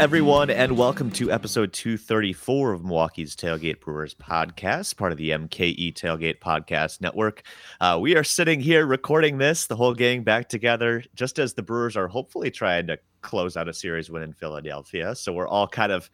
everyone, 0.00 0.48
and 0.48 0.78
welcome 0.78 1.10
to 1.10 1.30
episode 1.30 1.74
234 1.74 2.72
of 2.72 2.80
Milwaukee's 2.80 3.36
Tailgate 3.36 3.80
Brewers 3.80 4.14
podcast, 4.14 4.96
part 4.96 5.12
of 5.12 5.18
the 5.18 5.28
MKE 5.28 5.92
Tailgate 5.92 6.38
Podcast 6.38 7.02
Network. 7.02 7.42
Uh, 7.82 7.98
we 8.00 8.16
are 8.16 8.24
sitting 8.24 8.60
here 8.60 8.86
recording 8.86 9.36
this, 9.36 9.66
the 9.66 9.76
whole 9.76 9.92
gang 9.92 10.22
back 10.22 10.48
together, 10.48 11.04
just 11.14 11.38
as 11.38 11.52
the 11.52 11.62
Brewers 11.62 11.98
are 11.98 12.08
hopefully 12.08 12.50
trying 12.50 12.86
to 12.86 12.98
close 13.20 13.58
out 13.58 13.68
a 13.68 13.74
series 13.74 14.10
win 14.10 14.22
in 14.22 14.32
Philadelphia. 14.32 15.14
So 15.14 15.34
we're 15.34 15.46
all 15.46 15.68
kind 15.68 15.92
of 15.92 16.08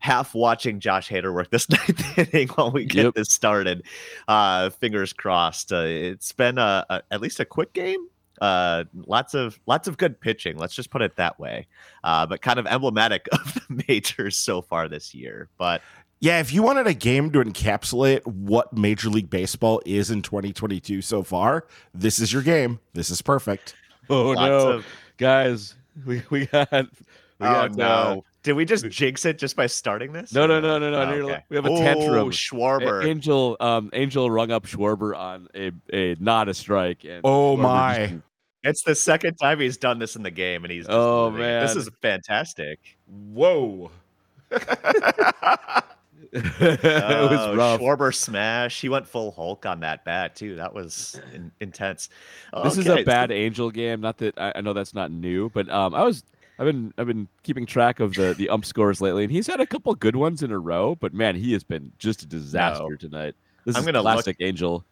half 0.00 0.34
watching 0.34 0.80
Josh 0.80 1.08
Hader 1.08 1.32
work 1.32 1.50
this 1.50 1.70
ninth 1.70 2.18
inning 2.18 2.48
while 2.48 2.72
we 2.72 2.84
get 2.84 3.04
Yep. 3.04 3.14
this 3.14 3.28
started. 3.32 3.84
Uh, 4.26 4.70
fingers 4.70 5.12
crossed. 5.12 5.72
Uh, 5.72 5.84
it's 5.86 6.32
been 6.32 6.58
a, 6.58 6.84
a, 6.90 7.02
at 7.12 7.20
least 7.20 7.38
a 7.38 7.44
quick 7.44 7.72
game. 7.74 8.08
Uh, 8.40 8.84
lots 9.06 9.34
of 9.34 9.60
lots 9.66 9.86
of 9.88 9.96
good 9.98 10.20
pitching. 10.20 10.56
Let's 10.56 10.74
just 10.74 10.90
put 10.90 11.02
it 11.02 11.16
that 11.16 11.38
way. 11.38 11.66
Uh, 12.04 12.26
but 12.26 12.40
kind 12.42 12.58
of 12.58 12.66
emblematic 12.66 13.28
of 13.32 13.54
the 13.54 13.84
majors 13.88 14.36
so 14.36 14.62
far 14.62 14.88
this 14.88 15.14
year. 15.14 15.48
But 15.58 15.82
Yeah, 16.20 16.40
if 16.40 16.52
you 16.52 16.62
wanted 16.62 16.86
a 16.86 16.94
game 16.94 17.30
to 17.32 17.38
encapsulate 17.40 18.26
what 18.26 18.72
Major 18.72 19.08
League 19.10 19.30
Baseball 19.30 19.80
is 19.86 20.10
in 20.10 20.22
2022 20.22 21.02
so 21.02 21.22
far, 21.22 21.66
this 21.94 22.18
is 22.18 22.32
your 22.32 22.42
game. 22.42 22.80
This 22.94 23.10
is 23.10 23.20
perfect. 23.22 23.74
Oh 24.08 24.30
lots 24.30 24.40
no, 24.40 24.68
of 24.72 24.86
guys, 25.18 25.74
we 26.06 26.22
we 26.30 26.46
got. 26.46 26.70
We 26.72 27.46
oh 27.46 27.52
got, 27.68 27.74
no. 27.74 27.84
uh, 27.86 28.20
Did 28.42 28.52
we 28.52 28.66
just 28.66 28.86
jinx 28.90 29.24
it 29.24 29.38
just 29.38 29.56
by 29.56 29.66
starting 29.66 30.12
this? 30.12 30.32
No, 30.34 30.46
no, 30.46 30.60
no, 30.60 30.78
no, 30.78 30.90
no, 30.90 30.98
Oh, 30.98 31.28
okay. 31.30 31.44
we 31.48 31.56
have 31.56 31.64
a 31.64 31.70
Oh, 31.70 31.76
tantrum. 31.78 32.28
A- 32.28 32.30
Schwarber. 32.30 33.02
Angel, 33.06 33.56
um, 33.60 33.88
Angel 33.94 34.30
rung 34.30 34.50
up 34.50 34.66
Schwarber 34.66 35.16
on 35.16 35.48
a, 35.54 35.70
a 35.90 36.16
not 36.20 36.50
a 36.50 36.54
strike. 36.54 37.04
And 37.04 37.22
Oh, 37.24 37.56
Schwarber 37.56 37.62
my. 37.62 38.18
It's 38.62 38.82
the 38.82 38.94
second 38.94 39.36
time 39.36 39.58
he's 39.60 39.76
done 39.76 39.98
this 39.98 40.16
in 40.16 40.22
the 40.22 40.30
game, 40.30 40.64
and 40.64 40.72
he's 40.72 40.84
just 40.86 40.90
Oh, 40.96 41.30
man, 41.30 41.66
This 41.66 41.76
is 41.76 41.88
fantastic. 42.02 42.78
Whoa. 43.06 43.90
it 46.32 46.82
was 46.82 47.40
Oh, 47.40 47.56
rough. 47.56 47.80
Schwarber 47.80 48.14
smash. 48.14 48.80
He 48.80 48.88
went 48.88 49.06
full 49.06 49.32
Hulk 49.32 49.66
on 49.66 49.80
that 49.80 50.04
bat 50.04 50.36
too. 50.36 50.56
That 50.56 50.72
was 50.74 51.20
in, 51.34 51.50
intense. 51.60 52.08
This 52.64 52.76
is 52.78 52.86
a 52.86 53.02
bad 53.02 53.30
Angel 53.30 53.70
game. 53.70 54.00
Not 54.00 54.18
that 54.18 54.38
I, 54.38 54.52
I 54.56 54.60
know 54.60 54.72
that's 54.72 54.94
not 54.94 55.10
new, 55.10 55.50
but 55.50 55.68
um, 55.68 55.94
I 55.94 56.02
was 56.04 56.22
I've 56.58 56.66
been 56.66 56.92
I've 56.98 57.06
been 57.06 57.28
keeping 57.42 57.66
track 57.66 58.00
of 58.00 58.14
the 58.14 58.34
the 58.34 58.48
ump 58.48 58.64
scores 58.64 59.00
lately, 59.00 59.24
and 59.24 59.32
he's 59.32 59.46
had 59.46 59.60
a 59.60 59.66
couple 59.66 59.94
good 59.94 60.16
ones 60.16 60.42
in 60.42 60.50
a 60.52 60.58
row. 60.58 60.94
But 60.94 61.14
man, 61.14 61.34
he 61.36 61.52
has 61.52 61.64
been 61.64 61.92
just 61.98 62.22
a 62.22 62.26
disaster 62.26 62.96
tonight. 62.96 63.34
This 63.64 63.76
I'm 63.76 63.80
is 63.80 63.86
gonna 63.86 64.02
look- 64.02 64.12
classic 64.14 64.36
Angel. 64.40 64.84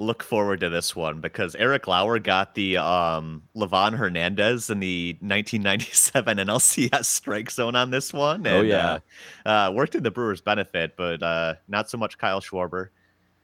Look 0.00 0.22
forward 0.22 0.60
to 0.60 0.70
this 0.70 0.96
one 0.96 1.20
because 1.20 1.54
Eric 1.54 1.86
Lauer 1.86 2.18
got 2.18 2.54
the 2.54 2.78
um 2.78 3.42
Livan 3.54 3.94
Hernandez 3.94 4.70
in 4.70 4.80
the 4.80 5.12
1997 5.20 6.38
NLCS 6.38 7.04
strike 7.04 7.50
zone 7.50 7.76
on 7.76 7.90
this 7.90 8.10
one. 8.10 8.46
Oh, 8.46 8.60
and, 8.60 8.68
yeah. 8.68 8.98
uh, 9.44 9.48
uh, 9.48 9.72
worked 9.74 9.94
in 9.94 10.02
the 10.02 10.10
Brewers' 10.10 10.40
benefit, 10.40 10.94
but 10.96 11.22
uh, 11.22 11.56
not 11.68 11.90
so 11.90 11.98
much 11.98 12.16
Kyle 12.16 12.40
Schwarber. 12.40 12.88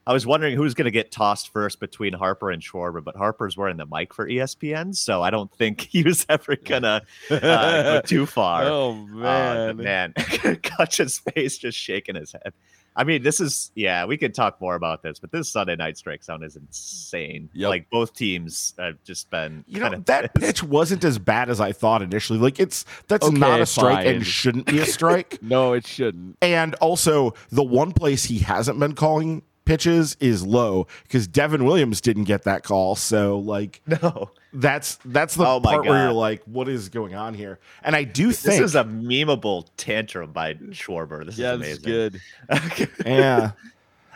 I 0.09 0.13
was 0.13 0.25
wondering 0.25 0.57
who's 0.57 0.73
going 0.73 0.85
to 0.85 0.93
get 0.93 1.11
tossed 1.11 1.53
first 1.53 1.81
between 1.81 2.13
Harper 2.13 2.51
and 2.53 2.63
Schwarber, 2.63 3.03
but 3.03 3.17
Harper's 3.17 3.57
wearing 3.57 3.77
the 3.77 3.87
mic 3.87 4.15
for 4.15 4.27
ESPN, 4.27 4.95
so 4.95 5.21
I 5.21 5.31
don't 5.31 5.53
think 5.53 5.81
he 5.81 6.05
was 6.05 6.25
ever 6.29 6.55
gonna 6.57 7.03
uh, 7.29 7.83
go 7.83 8.01
too 8.07 8.25
far. 8.25 8.63
oh 8.65 8.93
Uh, 8.93 9.75
man, 9.75 9.77
man, 9.77 10.15
Cutch's 10.63 11.19
face 11.19 11.59
just 11.59 11.77
shaking 11.77 12.15
his 12.15 12.33
head. 12.33 12.53
I 12.99 13.05
mean, 13.05 13.23
this 13.23 13.41
is 13.41 13.71
yeah. 13.75 14.07
We 14.07 14.17
could 14.17 14.35
talk 14.35 14.59
more 14.61 14.75
about 14.75 15.03
this, 15.03 15.19
but 15.19 15.31
this 15.31 15.51
Sunday 15.51 15.77
night 15.77 15.99
strike 15.99 16.25
zone 16.25 16.43
is 16.43 16.57
insane. 16.57 17.51
Yep. 17.53 17.69
Like 17.69 17.91
both 17.91 18.15
teams 18.15 18.73
have 18.79 19.03
just 19.05 19.29
been. 19.31 19.65
You 19.69 19.81
know 19.81 19.91
that 20.07 20.35
pissed. 20.35 20.47
pitch 20.47 20.63
wasn't 20.63 21.05
as 21.05 21.19
bad 21.19 21.51
as 21.51 21.61
I 21.61 21.73
thought 21.73 22.01
initially. 22.03 22.39
Like 22.39 22.59
it's 22.59 22.85
that's 23.07 23.27
Okay, 23.27 23.37
not 23.37 23.61
a 23.61 23.67
strike 23.67 24.07
fine. 24.07 24.17
and 24.17 24.27
shouldn't 24.27 24.67
be 24.67 24.79
a 24.79 24.87
strike. 24.87 25.39
no, 25.43 25.75
it 25.75 25.87
shouldn't. 25.87 26.39
and 26.41 26.75
also 26.77 27.35
the 27.51 27.63
one 27.63 27.93
place 27.93 28.25
he 28.25 28.39
hasn't 28.39 28.81
been 28.81 28.95
calling 28.95 29.43
pitches 29.67 30.17
is 30.21 30.47
low 30.47 30.87
because 31.03 31.27
Devin 31.29 31.65
Williams 31.67 32.01
didn't 32.01 32.25
get 32.25 32.45
that 32.45 32.63
call. 32.63 32.97
So 32.97 33.39
like 33.41 33.83
No, 34.03 34.31
that's 34.55 34.99
that's 35.05 35.35
the 35.35 35.47
Oh 35.47 35.61
my 35.61 35.75
part 35.75 35.87
where 35.87 36.05
you're 36.05 36.13
like, 36.13 36.43
what 36.45 36.69
is 36.69 36.89
going 36.89 37.15
on 37.15 37.35
here? 37.35 37.59
And 37.83 37.95
I 37.95 38.05
do 38.05 38.29
this 38.29 38.41
think 38.43 38.61
this 38.61 38.71
is 38.71 38.75
a 38.75 38.85
memeable 38.85 39.67
tantrum 39.77 40.33
by 40.33 40.55
Schwarber. 40.55 41.27
This 41.27 41.37
yeah, 41.37 41.55
is 41.57 41.61
is 41.61 41.85
amazing. 41.85 42.21
good. 42.49 42.91
yeah. 43.07 43.51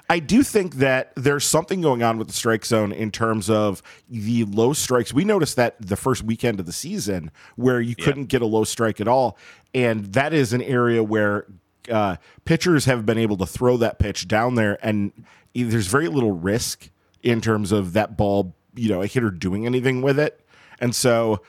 I 0.08 0.18
do 0.18 0.42
think 0.42 0.76
that 0.76 1.12
there's 1.14 1.44
something 1.44 1.80
going 1.82 2.02
on 2.02 2.18
with 2.18 2.26
the 2.26 2.32
strike 2.34 2.64
zone 2.64 2.90
in 2.90 3.12
terms 3.12 3.48
of 3.48 3.80
the 4.08 4.42
low 4.44 4.72
strikes. 4.72 5.12
We 5.14 5.24
noticed 5.24 5.54
that 5.54 5.76
the 5.80 5.94
first 5.94 6.24
weekend 6.24 6.58
of 6.58 6.66
the 6.66 6.72
season 6.72 7.30
where 7.54 7.80
you 7.80 7.94
Yeah. 7.96 8.04
couldn't 8.06 8.24
get 8.24 8.42
a 8.42 8.46
low 8.46 8.64
strike 8.64 9.00
at 9.00 9.06
all. 9.06 9.38
And 9.72 10.06
that 10.14 10.32
is 10.32 10.52
an 10.52 10.62
area 10.62 11.04
where 11.04 11.46
uh, 11.88 12.16
pitchers 12.44 12.86
have 12.86 13.06
been 13.06 13.18
able 13.18 13.36
to 13.36 13.46
throw 13.46 13.76
that 13.76 13.98
pitch 14.00 14.26
down 14.28 14.54
there, 14.56 14.78
and 14.84 15.12
there's 15.54 15.86
very 15.86 16.08
little 16.08 16.32
risk 16.32 16.90
in 17.22 17.40
terms 17.40 17.72
of 17.72 17.92
that 17.94 18.16
ball, 18.16 18.54
you 18.74 18.88
know, 18.88 19.02
a 19.02 19.06
hitter 19.06 19.30
doing 19.30 19.66
anything 19.66 20.02
with 20.02 20.18
it. 20.18 20.40
And 20.80 20.94
so 20.94 21.42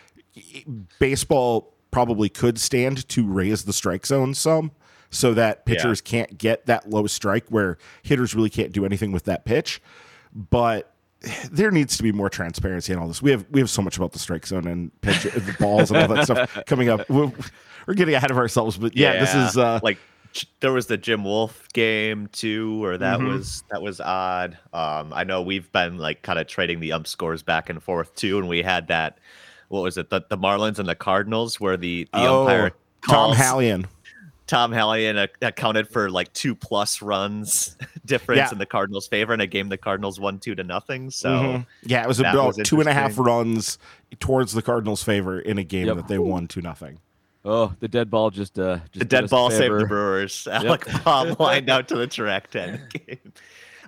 baseball 1.00 1.74
probably 1.92 2.30
could 2.30 2.60
stand 2.60 3.08
to 3.10 3.28
raise 3.28 3.64
the 3.64 3.74
strike 3.74 4.06
zone 4.06 4.34
some 4.34 4.72
so 5.10 5.34
that 5.34 5.62
Yeah. 5.66 5.74
pitchers 5.76 6.02
can't 6.02 6.38
get 6.38 6.66
that 6.68 6.90
low 6.90 7.08
strike 7.08 7.46
where 7.50 7.78
hitters 8.04 8.34
really 8.34 8.50
can't 8.50 8.72
do 8.72 8.86
anything 8.86 9.12
with 9.12 9.26
that 9.26 9.46
pitch. 9.46 9.82
But 10.34 10.94
there 11.52 11.70
needs 11.72 11.98
to 11.98 12.04
be 12.04 12.12
more 12.12 12.30
transparency 12.30 12.94
in 12.94 13.00
all 13.00 13.08
this. 13.08 13.22
We 13.22 13.32
have 13.32 13.46
we 13.52 13.60
have 13.60 13.70
so 13.70 13.82
much 13.82 13.98
about 13.98 14.14
the 14.14 14.20
strike 14.20 14.48
zone 14.48 14.66
and 14.68 14.90
pitch 15.02 15.24
the 15.24 15.56
balls 15.60 15.92
and 15.92 16.00
all 16.02 16.08
that 16.16 16.24
stuff 16.26 16.58
coming 16.66 16.90
up. 16.90 17.08
We're, 17.10 17.32
we're 17.88 17.94
getting 17.94 18.16
ahead 18.16 18.32
of 18.32 18.38
ourselves, 18.38 18.78
but 18.78 18.96
yeah, 18.96 19.20
this 19.20 19.36
is 19.36 19.58
uh, 19.58 19.80
like 19.84 19.98
there 20.62 20.72
was 20.72 20.88
the 20.88 20.98
Jim 20.98 21.24
Wolf 21.24 21.68
game 21.74 22.28
too, 22.32 22.78
where 22.80 22.98
that 22.98 23.20
Mhm. 23.20 23.28
was 23.38 23.64
that 23.72 23.82
was 23.82 24.00
odd. 24.00 24.58
Um, 24.74 25.12
I 25.14 25.24
know 25.24 25.42
we've 25.42 25.72
been 25.72 25.98
like 25.98 26.22
kind 26.22 26.40
of 26.40 26.48
trading 26.48 26.80
the 26.80 26.92
ump 26.94 27.08
scores 27.08 27.44
back 27.44 27.70
and 27.70 27.82
forth 27.84 28.16
too, 28.16 28.38
and 28.38 28.48
we 28.48 28.62
had 28.62 28.88
that. 28.88 29.18
What 29.70 29.82
was 29.84 29.98
it? 29.98 30.10
The, 30.10 30.22
the 30.30 30.38
Marlins 30.38 30.80
and 30.80 30.88
the 30.90 30.96
Cardinals, 30.96 31.60
where 31.60 31.78
the 31.78 32.08
the 32.14 32.26
oh, 32.28 32.42
umpire 32.42 32.70
Tom 32.70 32.76
calls- 33.02 33.38
Hallion. 33.38 33.86
Tom 34.48 34.74
Hallion 34.74 35.30
accounted 35.42 35.88
for 35.88 36.10
like 36.10 36.34
two 36.34 36.54
plus 36.54 37.02
runs 37.02 37.78
difference 38.06 38.38
Yeah. 38.40 38.52
in 38.52 38.58
the 38.58 38.66
Cardinals' 38.66 39.08
favor 39.08 39.34
in 39.34 39.40
a 39.40 39.48
game 39.48 39.70
the 39.70 39.78
Cardinals 39.78 40.20
won 40.20 40.40
two 40.40 40.56
to 40.56 40.64
nothing. 40.66 41.10
So 41.10 41.30
Mhm. 41.30 41.66
yeah, 41.84 42.04
it 42.04 42.08
was 42.08 42.20
about 42.20 42.48
was 42.58 42.58
two 42.66 42.82
and 42.82 42.90
a 42.90 42.94
half 42.94 43.18
runs 43.18 43.78
towards 44.20 44.52
the 44.52 44.62
Cardinals' 44.62 45.04
favor 45.04 45.40
in 45.40 45.58
a 45.58 45.64
game 45.64 45.88
Yep. 45.88 45.96
that 45.96 46.08
they 46.10 46.18
won 46.20 46.48
two 46.48 46.62
nothing. 46.62 47.00
Oh, 47.44 47.74
the 47.80 47.88
dead 47.88 48.10
ball 48.12 48.30
just 48.30 48.60
uh 48.60 48.78
just 48.92 49.00
the 49.00 49.06
dead 49.06 49.30
ball 49.30 49.50
saved 49.50 49.74
the 49.80 49.86
Brewers. 49.86 50.48
Alec 50.52 50.86
Bohm 51.04 51.36
lined 51.40 51.70
out 51.70 51.88
to 51.88 51.96
the 51.96 52.08
direct 52.08 52.56
end 52.56 52.82
game. 52.90 53.34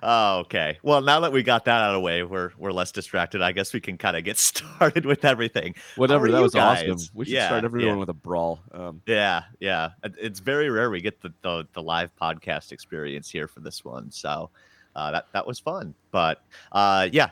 Oh, 0.02 0.40
okay. 0.40 0.78
Well, 0.82 1.00
now 1.00 1.20
that 1.20 1.32
we 1.32 1.42
got 1.42 1.64
that 1.64 1.80
out 1.80 1.90
of 1.90 1.94
the 1.94 2.00
way, 2.00 2.24
we're 2.24 2.50
we're 2.58 2.72
less 2.72 2.92
distracted. 2.92 3.40
I 3.40 3.52
guess 3.52 3.72
we 3.72 3.80
can 3.80 3.96
kind 3.96 4.16
of 4.16 4.24
get 4.24 4.38
started 4.50 5.06
with 5.06 5.24
everything. 5.24 5.74
Whatever, 5.96 6.30
that 6.30 6.42
was 6.42 6.54
awesome. 6.54 6.98
We 7.14 7.24
should 7.26 7.34
Yeah, 7.34 7.46
start 7.46 7.64
everyone 7.64 7.94
yeah. 7.94 8.00
with 8.00 8.08
a 8.10 8.14
brawl. 8.14 8.60
Um, 8.72 9.00
Yeah, 9.06 9.44
yeah. 9.60 9.90
It's 10.02 10.40
very 10.40 10.68
rare 10.68 10.90
we 10.90 11.00
get 11.00 11.20
the 11.22 11.32
the, 11.42 11.66
the 11.72 11.82
live 11.82 12.10
podcast 12.20 12.72
experience 12.72 13.30
here 13.30 13.48
for 13.48 13.60
this 13.60 13.84
one. 13.84 14.10
So 14.10 14.50
uh, 14.96 15.10
that 15.12 15.26
that 15.32 15.46
was 15.46 15.58
fun. 15.58 15.94
But 16.10 16.42
uh, 16.72 17.08
yeah, 17.12 17.30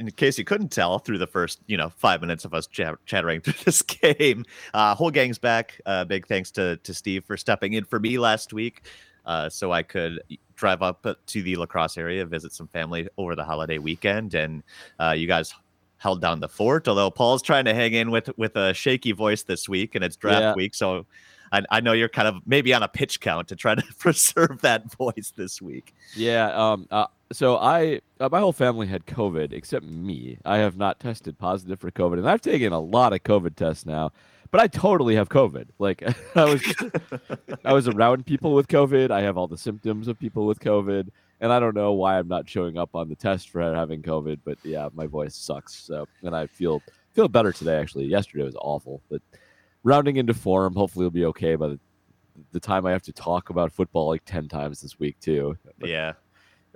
in 0.00 0.10
case 0.10 0.38
you 0.38 0.44
couldn't 0.44 0.70
tell 0.72 0.98
through 0.98 1.18
the 1.18 1.26
first 1.26 1.60
you 1.66 1.76
know 1.76 1.90
five 1.90 2.20
minutes 2.20 2.44
of 2.44 2.54
us 2.54 2.66
chat- 2.66 2.98
chattering 3.06 3.40
through 3.44 3.54
this 3.64 3.82
game, 3.82 4.44
uh, 4.74 4.94
whole 4.94 5.10
gang's 5.10 5.38
back. 5.38 5.80
Uh, 5.86 6.04
big 6.04 6.26
thanks 6.26 6.50
to 6.52 6.76
to 6.78 6.92
Steve 6.94 7.24
for 7.24 7.36
stepping 7.36 7.74
in 7.74 7.84
for 7.84 8.00
me 8.00 8.18
last 8.18 8.52
week. 8.52 8.82
Uh, 9.26 9.48
so 9.48 9.70
I 9.70 9.82
could 9.82 10.20
drive 10.56 10.82
up 10.82 11.06
to 11.26 11.42
the 11.42 11.54
La 11.56 11.66
Crosse 11.66 11.98
area, 11.98 12.24
visit 12.24 12.52
some 12.52 12.66
family 12.68 13.06
over 13.18 13.36
the 13.36 13.44
holiday 13.44 13.78
weekend, 13.78 14.34
and 14.34 14.62
uh, 14.98 15.10
you 15.16 15.26
guys 15.26 15.54
held 15.98 16.20
down 16.22 16.40
the 16.40 16.48
fort. 16.48 16.88
Although 16.88 17.10
Paul's 17.10 17.42
trying 17.42 17.66
to 17.66 17.74
hang 17.74 17.92
in 17.92 18.10
with 18.10 18.30
with 18.38 18.56
a 18.56 18.72
shaky 18.74 19.12
voice 19.12 19.42
this 19.42 19.68
week, 19.68 19.94
and 19.94 20.02
it's 20.02 20.16
draft 20.16 20.40
Yeah. 20.40 20.54
week, 20.54 20.74
so 20.74 21.04
I, 21.52 21.62
I 21.70 21.80
know 21.80 21.92
you're 21.92 22.08
kind 22.08 22.26
of 22.28 22.36
maybe 22.46 22.72
on 22.72 22.82
a 22.82 22.88
pitch 22.88 23.20
count 23.20 23.48
to 23.48 23.56
try 23.56 23.74
to 23.74 23.82
preserve 23.98 24.62
that 24.62 24.90
voice 24.94 25.32
this 25.36 25.60
week. 25.60 25.94
yeah. 26.16 26.46
Um. 26.54 26.86
Uh, 26.90 27.06
so 27.32 27.56
I, 27.56 28.00
uh, 28.18 28.28
my 28.30 28.40
whole 28.40 28.52
family 28.52 28.86
had 28.86 29.06
COVID 29.06 29.52
except 29.52 29.84
me. 29.84 30.38
I 30.44 30.58
have 30.58 30.76
not 30.76 30.98
tested 30.98 31.38
positive 31.38 31.78
for 31.78 31.90
COVID, 31.90 32.18
and 32.18 32.28
I've 32.28 32.40
taken 32.40 32.72
a 32.72 32.80
lot 32.80 33.12
of 33.12 33.22
COVID 33.22 33.56
tests 33.56 33.86
now. 33.86 34.12
But 34.50 34.60
I 34.60 34.66
totally 34.66 35.14
have 35.14 35.28
COVID. 35.28 35.68
Like 35.78 36.02
I 36.34 36.44
was, 36.44 36.62
I 37.64 37.72
was 37.72 37.88
around 37.88 38.26
people 38.26 38.52
with 38.54 38.66
COVID. 38.66 39.10
I 39.10 39.22
have 39.22 39.36
all 39.36 39.46
the 39.46 39.58
symptoms 39.58 40.08
of 40.08 40.18
people 40.18 40.46
with 40.46 40.58
COVID, 40.58 41.08
and 41.40 41.52
I 41.52 41.60
don't 41.60 41.76
know 41.76 41.92
why 41.92 42.18
I'm 42.18 42.28
not 42.28 42.48
showing 42.48 42.76
up 42.76 42.94
on 42.94 43.08
the 43.08 43.14
test 43.14 43.50
for 43.50 43.62
having 43.62 44.02
COVID. 44.02 44.40
But 44.44 44.58
yeah, 44.64 44.88
my 44.92 45.06
voice 45.06 45.36
sucks. 45.36 45.74
So, 45.74 46.06
and 46.22 46.34
I 46.34 46.46
feel 46.46 46.82
feel 47.12 47.28
better 47.28 47.52
today. 47.52 47.78
Actually, 47.78 48.06
yesterday 48.06 48.42
was 48.42 48.56
awful, 48.60 49.02
but 49.08 49.22
rounding 49.84 50.16
into 50.16 50.34
form. 50.34 50.74
Hopefully, 50.74 51.06
it'll 51.06 51.12
be 51.12 51.26
okay 51.26 51.54
by 51.54 51.68
the 51.68 51.80
the 52.52 52.60
time 52.60 52.86
I 52.86 52.90
have 52.90 53.02
to 53.02 53.12
talk 53.12 53.50
about 53.50 53.70
football 53.70 54.08
like 54.08 54.24
ten 54.24 54.48
times 54.48 54.80
this 54.80 54.98
week 54.98 55.20
too. 55.20 55.56
But, 55.78 55.88
yeah. 55.88 56.14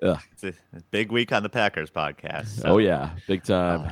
Ugh. 0.03 0.21
It's 0.33 0.45
a, 0.45 0.53
big 0.91 1.13
week 1.13 1.33
on 1.33 1.43
the 1.43 1.49
Packers 1.49 1.91
podcast. 1.91 2.61
so, 2.61 2.69
Oh 2.69 2.79
yeah, 2.79 3.11
big 3.27 3.45
time. 3.45 3.83
uh, 3.83 3.91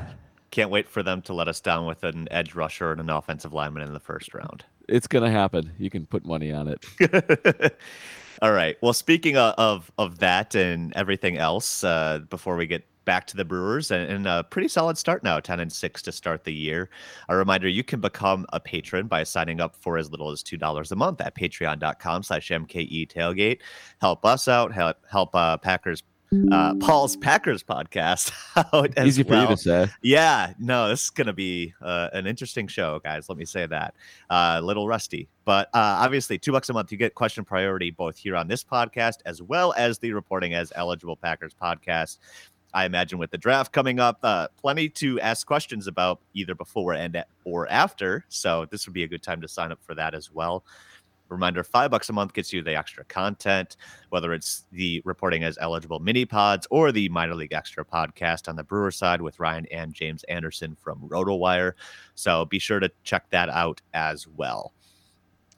can't 0.50 0.70
wait 0.70 0.88
for 0.88 1.02
them 1.02 1.22
to 1.22 1.32
let 1.32 1.48
us 1.48 1.60
down 1.60 1.86
with 1.86 2.04
an 2.04 2.28
edge 2.30 2.54
rusher 2.54 2.92
and 2.92 3.00
an 3.00 3.10
offensive 3.10 3.52
lineman 3.52 3.82
in 3.82 3.92
the 3.92 4.00
first 4.00 4.34
round. 4.34 4.64
It's 4.88 5.06
gonna 5.06 5.30
happen. 5.30 5.72
You 5.78 5.90
can 5.90 6.06
put 6.06 6.26
money 6.26 6.52
on 6.52 6.68
it. 6.68 7.74
All 8.42 8.52
right. 8.52 8.76
Well, 8.82 8.92
speaking 8.92 9.36
of 9.36 9.54
of, 9.56 9.92
of 9.98 10.18
that 10.18 10.54
and 10.54 10.92
everything 10.94 11.38
else, 11.38 11.84
uh, 11.84 12.20
before 12.28 12.56
we 12.56 12.66
get 12.66 12.84
back 13.04 13.26
to 13.28 13.36
the 13.36 13.44
Brewers 13.44 13.90
and, 13.90 14.10
and, 14.10 14.26
a 14.26 14.44
pretty 14.44 14.68
solid 14.68 14.96
start 14.98 15.22
now, 15.22 15.40
10 15.40 15.60
and 15.60 15.72
6 15.72 16.02
to 16.02 16.12
start 16.12 16.44
the 16.44 16.52
year. 16.52 16.90
A 17.28 17.36
reminder, 17.36 17.68
you 17.68 17.84
can 17.84 18.00
become 18.00 18.46
a 18.52 18.60
patron 18.60 19.06
by 19.06 19.24
signing 19.24 19.60
up 19.60 19.76
for 19.76 19.98
as 19.98 20.10
little 20.10 20.30
as 20.30 20.42
$2 20.42 20.92
a 20.92 20.96
month 20.96 21.20
at 21.20 21.34
patreon.com 21.34 22.22
slash 22.22 22.48
MKE 22.48 23.08
tailgate. 23.08 23.60
Help 24.00 24.24
us 24.24 24.48
out, 24.48 24.72
help, 24.72 24.96
help 25.10 25.34
uh, 25.34 25.56
Packers 25.58 26.02
uh, 26.50 26.74
Paul's 26.76 27.16
Packers 27.16 27.62
podcast. 27.62 28.32
Out. 28.72 28.98
Easy 28.98 29.22
for 29.22 29.34
you 29.34 29.46
to 29.46 29.56
say. 29.56 29.88
Yeah, 30.02 30.52
no, 30.58 30.88
this 30.88 31.04
is 31.04 31.10
going 31.10 31.26
to 31.26 31.32
be 31.32 31.74
uh, 31.80 32.08
an 32.12 32.26
interesting 32.26 32.66
show, 32.66 33.00
guys. 33.00 33.28
Let 33.28 33.38
me 33.38 33.44
say 33.44 33.66
that. 33.66 33.94
Uh, 34.30 34.56
a 34.58 34.62
little 34.62 34.88
rusty, 34.88 35.28
but 35.44 35.68
uh, 35.68 36.00
obviously, 36.00 36.38
two 36.38 36.52
bucks 36.52 36.68
a 36.68 36.72
month, 36.72 36.90
you 36.90 36.98
get 36.98 37.14
question 37.14 37.44
priority 37.44 37.90
both 37.90 38.16
here 38.16 38.36
on 38.36 38.48
this 38.48 38.64
podcast 38.64 39.16
as 39.26 39.42
well 39.42 39.74
as 39.76 39.98
the 39.98 40.12
reporting 40.12 40.54
as 40.54 40.72
eligible 40.74 41.16
Packers 41.16 41.54
podcast. 41.54 42.18
I 42.74 42.84
imagine 42.84 43.18
with 43.18 43.30
the 43.30 43.38
draft 43.38 43.72
coming 43.72 44.00
up, 44.00 44.18
uh, 44.22 44.48
plenty 44.56 44.88
to 44.90 45.20
ask 45.20 45.46
questions 45.46 45.86
about 45.86 46.20
either 46.34 46.54
before 46.54 46.94
and 46.94 47.22
or 47.44 47.68
after. 47.68 48.24
So 48.28 48.66
this 48.70 48.86
would 48.86 48.94
be 48.94 49.02
a 49.02 49.08
good 49.08 49.22
time 49.22 49.40
to 49.42 49.48
sign 49.48 49.72
up 49.72 49.82
for 49.82 49.94
that 49.94 50.14
as 50.14 50.32
well. 50.32 50.64
Reminder: 51.28 51.64
five 51.64 51.90
bucks 51.90 52.10
a 52.10 52.12
month 52.12 52.34
gets 52.34 52.52
you 52.52 52.62
the 52.62 52.76
extra 52.76 53.04
content, 53.04 53.76
whether 54.10 54.34
it's 54.34 54.64
the 54.70 55.00
reporting 55.04 55.44
as 55.44 55.56
eligible 55.60 55.98
mini 55.98 56.26
pods 56.26 56.66
or 56.70 56.92
the 56.92 57.08
minor 57.08 57.34
league 57.34 57.54
extra 57.54 57.84
podcast 57.84 58.48
on 58.48 58.56
the 58.56 58.62
Brewer 58.62 58.90
side 58.90 59.22
with 59.22 59.40
Ryan 59.40 59.66
and 59.70 59.94
James 59.94 60.24
Anderson 60.24 60.76
from 60.78 61.00
RotoWire. 61.08 61.72
So 62.14 62.44
be 62.44 62.58
sure 62.58 62.80
to 62.80 62.90
check 63.02 63.30
that 63.30 63.48
out 63.48 63.80
as 63.94 64.28
well. 64.28 64.74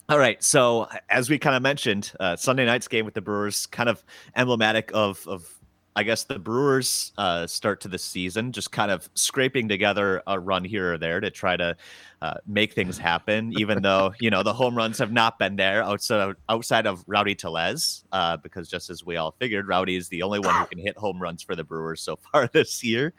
All 0.09 0.19
right. 0.19 0.41
So 0.43 0.87
as 1.09 1.31
we 1.31 1.39
kind 1.39 1.57
of 1.57 1.63
mentioned, 1.63 2.13
uh, 2.21 2.37
Sunday 2.37 2.67
night's 2.67 2.87
game 2.87 3.05
with 3.05 3.15
the 3.15 3.23
Brewers 3.23 3.67
kind 3.67 3.89
of 3.89 4.05
emblematic 4.37 4.91
of 4.95 5.27
of 5.27 5.49
I 5.97 6.03
guess 6.03 6.25
the 6.25 6.41
Brewers 6.41 7.13
uh, 7.19 7.47
start 7.47 7.81
to 7.83 7.89
the 7.89 7.99
season 7.99 8.51
just 8.51 8.73
kind 8.73 8.91
of 8.91 9.09
scraping 9.15 9.69
together 9.69 10.23
a 10.27 10.41
run 10.41 10.65
here 10.65 10.95
or 10.95 10.99
there 10.99 11.21
to 11.21 11.31
try 11.31 11.57
to 11.57 11.77
uh, 12.21 12.35
make 12.47 12.73
things 12.73 12.99
happen, 12.99 13.53
even 13.59 13.81
though 13.81 14.13
you 14.21 14.29
know 14.29 14.43
the 14.43 14.53
home 14.53 14.77
runs 14.77 14.99
have 14.99 15.13
not 15.13 15.39
been 15.39 15.55
there 15.55 15.85
outside 15.85 16.31
of, 16.31 16.37
outside 16.49 16.87
of 16.87 17.05
Rowdy 17.07 17.37
Tellez, 17.37 18.05
uh, 18.11 18.37
because 18.39 18.69
just 18.69 18.91
as 18.91 19.05
we 19.05 19.17
all 19.17 19.37
figured, 19.39 19.69
Rowdy 19.69 19.95
is 19.95 20.09
the 20.09 20.23
only 20.23 20.41
one 20.41 20.55
who 20.57 20.67
can 20.67 20.79
hit 20.79 20.97
home 20.97 21.23
runs 21.23 21.43
for 21.43 21.55
the 21.55 21.65
Brewers 21.65 22.01
so 22.01 22.17
far 22.33 22.49
this 22.53 22.83
year. 22.83 23.13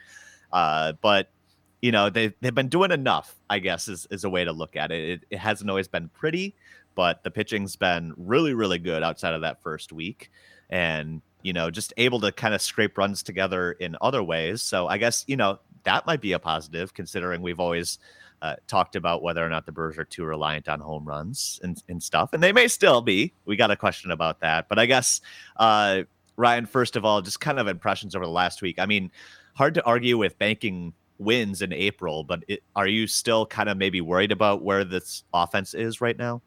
Uh, 0.51 0.94
but 1.01 1.30
you 1.81 1.94
know 1.94 2.10
they 2.10 2.33
they've 2.42 2.56
been 2.56 2.68
doing 2.68 2.92
enough, 2.92 3.36
I 3.50 3.60
guess, 3.60 3.88
is 3.88 4.06
is 4.12 4.25
a 4.25 4.30
way 4.30 4.44
to 4.44 4.51
look 4.51 4.75
at 4.75 4.92
it. 4.92 5.10
It, 5.10 5.24
it 5.30 5.38
hasn't 5.38 5.69
always 5.69 5.88
been 5.88 6.10
pretty, 6.10 6.56
but 6.94 7.24
the 7.24 7.31
pitching's 7.31 7.77
been 7.77 8.13
really 8.18 8.54
really 8.54 8.80
good 8.80 9.01
outside 9.01 9.33
of 9.33 9.42
that 9.42 9.62
first 9.62 9.94
week, 9.94 10.30
and 10.69 11.22
you 11.45 11.53
know, 11.53 11.69
just 11.69 11.94
able 11.97 12.19
to 12.19 12.31
kind 12.31 12.56
of 12.56 12.62
scrape 12.62 12.97
runs 12.97 13.21
together 13.21 13.74
in 13.74 13.95
other 14.01 14.24
ways. 14.24 14.63
So 14.63 14.88
I 14.88 14.97
guess, 14.97 15.24
you 15.27 15.38
know, 15.38 15.59
that 15.83 16.07
might 16.07 16.19
be 16.19 16.31
a 16.31 16.39
positive 16.39 16.92
considering 16.95 17.39
we've 17.44 17.59
always 17.59 18.00
uh, 18.42 18.56
talked 18.65 18.95
about 18.95 19.21
whether 19.21 19.45
or 19.45 19.50
not 19.50 19.68
the 19.68 19.71
Brewers 19.71 20.00
are 20.00 20.06
too 20.06 20.25
reliant 20.25 20.68
on 20.68 20.80
home 20.80 21.06
runs 21.06 21.59
and, 21.62 21.81
and 21.88 22.01
stuff. 22.01 22.33
And 22.33 22.42
they 22.42 22.51
may 22.51 22.68
still 22.68 23.00
be. 23.00 23.31
We 23.45 23.57
got 23.57 23.69
a 23.69 23.75
question 23.75 24.09
about 24.09 24.39
that. 24.39 24.68
But 24.68 24.80
I 24.80 24.88
guess, 24.88 25.21
uh, 25.57 26.01
Ryan, 26.36 26.65
first 26.65 26.95
of 26.95 27.06
all, 27.06 27.21
just 27.21 27.39
kind 27.39 27.59
of 27.59 27.68
impressions 27.68 28.15
over 28.15 28.25
the 28.25 28.31
last 28.31 28.63
week. 28.63 28.80
I 28.80 28.88
mean, 28.88 29.12
hard 29.53 29.75
to 29.75 29.86
argue 29.86 30.18
with 30.18 30.39
banking 30.39 30.94
wins 31.19 31.62
in 31.62 31.71
April, 31.71 32.24
but 32.24 32.44
it, 32.48 32.63
are 32.75 32.88
you 32.88 33.06
still 33.06 33.45
kind 33.45 33.69
of 33.69 33.77
maybe 33.77 34.01
worried 34.01 34.31
about 34.31 34.63
where 34.63 34.83
this 34.83 35.24
offense 35.31 35.75
is 35.75 36.01
right 36.01 36.18
now? 36.18 36.41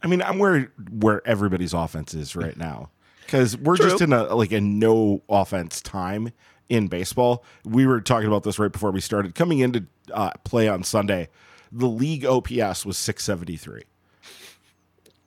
I 0.00 0.06
mean, 0.06 0.22
I'm 0.22 0.38
worried 0.38 0.68
where 0.92 1.26
everybody's 1.26 1.74
offense 1.74 2.14
is 2.14 2.36
right 2.36 2.56
now 2.56 2.90
because 3.24 3.56
we're 3.56 3.76
True. 3.76 3.90
just 3.90 4.02
in 4.02 4.12
a 4.12 4.34
like 4.34 4.52
a 4.52 4.60
no 4.60 5.22
offense 5.28 5.80
time 5.80 6.32
in 6.68 6.88
baseball. 6.88 7.44
We 7.64 7.86
were 7.86 8.00
talking 8.00 8.28
about 8.28 8.42
this 8.42 8.58
right 8.58 8.72
before 8.72 8.90
we 8.90 9.00
started. 9.00 9.34
Coming 9.34 9.60
into 9.60 9.86
uh, 10.12 10.30
play 10.44 10.68
on 10.68 10.82
Sunday, 10.84 11.28
the 11.70 11.86
league 11.86 12.24
OPS 12.24 12.84
was 12.84 12.98
673. 12.98 13.82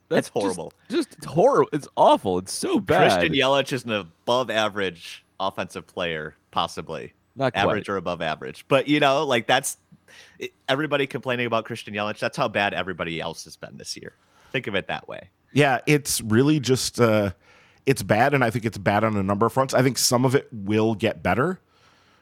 That's, 0.08 0.28
That's 0.28 0.28
horrible. 0.28 0.72
Just, 0.88 1.10
just 1.10 1.24
horrible. 1.24 1.68
It's 1.72 1.88
awful. 1.96 2.38
It's 2.38 2.52
so 2.52 2.78
bad. 2.78 3.10
Christian 3.10 3.32
Yelich 3.34 3.72
is 3.72 3.84
an 3.84 3.92
above 3.92 4.50
average 4.50 5.24
offensive 5.40 5.86
player, 5.86 6.36
possibly. 6.52 7.12
Not 7.34 7.52
quite. 7.52 7.62
average 7.62 7.88
or 7.88 7.96
above 7.96 8.22
average. 8.22 8.64
But 8.68 8.88
you 8.88 9.00
know, 9.00 9.24
like 9.24 9.46
that's 9.46 9.76
everybody 10.68 11.06
complaining 11.06 11.46
about 11.46 11.64
Christian 11.64 11.94
Yelich. 11.94 12.18
That's 12.18 12.36
how 12.36 12.48
bad 12.48 12.72
everybody 12.72 13.20
else 13.20 13.44
has 13.44 13.56
been 13.56 13.76
this 13.76 13.96
year. 13.96 14.14
Think 14.52 14.66
of 14.68 14.74
it 14.74 14.86
that 14.86 15.08
way. 15.08 15.28
Yeah, 15.52 15.80
it's 15.86 16.20
really 16.20 16.60
just 16.60 17.00
uh, 17.00 17.32
it's 17.86 18.02
bad, 18.02 18.34
and 18.34 18.44
I 18.44 18.50
think 18.50 18.64
it's 18.64 18.78
bad 18.78 19.04
on 19.04 19.16
a 19.16 19.22
number 19.22 19.46
of 19.46 19.52
fronts. 19.52 19.72
I 19.72 19.82
think 19.82 19.96
some 19.96 20.24
of 20.24 20.34
it 20.34 20.48
will 20.52 20.94
get 20.94 21.22
better, 21.22 21.60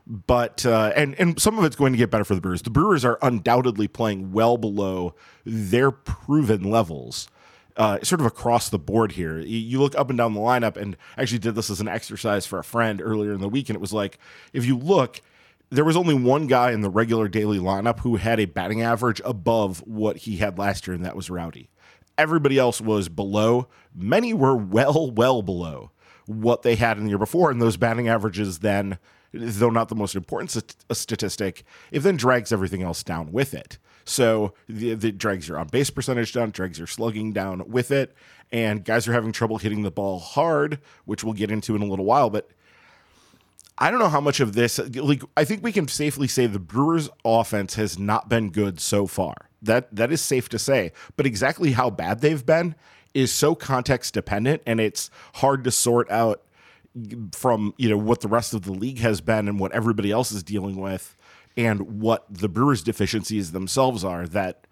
but 0.06 0.64
uh, 0.66 0.92
and 0.94 1.18
and 1.18 1.40
some 1.40 1.58
of 1.58 1.64
it's 1.64 1.74
going 1.74 1.92
to 1.92 1.98
get 1.98 2.10
better 2.10 2.24
for 2.24 2.34
the 2.34 2.40
Brewers. 2.40 2.62
The 2.62 2.70
Brewers 2.70 3.04
are 3.04 3.18
undoubtedly 3.22 3.88
playing 3.88 4.32
well 4.32 4.58
below 4.58 5.14
their 5.44 5.90
proven 5.90 6.70
levels. 6.70 7.28
Uh, 7.76 7.98
sort 8.04 8.20
of 8.20 8.26
across 8.26 8.68
the 8.68 8.78
board 8.78 9.10
here. 9.10 9.40
You, 9.40 9.80
look 9.80 9.96
up 9.96 10.08
and 10.08 10.16
down 10.16 10.32
the 10.32 10.38
lineup, 10.38 10.76
and 10.76 10.96
I 11.16 11.22
actually 11.22 11.40
did 11.40 11.56
this 11.56 11.70
as 11.70 11.80
an 11.80 11.88
exercise 11.88 12.46
for 12.46 12.60
a 12.60 12.62
friend 12.62 13.02
earlier 13.02 13.32
in 13.32 13.40
the 13.40 13.48
week, 13.48 13.68
and 13.68 13.74
it 13.74 13.80
was 13.80 13.92
like, 13.92 14.20
if 14.52 14.64
you 14.64 14.78
look, 14.78 15.20
there 15.70 15.84
was 15.84 15.96
only 15.96 16.14
one 16.14 16.46
guy 16.46 16.70
in 16.70 16.82
the 16.82 16.88
regular 16.88 17.26
daily 17.26 17.58
lineup 17.58 17.98
who 17.98 18.14
had 18.14 18.38
a 18.38 18.44
batting 18.44 18.80
average 18.80 19.20
above 19.24 19.80
what 19.88 20.18
he 20.18 20.36
had 20.36 20.56
last 20.56 20.86
year, 20.86 20.94
and 20.94 21.04
that 21.04 21.16
was 21.16 21.30
Rowdy. 21.30 21.68
Everybody 22.16 22.58
else 22.58 22.80
was 22.80 23.08
below. 23.08 23.68
Many 23.94 24.32
were 24.32 24.56
well, 24.56 25.10
well 25.10 25.42
below 25.42 25.90
what 26.26 26.62
they 26.62 26.76
had 26.76 26.96
in 26.96 27.04
the 27.04 27.10
year 27.10 27.18
before. 27.18 27.50
And 27.50 27.60
those 27.60 27.76
batting 27.76 28.08
averages 28.08 28.60
then, 28.60 28.98
though 29.32 29.70
not 29.70 29.88
the 29.88 29.94
most 29.94 30.14
important 30.14 30.50
st- 30.50 30.76
uh, 30.88 30.94
statistic, 30.94 31.64
it 31.90 32.00
then 32.00 32.16
drags 32.16 32.52
everything 32.52 32.82
else 32.82 33.02
down 33.02 33.32
with 33.32 33.54
it. 33.54 33.78
So 34.04 34.54
it 34.68 35.18
drags 35.18 35.48
your 35.48 35.58
on 35.58 35.68
base 35.68 35.90
percentage 35.90 36.32
down, 36.32 36.50
drags 36.50 36.78
your 36.78 36.86
slugging 36.86 37.32
down 37.32 37.62
with 37.66 37.90
it. 37.90 38.14
And 38.52 38.84
guys 38.84 39.08
are 39.08 39.12
having 39.12 39.32
trouble 39.32 39.58
hitting 39.58 39.82
the 39.82 39.90
ball 39.90 40.18
hard, 40.18 40.78
which 41.06 41.24
we'll 41.24 41.32
get 41.32 41.50
into 41.50 41.74
in 41.74 41.82
a 41.82 41.86
little 41.86 42.04
while. 42.04 42.30
But 42.30 42.50
I 43.76 43.90
don't 43.90 43.98
know 43.98 44.08
how 44.08 44.20
much 44.20 44.40
of 44.40 44.52
this, 44.52 44.78
like, 44.94 45.22
I 45.36 45.44
think 45.44 45.64
we 45.64 45.72
can 45.72 45.88
safely 45.88 46.28
say 46.28 46.46
the 46.46 46.60
Brewers' 46.60 47.08
offense 47.24 47.74
has 47.74 47.98
not 47.98 48.28
been 48.28 48.50
good 48.50 48.78
so 48.78 49.06
far. 49.06 49.48
That 49.62 49.94
that 49.96 50.12
is 50.12 50.20
safe 50.20 50.48
to 50.50 50.58
say. 50.58 50.92
But 51.16 51.26
exactly 51.26 51.72
how 51.72 51.90
bad 51.90 52.20
they've 52.20 52.44
been 52.44 52.74
is 53.14 53.32
so 53.32 53.54
context 53.54 54.14
dependent, 54.14 54.62
and 54.66 54.78
it's 54.78 55.10
hard 55.36 55.64
to 55.64 55.70
sort 55.70 56.10
out 56.10 56.42
from 57.32 57.74
you 57.78 57.88
know 57.88 57.96
what 57.96 58.20
the 58.20 58.28
rest 58.28 58.54
of 58.54 58.62
the 58.62 58.72
league 58.72 58.98
has 58.98 59.20
been 59.20 59.48
and 59.48 59.58
what 59.58 59.72
everybody 59.72 60.10
else 60.10 60.30
is 60.32 60.42
dealing 60.42 60.76
with, 60.76 61.16
and 61.56 62.00
what 62.02 62.26
the 62.30 62.48
Brewers' 62.48 62.82
deficiencies 62.82 63.52
themselves 63.52 64.04
are. 64.04 64.26
That 64.26 64.66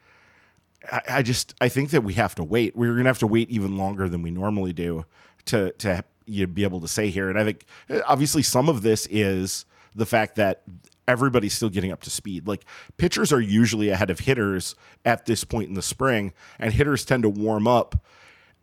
I, 0.91 1.00
I 1.09 1.23
just 1.23 1.55
I 1.61 1.71
think 1.71 1.91
that 1.91 2.05
we 2.05 2.12
have 2.15 2.35
to 2.35 2.45
wait. 2.45 2.77
We're 2.77 2.93
going 2.93 3.05
to 3.05 3.11
have 3.11 3.19
to 3.21 3.27
wait 3.27 3.49
even 3.49 3.79
longer 3.79 4.11
than 4.11 4.21
we 4.21 4.31
normally 4.31 4.75
do 4.75 5.07
to 5.47 5.73
to 5.79 6.05
you 6.26 6.47
be 6.47 6.64
able 6.64 6.81
to 6.81 6.88
say 6.88 7.11
here. 7.11 7.29
And 7.29 7.38
I 7.38 7.45
think 7.45 7.64
uh, 7.88 8.00
obviously 8.07 8.43
some 8.43 8.69
of 8.69 8.83
this 8.83 9.07
is 9.11 9.64
the 9.95 10.07
fact 10.07 10.37
that 10.37 10.62
everybody's 11.09 11.52
still 11.52 11.69
getting 11.69 11.93
up 11.93 12.00
to 12.02 12.11
speed. 12.11 12.47
Like 12.47 12.64
pitchers 12.97 13.33
are 13.33 13.41
usually 13.41 13.91
ahead 13.91 14.11
of 14.11 14.21
hitters 14.21 14.75
at 15.05 15.26
this 15.26 15.45
point 15.45 15.69
in 15.69 15.75
the 15.75 15.83
spring, 15.83 16.33
and 16.59 16.73
hitters 16.73 17.05
tend 17.05 17.23
to 17.25 17.29
warm 17.29 17.67
up 17.67 18.05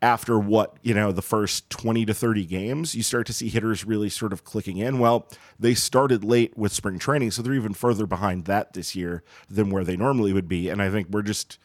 after 0.02 0.38
what, 0.38 0.76
you 0.82 0.94
know, 0.94 1.12
the 1.12 1.22
first 1.22 1.68
20 1.68 2.06
to 2.06 2.14
30 2.14 2.46
games. 2.46 2.94
You 2.94 3.02
start 3.02 3.26
to 3.26 3.32
see 3.32 3.48
hitters 3.48 3.84
really 3.84 4.08
sort 4.08 4.32
of 4.32 4.44
clicking 4.44 4.78
in. 4.78 4.98
Well, 4.98 5.28
they 5.58 5.74
started 5.74 6.24
late 6.24 6.56
with 6.56 6.72
spring 6.72 6.98
training, 6.98 7.32
so 7.32 7.42
they're 7.42 7.52
even 7.54 7.74
further 7.74 8.06
behind 8.06 8.46
that 8.46 8.72
this 8.72 8.96
year 8.96 9.22
than 9.48 9.70
where 9.70 9.84
they 9.84 9.96
normally 9.96 10.32
would 10.32 10.48
be. 10.48 10.70
And 10.70 10.80
I 10.80 10.90
think 10.90 11.08
we're 11.10 11.22
just 11.22 11.58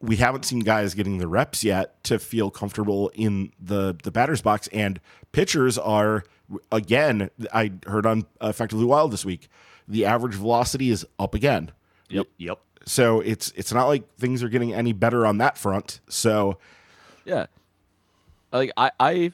we 0.00 0.16
haven't 0.16 0.44
seen 0.44 0.60
guys 0.60 0.94
getting 0.94 1.18
the 1.18 1.28
reps 1.28 1.64
yet 1.64 2.02
to 2.04 2.18
feel 2.18 2.50
comfortable 2.50 3.10
in 3.14 3.52
the 3.60 3.96
the 4.02 4.10
batter's 4.10 4.42
box. 4.42 4.68
And 4.68 5.00
pitchers 5.32 5.78
are 5.78 6.24
again 6.72 7.30
i 7.52 7.70
heard 7.86 8.04
on 8.04 8.26
uh, 8.42 8.48
effectively 8.48 8.84
wild 8.84 9.12
this 9.12 9.24
week 9.24 9.48
the 9.86 10.04
average 10.04 10.34
velocity 10.34 10.90
is 10.90 11.06
up 11.18 11.34
again. 11.34 11.70
Yep 12.08 12.26
yep. 12.38 12.58
So 12.86 13.20
it's 13.20 13.52
it's 13.56 13.72
not 13.72 13.86
like 13.86 14.14
things 14.16 14.42
are 14.42 14.48
getting 14.48 14.72
any 14.74 14.92
better 14.92 15.26
on 15.26 15.38
that 15.38 15.58
front. 15.58 16.00
So 16.08 16.58
yeah. 17.24 17.46
Like 18.52 18.72
i 18.76 18.90
i 18.98 19.32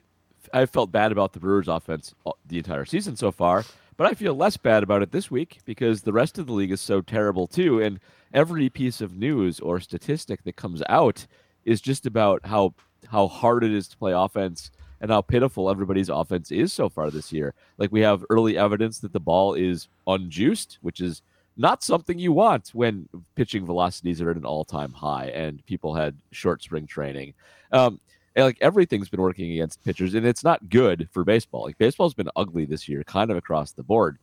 i 0.52 0.66
felt 0.66 0.92
bad 0.92 1.12
about 1.12 1.32
the 1.32 1.40
brewers 1.40 1.68
offense 1.68 2.14
the 2.46 2.58
entire 2.58 2.84
season 2.84 3.16
so 3.16 3.32
far 3.32 3.64
but 3.96 4.06
i 4.06 4.14
feel 4.14 4.34
less 4.34 4.56
bad 4.56 4.82
about 4.82 5.02
it 5.02 5.10
this 5.10 5.30
week 5.30 5.58
because 5.64 6.02
the 6.02 6.12
rest 6.12 6.38
of 6.38 6.46
the 6.46 6.52
league 6.52 6.70
is 6.70 6.80
so 6.80 7.00
terrible 7.00 7.46
too. 7.46 7.80
And 7.80 7.98
every 8.36 8.68
piece 8.68 9.00
of 9.00 9.16
news 9.16 9.58
or 9.58 9.80
statistic 9.80 10.44
that 10.44 10.54
comes 10.54 10.82
out 10.88 11.26
is 11.64 11.80
just 11.80 12.06
about 12.06 12.44
how 12.44 12.74
how 13.08 13.26
hard 13.26 13.64
it 13.64 13.72
is 13.72 13.88
to 13.88 13.96
play 13.96 14.12
offense 14.12 14.70
and 15.00 15.10
how 15.10 15.20
pitiful 15.20 15.70
everybody's 15.70 16.08
offense 16.08 16.50
is 16.50 16.72
so 16.72 16.88
far 16.88 17.10
this 17.10 17.32
year. 17.32 17.54
Like 17.78 17.92
we 17.92 18.00
have 18.00 18.24
early 18.30 18.58
evidence 18.58 18.98
that 19.00 19.12
the 19.12 19.20
ball 19.20 19.54
is 19.54 19.88
unjuiced, 20.06 20.78
which 20.82 21.00
is 21.00 21.22
not 21.56 21.82
something 21.82 22.18
you 22.18 22.32
want 22.32 22.70
when 22.70 23.08
pitching 23.34 23.64
velocities 23.64 24.20
are 24.20 24.30
at 24.30 24.36
an 24.36 24.44
all-time 24.44 24.92
high 24.92 25.26
and 25.26 25.64
people 25.66 25.94
had 25.94 26.16
short 26.30 26.62
spring 26.62 26.86
training. 26.86 27.34
Um, 27.72 28.00
like 28.36 28.58
everything's 28.60 29.08
been 29.08 29.22
working 29.22 29.52
against 29.52 29.82
pitchers, 29.84 30.14
and 30.14 30.26
it's 30.26 30.44
not 30.44 30.68
good 30.68 31.08
for 31.10 31.24
baseball. 31.24 31.62
Like 31.62 31.78
baseball's 31.78 32.12
been 32.12 32.28
ugly 32.36 32.66
this 32.66 32.86
year, 32.88 33.02
kind 33.04 33.30
of 33.30 33.36
across 33.38 33.72
the 33.72 33.82
board. 33.82 34.18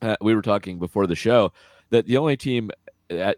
Uh, 0.00 0.16
we 0.20 0.34
were 0.34 0.42
talking 0.42 0.80
before 0.80 1.06
the 1.06 1.14
show 1.14 1.52
that 1.90 2.06
the 2.06 2.16
only 2.16 2.36
team 2.36 2.72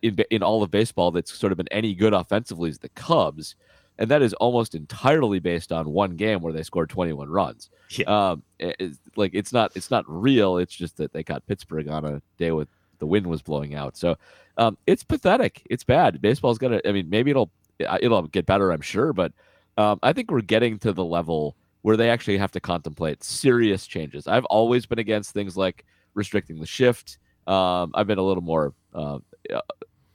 in, 0.02 0.16
in 0.31 0.43
all 0.43 0.62
of 0.62 0.71
baseball 0.71 1.11
that's 1.11 1.33
sort 1.33 1.52
of 1.52 1.59
been 1.59 1.69
any 1.71 1.95
good 1.95 2.14
offensively 2.14 2.71
is 2.71 2.78
the 2.78 2.88
Cubs, 2.90 3.57
and 3.99 4.11
that 4.11 4.23
is 4.23 4.35
almost 4.35 4.75
entirely 4.75 5.38
based 5.38 5.73
on 5.73 5.90
one 5.90 6.16
game 6.16 6.40
where 6.40 6.52
they 6.52 6.62
scored 6.62 6.90
21 6.90 7.28
runs. 7.28 7.71
Yeah. 7.90 8.31
Um, 8.31 8.43
it's, 8.59 8.99
like 9.16 9.33
it's 9.35 9.52
not 9.52 9.73
it's 9.75 9.90
not 9.90 10.04
real. 10.09 10.59
It's 10.59 10.75
just 10.75 10.97
that 10.97 11.12
they 11.12 11.23
got 11.23 11.47
Pittsburgh 11.47 11.88
on 11.88 12.04
a 12.04 12.23
day 12.38 12.50
with 12.50 12.69
the 12.99 13.07
wind 13.07 13.26
was 13.26 13.43
blowing 13.43 13.75
out. 13.75 13.97
So 13.97 14.16
um, 14.57 14.78
it's 14.87 15.04
pathetic. 15.04 15.62
It's 15.71 15.85
bad. 15.85 16.21
Baseball's 16.21 16.59
gonna. 16.59 16.81
I 16.85 16.93
mean, 16.93 17.09
maybe 17.11 17.31
it'll 17.31 17.50
it'll 17.78 18.23
get 18.28 18.47
better. 18.47 18.71
I'm 18.71 18.81
sure, 18.81 19.12
but 19.12 19.33
um, 19.76 19.99
I 20.02 20.12
think 20.12 20.31
we're 20.31 20.40
getting 20.40 20.78
to 20.81 20.93
the 20.93 21.04
level 21.04 21.57
where 21.83 21.97
they 21.97 22.09
actually 22.09 22.38
have 22.38 22.52
to 22.52 22.61
contemplate 22.61 23.23
serious 23.23 23.87
changes. 23.87 24.26
I've 24.26 24.47
always 24.47 24.87
been 24.87 24.99
against 24.99 25.33
things 25.33 25.57
like 25.57 25.85
restricting 26.14 26.59
the 26.59 26.66
shift. 26.66 27.19
Um, 27.47 27.90
I've 27.95 28.07
been 28.07 28.19
a 28.19 28.23
little 28.23 28.43
more 28.43 28.73
uh, 28.95 29.19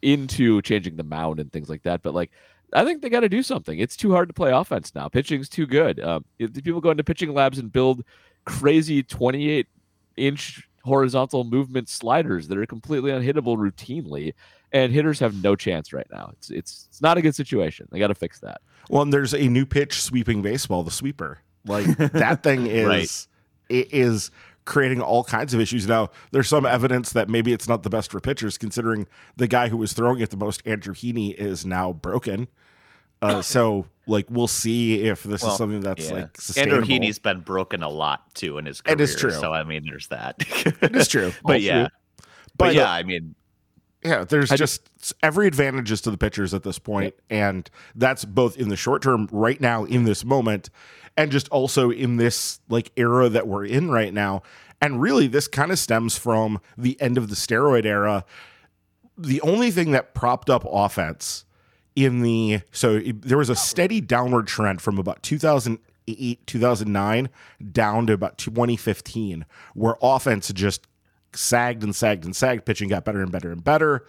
into 0.02 0.62
changing 0.62 0.96
the 0.96 1.04
mound 1.04 1.40
and 1.40 1.52
things 1.52 1.70
like 1.70 1.84
that, 1.84 2.02
but 2.02 2.14
like 2.14 2.32
I 2.72 2.86
think 2.86 3.02
they 3.02 3.10
got 3.10 3.22
to 3.22 3.30
do 3.30 3.42
something. 3.42 3.80
It's 3.80 3.98
too 3.98 4.12
hard 4.12 4.30
to 4.30 4.34
play 4.34 4.52
offense 4.52 4.94
now. 4.94 5.08
Pitching's 5.10 5.50
too 5.50 5.66
good. 5.66 6.00
Um, 6.00 6.24
people 6.38 6.82
go 6.82 6.92
into 6.92 7.04
pitching 7.04 7.34
labs 7.34 7.58
and 7.58 7.72
build 7.72 8.04
crazy 8.46 9.02
28 9.04 9.68
inch 10.18 10.68
horizontal 10.84 11.44
movement 11.44 11.90
sliders 11.90 12.48
that 12.48 12.58
are 12.58 12.66
completely 12.66 13.12
unhittable 13.12 13.58
routinely, 13.58 14.34
and 14.72 14.94
hitters 14.94 15.20
have 15.20 15.42
no 15.44 15.56
chance 15.56 15.92
right 15.94 16.08
now. 16.12 16.30
It's 16.34 16.50
it's 16.52 16.86
it's 16.90 17.02
not 17.02 17.18
a 17.18 17.22
good 17.22 17.36
situation. 17.36 17.88
They 17.92 18.00
got 18.00 18.08
to 18.08 18.16
fix 18.16 18.40
that. 18.42 18.62
Well, 18.90 19.02
and 19.02 19.12
there's 19.12 19.34
a 19.34 19.48
new 19.48 19.66
pitch 19.66 20.02
sweeping 20.02 20.42
baseball, 20.42 20.84
the 20.84 20.92
sweeper. 20.92 21.40
Like 21.66 21.86
that 21.98 22.44
thing 22.44 22.68
is 22.68 22.88
Right. 22.88 23.28
it 23.70 23.94
is 23.94 24.32
creating 24.70 25.02
all 25.02 25.24
kinds 25.26 25.54
of 25.54 25.60
issues. 25.60 25.88
Now, 25.88 26.12
there's 26.32 26.48
some 26.48 26.66
evidence 26.66 27.12
that 27.14 27.28
maybe 27.28 27.52
it's 27.52 27.68
not 27.68 27.84
the 27.84 27.90
best 27.90 28.12
for 28.12 28.22
pitchers, 28.22 28.58
considering 28.58 29.08
the 29.36 29.48
guy 29.48 29.68
who 29.68 29.76
was 29.76 29.92
throwing 29.94 30.22
it 30.22 30.30
the 30.30 30.38
most, 30.38 30.62
Andrew 30.66 30.94
Heaney, 30.94 31.34
is 31.34 31.66
now 31.66 31.92
broken. 31.92 32.48
Uh, 33.22 33.42
so, 33.42 33.88
like, 34.08 34.28
we'll 34.30 34.48
see 34.48 35.02
if 35.02 35.24
this 35.24 35.42
Well, 35.42 35.52
is 35.52 35.58
something 35.58 35.82
that's 35.82 36.08
Yeah. 36.08 36.14
like 36.16 36.40
sustainable. 36.40 36.78
Andrew 36.78 36.96
Heaney's 36.96 37.20
been 37.20 37.42
broken 37.42 37.84
a 37.84 37.90
lot 37.90 38.34
too 38.36 38.58
in 38.60 38.66
his 38.68 38.80
career. 38.80 38.94
It 38.94 39.02
is 39.02 39.16
true. 39.16 39.32
So 39.32 39.52
I 39.52 39.64
mean, 39.64 39.84
there's 39.86 40.08
that. 40.08 40.36
It 40.82 40.96
is 40.96 41.08
true, 41.08 41.34
but 41.44 41.62
yeah, 41.62 41.88
but, 42.16 42.28
but 42.58 42.76
yeah, 42.76 42.92
I 42.92 43.04
mean, 43.04 43.36
Yeah, 44.04 44.24
there's 44.24 44.52
I 44.52 44.56
just 44.56 44.88
every 45.24 45.48
advantage 45.48 45.92
is 45.92 46.02
to 46.02 46.12
the 46.12 46.18
pitchers 46.18 46.54
at 46.54 46.64
this 46.64 46.78
point, 46.80 47.16
and 47.30 47.70
that's 47.96 48.24
both 48.24 48.56
in 48.56 48.70
the 48.70 48.78
short 48.78 49.02
term, 49.02 49.28
right 49.32 49.60
now, 49.60 49.84
in 49.84 50.04
this 50.06 50.24
moment, 50.24 50.70
and 51.20 51.34
just 51.34 51.50
also 51.50 51.92
in 51.92 52.16
this 52.16 52.62
like 52.70 52.92
era 52.96 53.28
that 53.28 53.46
we're 53.46 53.66
in 53.66 53.92
right 53.92 54.14
now. 54.14 54.42
And 54.82 55.02
really, 55.02 55.28
this 55.28 55.50
kind 55.50 55.70
of 55.70 55.78
stems 55.78 56.18
from 56.18 56.62
the 56.78 57.00
end 57.02 57.18
of 57.18 57.28
the 57.30 57.36
steroid 57.36 57.84
era. 57.84 58.24
The 59.18 59.42
only 59.42 59.70
thing 59.70 59.92
that 59.92 60.14
propped 60.14 60.50
up 60.50 60.64
offense 60.66 61.44
in 61.94 62.22
the 62.22 62.62
so 62.72 62.96
it- 62.96 63.22
there 63.24 63.38
was 63.38 63.50
a 63.50 63.56
steady 63.56 64.00
downward 64.00 64.48
trend 64.48 64.82
from 64.82 64.98
about 64.98 65.22
2008 65.22 66.48
2009 66.48 67.28
down 67.74 68.08
to 68.08 68.14
about 68.14 68.38
2015 68.38 69.46
where 69.74 69.98
offense 70.02 70.54
just 70.54 70.88
sagged 71.34 71.84
and 71.84 71.94
sagged 71.94 72.24
and 72.24 72.34
sagged 72.34 72.64
pitching 72.64 72.88
got 72.88 73.04
better 73.04 73.22
and 73.22 73.32
better 73.34 73.52
and 73.52 73.64
better 73.66 74.06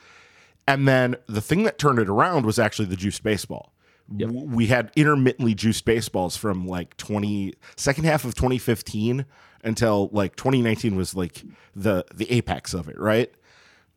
and 0.68 0.86
then 0.86 1.16
the 1.26 1.40
thing 1.40 1.64
that 1.64 1.78
turned 1.78 1.98
it 1.98 2.08
around 2.08 2.46
was 2.46 2.58
actually 2.60 2.86
the 2.86 2.96
juiced 2.96 3.24
baseball 3.24 3.72
W- 4.16 4.46
we 4.46 4.66
had 4.66 4.90
intermittently 4.96 5.54
juiced 5.54 5.84
baseballs 5.84 6.36
from 6.36 6.66
like 6.66 6.96
20 6.96 7.54
second 7.76 8.04
half 8.04 8.24
of 8.24 8.34
2015 8.34 9.24
until 9.62 10.08
like 10.12 10.36
2019 10.36 10.96
was 10.96 11.14
like 11.14 11.42
the 11.76 12.04
the 12.14 12.30
apex 12.32 12.74
of 12.74 12.88
it 12.88 12.98
right 12.98 13.32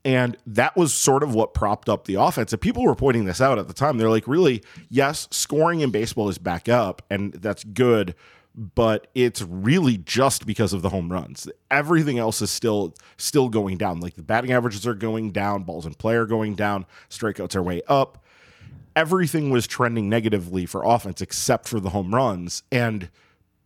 and 0.05 0.37
that 0.45 0.75
was 0.75 0.93
sort 0.93 1.23
of 1.23 1.33
what 1.33 1.53
propped 1.53 1.87
up 1.87 2.05
the 2.05 2.15
offense. 2.15 2.51
And 2.51 2.61
people 2.61 2.83
were 2.83 2.95
pointing 2.95 3.25
this 3.25 3.39
out 3.39 3.57
at 3.57 3.67
the 3.67 3.73
time. 3.73 3.97
They're 3.97 4.09
like, 4.09 4.27
really, 4.27 4.61
yes, 4.89 5.27
scoring 5.31 5.79
in 5.79 5.91
baseball 5.91 6.29
is 6.29 6.37
back 6.37 6.67
up, 6.67 7.01
and 7.09 7.33
that's 7.33 7.63
good, 7.63 8.13
but 8.55 9.07
it's 9.15 9.41
really 9.41 9.97
just 9.97 10.45
because 10.45 10.73
of 10.73 10.81
the 10.81 10.89
home 10.89 11.11
runs. 11.11 11.47
Everything 11.71 12.19
else 12.19 12.41
is 12.41 12.51
still 12.51 12.93
still 13.17 13.49
going 13.49 13.77
down. 13.77 13.99
Like 13.99 14.15
the 14.15 14.23
batting 14.23 14.51
averages 14.51 14.85
are 14.85 14.93
going 14.93 15.31
down, 15.31 15.63
balls 15.63 15.85
in 15.85 15.93
play 15.93 16.15
are 16.15 16.25
going 16.25 16.55
down, 16.55 16.85
strikeouts 17.09 17.55
are 17.55 17.63
way 17.63 17.81
up. 17.87 18.22
Everything 18.95 19.49
was 19.49 19.65
trending 19.67 20.09
negatively 20.09 20.65
for 20.65 20.83
offense 20.83 21.21
except 21.21 21.67
for 21.67 21.79
the 21.79 21.89
home 21.89 22.13
runs. 22.13 22.63
And 22.71 23.09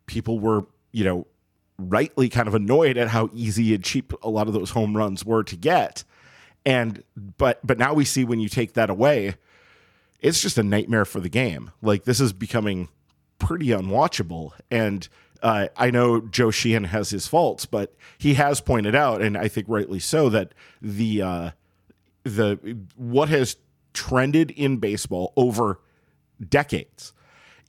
people 0.06 0.40
were, 0.40 0.66
you 0.92 1.04
know, 1.04 1.28
rightly 1.78 2.30
kind 2.30 2.48
of 2.48 2.56
annoyed 2.56 2.98
at 2.98 3.10
how 3.10 3.30
easy 3.34 3.74
and 3.74 3.84
cheap 3.84 4.14
a 4.24 4.30
lot 4.30 4.48
of 4.48 4.54
those 4.54 4.72
home 4.72 4.96
runs 4.98 5.26
were 5.26 5.44
to 5.44 5.56
get. 5.56 6.04
And 6.66 7.04
but 7.38 7.66
but 7.66 7.78
now 7.78 7.94
we 7.94 8.06
see 8.06 8.26
when 8.26 8.40
you 8.40 8.50
take 8.50 8.74
that 8.74 8.90
away, 8.90 9.36
it's 10.20 10.42
just 10.42 10.58
a 10.58 10.64
nightmare 10.64 11.06
for 11.06 11.20
the 11.20 11.30
game. 11.30 11.72
Like 11.82 12.04
this 12.04 12.20
is 12.20 12.34
becoming 12.34 12.90
pretty 13.40 13.68
unwatchable. 13.68 14.52
And 14.72 15.08
uh, 15.44 15.68
I 15.78 15.92
know 15.92 16.22
Joe 16.22 16.52
Sheehan 16.52 16.86
has 16.86 17.10
his 17.10 17.28
faults, 17.28 17.66
but 17.66 17.94
he 18.18 18.34
has 18.36 18.60
pointed 18.60 18.96
out, 18.96 19.22
and 19.22 19.38
I 19.38 19.48
think 19.48 19.68
rightly 19.70 20.00
so, 20.00 20.30
that 20.30 20.54
the 20.82 21.22
uh, 21.22 21.52
the 22.24 22.78
what 22.96 23.30
has 23.30 23.56
trended 23.98 24.51
in 24.51 24.77
baseball 24.77 25.34
over 25.36 25.80
decades 26.48 27.13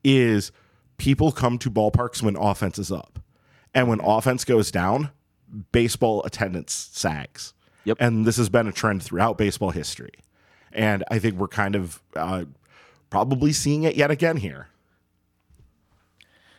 is 0.05 0.53
people 0.99 1.33
come 1.33 1.57
to 1.59 1.71
ballparks 1.71 2.23
when 2.23 2.37
offense 2.37 2.79
is 2.79 2.93
up. 2.93 3.19
And 3.75 3.89
when 3.89 4.01
offense 4.01 4.45
goes 4.45 4.71
down, 4.71 5.11
baseball 5.73 6.23
attendance 6.25 6.91
sags. 6.93 7.55
Yep. 7.85 7.97
And 7.99 8.27
this 8.27 8.37
has 8.37 8.51
been 8.51 8.67
a 8.67 8.73
trend 8.73 9.03
throughout 9.03 9.39
baseball 9.39 9.71
history. 9.71 10.13
And 10.71 11.03
I 11.11 11.19
think 11.19 11.37
we're 11.37 11.49
kind 11.49 11.75
of 11.75 12.03
uh, 12.15 12.45
probably 13.09 13.55
seeing 13.55 13.85
it 13.85 13.97
yet 13.97 14.11
again 14.11 14.37
here. 14.37 14.69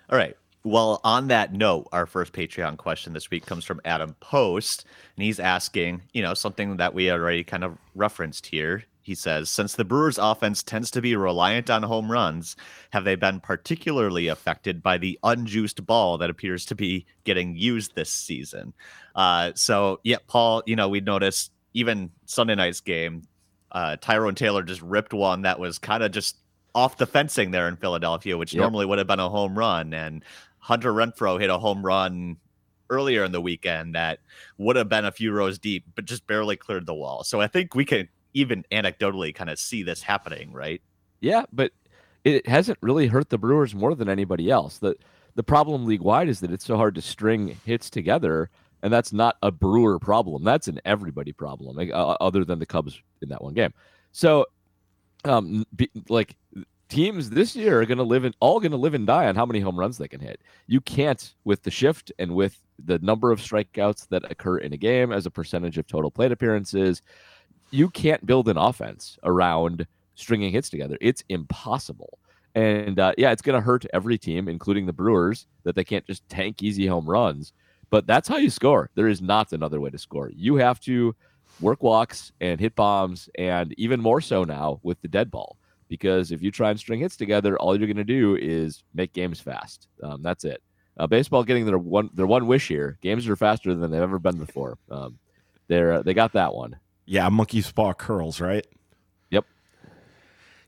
All 0.10 0.18
right. 0.18 0.36
Well, 0.64 1.00
on 1.04 1.28
that 1.28 1.54
note, 1.54 1.88
our 1.92 2.08
first 2.08 2.34
Patreon 2.34 2.78
question 2.78 3.14
this 3.14 3.30
week 3.30 3.46
comes 3.46 3.64
from 3.64 3.80
Adam 3.86 4.16
Post, 4.20 4.86
and 5.16 5.24
he's 5.24 5.40
asking, 5.40 6.02
you 6.12 6.22
know, 6.22 6.34
something 6.34 6.78
that 6.78 6.94
we 6.94 7.12
already 7.12 7.44
kind 7.44 7.64
of 7.64 7.78
referenced 7.96 8.48
here. 8.48 8.84
He 9.10 9.16
says, 9.16 9.50
since 9.50 9.74
the 9.74 9.84
Brewers' 9.84 10.20
offense 10.20 10.62
tends 10.62 10.92
to 10.92 11.02
be 11.02 11.16
reliant 11.16 11.68
on 11.72 11.82
home 11.82 12.12
runs, 12.12 12.56
have 12.92 13.06
they 13.06 13.16
been 13.16 13.40
particularly 13.40 14.28
affected 14.28 14.84
by 14.84 15.00
the 15.00 15.18
unjuiced 15.24 15.84
ball 15.84 16.20
that 16.20 16.30
appears 16.30 16.64
to 16.68 16.76
be 16.76 17.08
getting 17.24 17.56
used 17.56 17.96
this 17.96 18.12
season? 18.12 18.72
Uh, 19.16 19.52
so, 19.56 20.00
yeah, 20.04 20.18
Paul, 20.28 20.62
you 20.68 20.76
know, 20.76 20.90
we 20.90 21.02
noticed 21.02 21.52
even 21.74 22.12
Sunday 22.28 22.54
night's 22.54 22.82
game, 22.82 23.24
uh, 23.72 23.98
Tyrone 24.00 24.36
Taylor 24.36 24.62
just 24.62 24.84
ripped 24.84 25.12
one 25.12 25.42
that 25.42 25.60
was 25.60 25.80
kind 25.80 26.04
of 26.04 26.12
just 26.12 26.38
off 26.76 26.98
the 26.98 27.08
fencing 27.08 27.50
there 27.50 27.68
in 27.68 27.78
Philadelphia, 27.78 28.38
which 28.38 28.54
Yep. 28.54 28.62
normally 28.62 28.86
would 28.86 29.00
have 29.00 29.08
been 29.08 29.20
a 29.20 29.28
home 29.28 29.58
run. 29.58 29.92
And 29.92 30.24
Hunter 30.60 30.94
Renfroe 30.94 31.42
hit 31.42 31.50
a 31.50 31.58
home 31.58 31.84
run 31.84 32.38
earlier 32.92 33.24
in 33.24 33.32
the 33.32 33.42
weekend 33.42 33.96
that 33.96 34.20
would 34.60 34.76
have 34.76 34.88
been 34.88 35.06
a 35.06 35.12
few 35.12 35.32
rows 35.32 35.58
deep, 35.58 35.86
but 35.96 36.06
just 36.06 36.28
barely 36.28 36.56
cleared 36.58 36.86
the 36.86 36.94
wall. 36.94 37.24
So 37.24 37.42
I 37.42 37.48
think 37.48 37.74
we 37.74 37.86
can 37.86 38.08
even 38.34 38.64
anecdotally 38.72 39.34
kind 39.34 39.50
of 39.50 39.60
see 39.60 39.84
this 39.84 40.02
happening, 40.02 40.54
right? 40.54 40.82
Yeah, 41.22 41.44
but 41.52 41.72
it 42.24 42.48
hasn't 42.48 42.78
really 42.82 43.08
hurt 43.08 43.30
the 43.30 43.38
Brewers 43.38 43.74
more 43.74 43.96
than 43.96 44.10
anybody 44.10 44.50
else. 44.50 44.78
The 44.78 44.96
the 45.36 45.44
problem 45.44 45.86
league 45.86 46.02
wide 46.02 46.28
is 46.28 46.42
that 46.42 46.52
it's 46.52 46.66
so 46.66 46.76
hard 46.76 46.96
to 46.96 47.02
string 47.02 47.58
hits 47.66 47.90
together, 47.90 48.50
and 48.82 48.92
that's 48.92 49.14
not 49.14 49.38
a 49.42 49.52
Brewer 49.52 50.00
problem. 50.00 50.44
That's 50.44 50.68
an 50.68 50.82
everybody 50.86 51.32
problem, 51.32 51.78
like, 51.78 51.92
uh, 51.92 52.18
other 52.20 52.44
than 52.44 52.60
the 52.60 52.66
Cubs 52.66 53.02
in 53.22 53.30
that 53.30 53.42
one 53.42 53.54
game. 53.54 53.74
So, 54.12 54.48
um, 55.24 55.66
be, 55.76 55.90
like 56.10 56.36
teams 56.90 57.30
this 57.30 57.56
year 57.56 57.82
are 57.82 57.86
going 57.86 58.00
to 58.00 58.04
live 58.04 58.26
in 58.26 58.34
all 58.40 58.60
going 58.60 58.72
to 58.72 58.78
live 58.78 58.96
and 58.96 59.06
die 59.06 59.28
on 59.28 59.36
how 59.36 59.46
many 59.46 59.60
home 59.60 59.80
runs 59.80 59.98
they 59.98 60.08
can 60.08 60.20
hit. 60.20 60.42
You 60.68 60.82
can't 60.82 61.34
with 61.44 61.64
the 61.64 61.72
shift 61.72 62.12
and 62.20 62.36
with 62.36 62.60
the 62.84 63.00
number 63.00 63.32
of 63.32 63.40
strikeouts 63.40 64.08
that 64.10 64.30
occur 64.30 64.58
in 64.58 64.74
a 64.74 64.78
game 64.78 65.12
as 65.12 65.26
a 65.26 65.32
percentage 65.32 65.78
of 65.78 65.88
total 65.88 66.10
plate 66.12 66.32
appearances. 66.32 67.02
You 67.72 67.90
can't 67.90 68.26
build 68.26 68.50
an 68.50 68.58
offense 68.58 69.18
around 69.24 69.86
stringing 70.16 70.52
hits 70.52 70.70
together. 70.70 70.98
It's 71.02 71.24
impossible. 71.30 72.20
And 72.56 73.00
uh, 73.00 73.14
yeah, 73.18 73.32
it's 73.32 73.42
going 73.42 73.60
to 73.60 73.66
hurt 73.66 73.86
every 73.94 74.18
team, 74.18 74.48
including 74.48 74.86
the 74.86 74.94
Brewers, 74.94 75.46
that 75.64 75.76
they 75.76 75.84
can't 75.84 76.06
just 76.06 76.28
tank 76.30 76.64
easy 76.64 76.88
home 76.88 77.10
runs. 77.10 77.54
But 77.90 78.08
that's 78.08 78.28
how 78.28 78.38
you 78.38 78.50
score. 78.50 78.90
There 78.96 79.08
is 79.08 79.22
not 79.22 79.52
another 79.52 79.80
way 79.80 79.90
to 79.90 79.98
score. 79.98 80.30
You 80.36 80.56
have 80.56 80.80
to 80.82 81.16
work 81.60 81.84
walks 81.84 82.32
and 82.40 82.60
hit 82.60 82.76
bombs, 82.76 83.30
and 83.38 83.74
even 83.78 84.00
more 84.00 84.22
so 84.22 84.44
now 84.44 84.80
with 84.84 85.02
the 85.02 85.08
dead 85.08 85.32
ball. 85.32 85.58
Because 85.88 86.32
if 86.32 86.42
you 86.42 86.52
try 86.52 86.70
and 86.70 86.80
string 86.80 87.00
hits 87.00 87.18
together, 87.18 87.58
all 87.58 87.76
you're 87.76 87.88
going 87.88 87.98
to 87.98 88.04
do 88.04 88.36
is 88.36 88.84
make 88.94 89.12
games 89.14 89.40
fast. 89.40 89.88
Um, 90.04 90.22
that's 90.22 90.44
it. 90.44 90.62
Uh, 90.98 91.08
baseball 91.08 91.44
getting 91.44 91.66
their 91.66 91.78
one 91.78 92.10
their 92.14 92.28
one 92.28 92.46
wish 92.46 92.68
here. 92.68 92.98
Games 93.02 93.28
are 93.28 93.36
faster 93.36 93.74
than 93.74 93.90
they've 93.90 94.02
ever 94.02 94.20
been 94.20 94.38
before. 94.38 94.78
Um, 94.92 95.18
they're 95.68 96.04
they 96.04 96.14
got 96.14 96.34
that 96.34 96.54
one. 96.54 96.76
Yeah, 97.10 97.28
monkey's 97.30 97.72
paw 97.72 97.96
curls, 97.96 98.40
right? 98.40 98.68
Yep. 99.32 99.44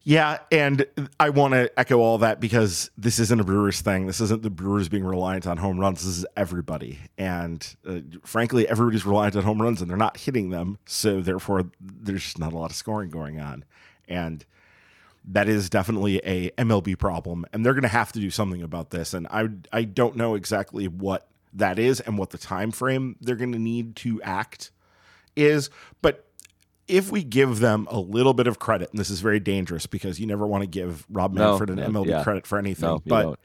Yeah, 0.02 0.40
and 0.52 0.88
I 1.20 1.30
want 1.30 1.54
to 1.54 1.72
echo 1.80 2.00
all 2.00 2.18
that 2.18 2.40
because 2.40 2.90
this 2.98 3.20
isn't 3.20 3.40
a 3.40 3.44
Brewers 3.44 3.82
thing. 3.82 4.08
This 4.08 4.20
isn't 4.20 4.42
the 4.42 4.50
Brewers 4.50 4.90
being 4.90 5.04
reliant 5.04 5.46
on 5.46 5.58
home 5.58 5.80
runs. 5.80 6.04
This 6.04 6.18
is 6.18 6.26
everybody, 6.36 6.98
and 7.16 7.76
uh, 7.88 8.00
frankly, 8.26 8.68
everybody's 8.68 9.06
reliant 9.06 9.36
on 9.36 9.44
home 9.44 9.62
runs, 9.62 9.82
and 9.82 9.90
they're 9.90 9.98
not 9.98 10.18
hitting 10.18 10.50
them. 10.50 10.80
So 10.88 11.22
therefore, 11.22 11.66
there's 11.80 12.24
just 12.24 12.40
not 12.40 12.54
a 12.54 12.58
lot 12.58 12.72
of 12.72 12.76
scoring 12.76 13.12
going 13.12 13.40
on, 13.40 13.64
and 14.08 14.44
that 15.24 15.48
is 15.48 15.70
definitely 15.70 16.18
a 16.26 16.50
MLB 16.58 16.98
problem, 16.98 17.46
and 17.54 17.64
they're 17.64 17.76
going 17.76 17.84
to 17.84 17.88
have 17.88 18.12
to 18.14 18.20
do 18.20 18.32
something 18.32 18.64
about 18.64 18.90
this. 18.90 19.14
And 19.14 19.28
I 19.28 19.50
I 19.72 19.84
don't 19.84 20.16
know 20.16 20.34
exactly 20.34 20.88
what 20.88 21.28
that 21.54 21.78
is 21.78 22.00
and 22.00 22.18
what 22.18 22.32
the 22.32 22.40
time 22.40 22.72
frame 22.72 23.16
they're 23.22 23.36
going 23.36 23.52
to 23.52 23.60
need 23.60 23.96
to 23.98 24.20
act 24.24 24.72
is, 25.36 25.70
but 26.02 26.26
if 26.88 27.12
we 27.12 27.24
give 27.24 27.60
them 27.60 27.88
a 27.90 28.00
little 28.00 28.34
bit 28.34 28.48
of 28.48 28.60
credit, 28.60 28.90
and 28.92 29.00
this 29.00 29.10
is 29.10 29.22
very 29.22 29.40
dangerous 29.40 29.86
because 29.86 30.20
you 30.20 30.28
never 30.28 30.46
want 30.46 30.62
to 30.64 30.68
give 30.68 31.06
Rob 31.10 31.34
No, 31.34 31.52
Manfred 31.52 31.70
and 31.70 31.80
no, 31.80 32.04
MLB 32.04 32.08
yeah. 32.08 32.24
credit 32.24 32.46
for 32.48 32.58
anything, 32.58 32.90
No, 32.90 33.00
but 33.06 33.22
don't. 33.24 33.40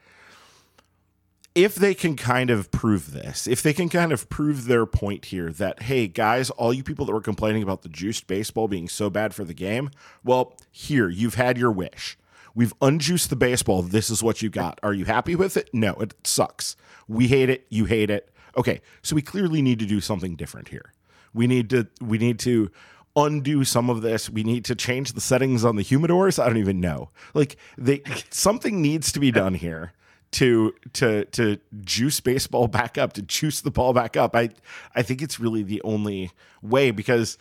if 1.55 1.75
they 1.75 1.93
can 1.95 2.15
kind 2.15 2.49
of 2.49 2.69
prove 2.71 3.13
this, 3.13 3.47
if 3.47 3.61
they 3.63 3.73
can 3.73 3.89
kind 3.89 4.11
of 4.11 4.29
prove 4.29 4.65
their 4.65 4.85
point 4.85 5.25
here 5.25 5.51
that, 5.53 5.83
hey, 5.83 6.07
guys, 6.07 6.49
all 6.51 6.73
you 6.73 6.83
people 6.83 7.05
that 7.05 7.13
were 7.13 7.21
complaining 7.21 7.63
about 7.63 7.81
the 7.81 7.89
juiced 7.89 8.27
baseball 8.27 8.67
being 8.67 8.87
so 8.87 9.09
bad 9.09 9.33
for 9.33 9.43
the 9.43 9.53
game, 9.53 9.89
well, 10.23 10.55
here, 10.71 11.09
you've 11.09 11.35
had 11.35 11.57
your 11.57 11.71
wish. 11.71 12.17
We've 12.53 12.73
unjuiced 12.81 13.29
the 13.29 13.35
baseball. 13.35 13.81
This 13.83 14.09
is 14.09 14.23
what 14.23 14.41
you 14.41 14.49
got. 14.49 14.79
Are 14.81 14.93
you 14.93 15.05
happy 15.05 15.35
with 15.35 15.57
it? 15.57 15.69
No, 15.73 15.93
it 15.95 16.13
sucks. 16.23 16.75
We 17.07 17.27
hate 17.27 17.49
it. 17.49 17.65
You 17.69 17.85
hate 17.85 18.09
it. 18.09 18.29
Okay, 18.57 18.81
so 19.03 19.15
we 19.15 19.21
clearly 19.21 19.61
need 19.61 19.77
to 19.79 19.85
do 19.85 20.01
something 20.01 20.35
different 20.35 20.69
here. 20.69 20.91
We 21.33 21.45
need 21.45 21.69
to 21.69 21.87
we 22.01 22.17
need 22.17 22.39
to 22.39 22.71
undo 23.17 23.63
some 23.63 23.89
of 23.89 24.01
this. 24.01 24.29
We 24.29 24.43
need 24.43 24.63
to 24.65 24.75
change 24.75 25.13
the 25.13 25.21
settings 25.21 25.65
on 25.65 25.75
the 25.75 25.83
humidors. 25.83 26.41
I 26.41 26.47
don't 26.47 26.57
even 26.57 26.79
know. 26.79 27.09
Like 27.33 27.57
they 27.77 28.03
something 28.29 28.81
needs 28.81 29.11
to 29.11 29.19
be 29.19 29.31
done 29.31 29.55
here 29.55 29.93
to 30.31 30.73
to 30.93 31.25
to 31.25 31.57
juice 31.81 32.19
baseball 32.19 32.67
back 32.69 32.97
up, 32.97 33.13
to 33.13 33.21
juice 33.21 33.59
the 33.61 33.71
ball 33.71 33.91
back 33.91 34.15
up. 34.15 34.35
I 34.35 34.51
I 34.95 35.01
think 35.01 35.21
it's 35.21 35.39
really 35.39 35.63
the 35.63 35.81
only 35.81 36.31
way 36.61 36.91
because 36.91 37.37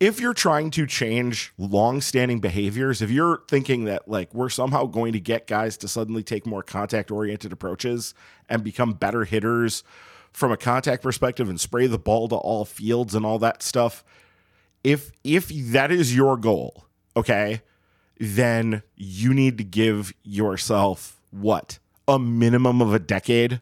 if 0.00 0.20
you're 0.20 0.34
trying 0.34 0.70
to 0.72 0.86
change 0.86 1.52
long-standing 1.56 2.40
behaviors, 2.40 3.00
if 3.00 3.10
you're 3.10 3.42
thinking 3.48 3.84
that 3.84 4.08
like 4.08 4.34
we're 4.34 4.48
somehow 4.48 4.86
going 4.86 5.12
to 5.12 5.20
get 5.20 5.46
guys 5.46 5.76
to 5.78 5.88
suddenly 5.88 6.24
take 6.24 6.46
more 6.46 6.64
contact-oriented 6.64 7.52
approaches 7.52 8.12
and 8.48 8.64
become 8.64 8.94
better 8.94 9.24
hitters 9.24 9.84
from 10.32 10.50
a 10.50 10.56
contact 10.56 11.02
perspective 11.02 11.48
and 11.48 11.60
spray 11.60 11.86
the 11.86 11.98
ball 11.98 12.28
to 12.28 12.34
all 12.34 12.64
fields 12.64 13.14
and 13.14 13.24
all 13.24 13.38
that 13.38 13.62
stuff, 13.62 14.04
if 14.84 15.10
if 15.24 15.48
that 15.48 15.90
is 15.90 16.14
your 16.14 16.36
goal, 16.36 16.84
okay, 17.16 17.62
then 18.20 18.82
you 18.96 19.34
need 19.34 19.58
to 19.58 19.64
give 19.64 20.12
yourself 20.22 21.18
what? 21.30 21.78
A 22.06 22.18
minimum 22.18 22.80
of 22.80 22.92
a 22.94 22.98
decade 22.98 23.60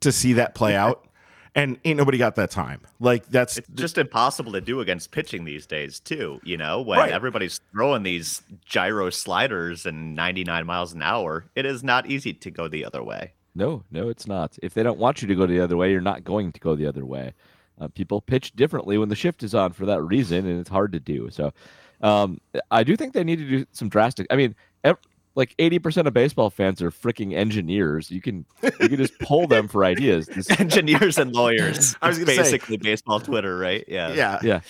to 0.00 0.12
see 0.12 0.34
that 0.34 0.54
play 0.54 0.76
out. 0.76 1.06
And 1.54 1.78
ain't 1.84 1.98
nobody 1.98 2.16
got 2.16 2.36
that 2.36 2.50
time. 2.50 2.80
Like 2.98 3.26
that's 3.26 3.58
It's 3.58 3.68
just 3.74 3.98
impossible 3.98 4.52
to 4.52 4.60
do 4.62 4.80
against 4.80 5.10
pitching 5.10 5.44
these 5.44 5.66
days, 5.66 6.00
too. 6.00 6.40
You 6.44 6.56
know, 6.56 6.80
when 6.80 6.98
Right. 6.98 7.12
everybody's 7.12 7.60
throwing 7.72 8.04
these 8.04 8.40
gyro 8.64 9.10
sliders 9.10 9.84
and 9.84 10.14
99 10.14 10.64
miles 10.64 10.94
an 10.94 11.02
hour, 11.02 11.44
it 11.54 11.66
is 11.66 11.84
not 11.84 12.06
easy 12.06 12.32
to 12.32 12.50
go 12.50 12.68
the 12.68 12.84
other 12.86 13.02
way. 13.02 13.32
No, 13.54 13.84
no, 13.90 14.08
it's 14.08 14.26
not. 14.26 14.56
If 14.62 14.72
they 14.72 14.82
don't 14.82 14.98
want 14.98 15.20
you 15.20 15.28
to 15.28 15.34
go 15.34 15.46
the 15.46 15.60
other 15.60 15.76
way, 15.76 15.90
you're 15.92 16.00
not 16.00 16.24
going 16.24 16.52
to 16.52 16.60
go 16.60 16.74
the 16.74 16.86
other 16.86 17.04
way. 17.04 17.34
Uh, 17.80 17.88
people 17.88 18.20
pitch 18.20 18.52
differently 18.54 18.98
when 18.98 19.08
the 19.08 19.16
shift 19.16 19.42
is 19.42 19.54
on 19.54 19.72
for 19.72 19.86
that 19.86 20.02
reason, 20.02 20.46
and 20.46 20.60
it's 20.60 20.68
hard 20.68 20.92
to 20.92 21.00
do. 21.00 21.28
So, 21.30 21.52
um, 22.00 22.40
I 22.70 22.84
do 22.84 22.96
think 22.96 23.12
they 23.12 23.24
need 23.24 23.38
to 23.38 23.48
do 23.48 23.66
some 23.72 23.88
drastic. 23.88 24.26
I 24.30 24.36
mean, 24.36 24.54
ev- 24.84 24.98
like 25.34 25.54
eighty 25.58 25.78
percent 25.78 26.06
of 26.06 26.14
baseball 26.14 26.50
fans 26.50 26.82
are 26.82 26.90
freaking 26.90 27.34
engineers. 27.34 28.10
You 28.10 28.20
can 28.20 28.44
you 28.62 28.70
can 28.88 28.96
just 28.96 29.18
pull 29.18 29.46
them 29.48 29.66
for 29.68 29.84
ideas. 29.84 30.26
This- 30.34 30.50
Engineers 30.60 31.18
and 31.18 31.32
lawyers. 31.32 31.96
I 32.02 32.08
was 32.08 32.18
It's 32.18 32.26
gonna 32.26 32.36
say- 32.36 32.42
basically 32.42 32.76
baseball 32.76 33.18
Twitter, 33.20 33.56
right? 33.58 33.84
Yeah. 33.88 34.12
yeah. 34.12 34.38
yeah, 34.42 34.60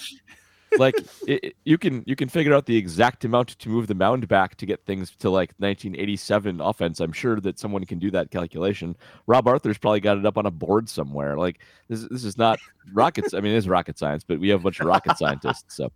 like 0.79 0.95
it, 1.27 1.45
it- 1.45 1.57
you 1.65 1.79
can 1.79 2.03
you 2.07 2.17
can 2.17 2.29
figure 2.29 2.55
out 2.55 2.67
the 2.67 2.77
exact 2.77 3.25
amount 3.25 3.49
to 3.59 3.69
move 3.69 3.87
the 3.87 3.95
mound 3.95 4.27
back 4.29 4.57
to 4.57 4.67
get 4.67 4.85
things 4.85 5.11
to 5.21 5.31
like 5.31 5.51
1987 5.59 6.61
offense. 6.61 7.01
I'm 7.01 7.13
sure 7.13 7.41
that 7.41 7.59
someone 7.59 7.85
can 7.85 7.99
do 7.99 8.11
that 8.13 8.31
calculation. 8.31 8.97
Rob 9.27 9.47
Arthur's 9.47 9.79
probably 9.79 10.01
got 10.01 10.19
it 10.19 10.27
up 10.27 10.39
on 10.39 10.47
a 10.47 10.51
board 10.51 10.89
somewhere. 10.89 11.37
Like 11.37 11.61
this 11.89 12.07
this 12.11 12.25
is 12.25 12.37
not 12.39 12.59
rockets. 12.93 13.35
I 13.35 13.41
mean, 13.41 13.53
it 13.53 13.57
is 13.57 13.69
rocket 13.69 13.99
science, 13.99 14.25
but 14.25 14.41
we 14.41 14.49
have 14.49 14.61
a 14.61 14.63
bunch 14.63 14.81
of 14.81 14.87
rocket 14.87 15.17
scientists. 15.19 15.77
So, 15.77 15.91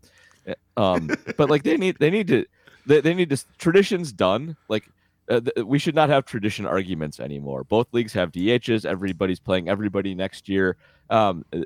eh, 0.47 0.55
um, 0.77 1.11
but 1.37 1.51
like 1.51 1.63
they 1.63 1.77
need 1.77 1.97
they 1.99 2.11
need 2.11 2.29
to 2.29 2.47
they, 2.87 3.01
they 3.01 3.15
need 3.15 3.31
to 3.31 3.45
traditions 3.59 4.13
done 4.13 4.57
like. 4.69 4.89
Uh, 5.29 5.41
th- 5.41 5.67
we 5.67 5.77
should 5.77 5.97
not 5.97 6.09
have 6.09 6.25
tradition 6.25 6.65
arguments 6.65 7.19
anymore. 7.19 7.65
Both 7.65 7.89
leagues 7.93 8.13
have 8.13 8.31
DHs. 8.31 8.85
Everybody's 8.85 9.41
playing 9.41 9.69
everybody 9.69 10.15
next 10.15 10.49
year. 10.49 10.77
Um, 11.11 11.45
uh, 11.53 11.63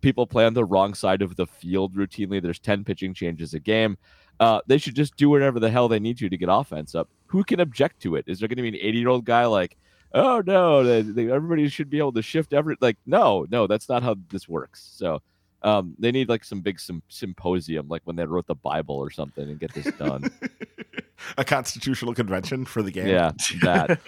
people 0.00 0.26
play 0.26 0.44
on 0.44 0.54
the 0.54 0.64
wrong 0.64 0.94
side 0.94 1.22
of 1.22 1.36
the 1.36 1.46
field 1.46 1.94
routinely. 1.94 2.42
There's 2.42 2.58
10 2.58 2.84
pitching 2.84 3.14
changes 3.14 3.54
a 3.54 3.60
game. 3.60 3.98
Uh, 4.40 4.60
they 4.66 4.78
should 4.78 4.96
just 4.96 5.16
do 5.16 5.28
whatever 5.28 5.60
the 5.60 5.70
hell 5.70 5.88
they 5.88 6.00
need 6.00 6.18
to 6.18 6.28
to 6.28 6.36
get 6.36 6.48
offense 6.50 6.94
up. 6.94 7.08
Who 7.26 7.44
can 7.44 7.60
object 7.60 8.00
to 8.02 8.16
it? 8.16 8.24
Is 8.26 8.38
there 8.38 8.48
going 8.48 8.56
to 8.56 8.62
be 8.62 8.68
an 8.68 8.74
80 8.74 8.98
year 8.98 9.08
old 9.08 9.24
guy 9.24 9.46
like, 9.46 9.76
oh 10.14 10.42
no, 10.44 10.82
they, 10.82 11.02
they, 11.02 11.30
everybody 11.30 11.68
should 11.68 11.90
be 11.90 11.98
able 11.98 12.12
to 12.12 12.22
shift 12.22 12.52
every 12.52 12.76
like? 12.80 12.96
No, 13.06 13.46
no, 13.50 13.66
that's 13.66 13.88
not 13.88 14.02
how 14.02 14.16
this 14.30 14.48
works. 14.48 14.90
So 14.94 15.22
um, 15.62 15.94
they 15.98 16.12
need 16.12 16.28
like 16.28 16.44
some 16.44 16.60
big 16.60 16.80
sym- 16.80 17.02
symposium, 17.08 17.88
like 17.88 18.02
when 18.04 18.16
they 18.16 18.24
wrote 18.26 18.46
the 18.46 18.54
Bible 18.54 18.96
or 18.96 19.10
something, 19.10 19.48
and 19.48 19.58
get 19.58 19.72
this 19.74 19.92
done. 19.94 20.30
A 21.38 21.44
constitutional 21.44 22.14
convention 22.14 22.64
for 22.64 22.82
the 22.82 22.90
game. 22.90 23.06
yeah, 23.06 23.30
that. 23.62 24.00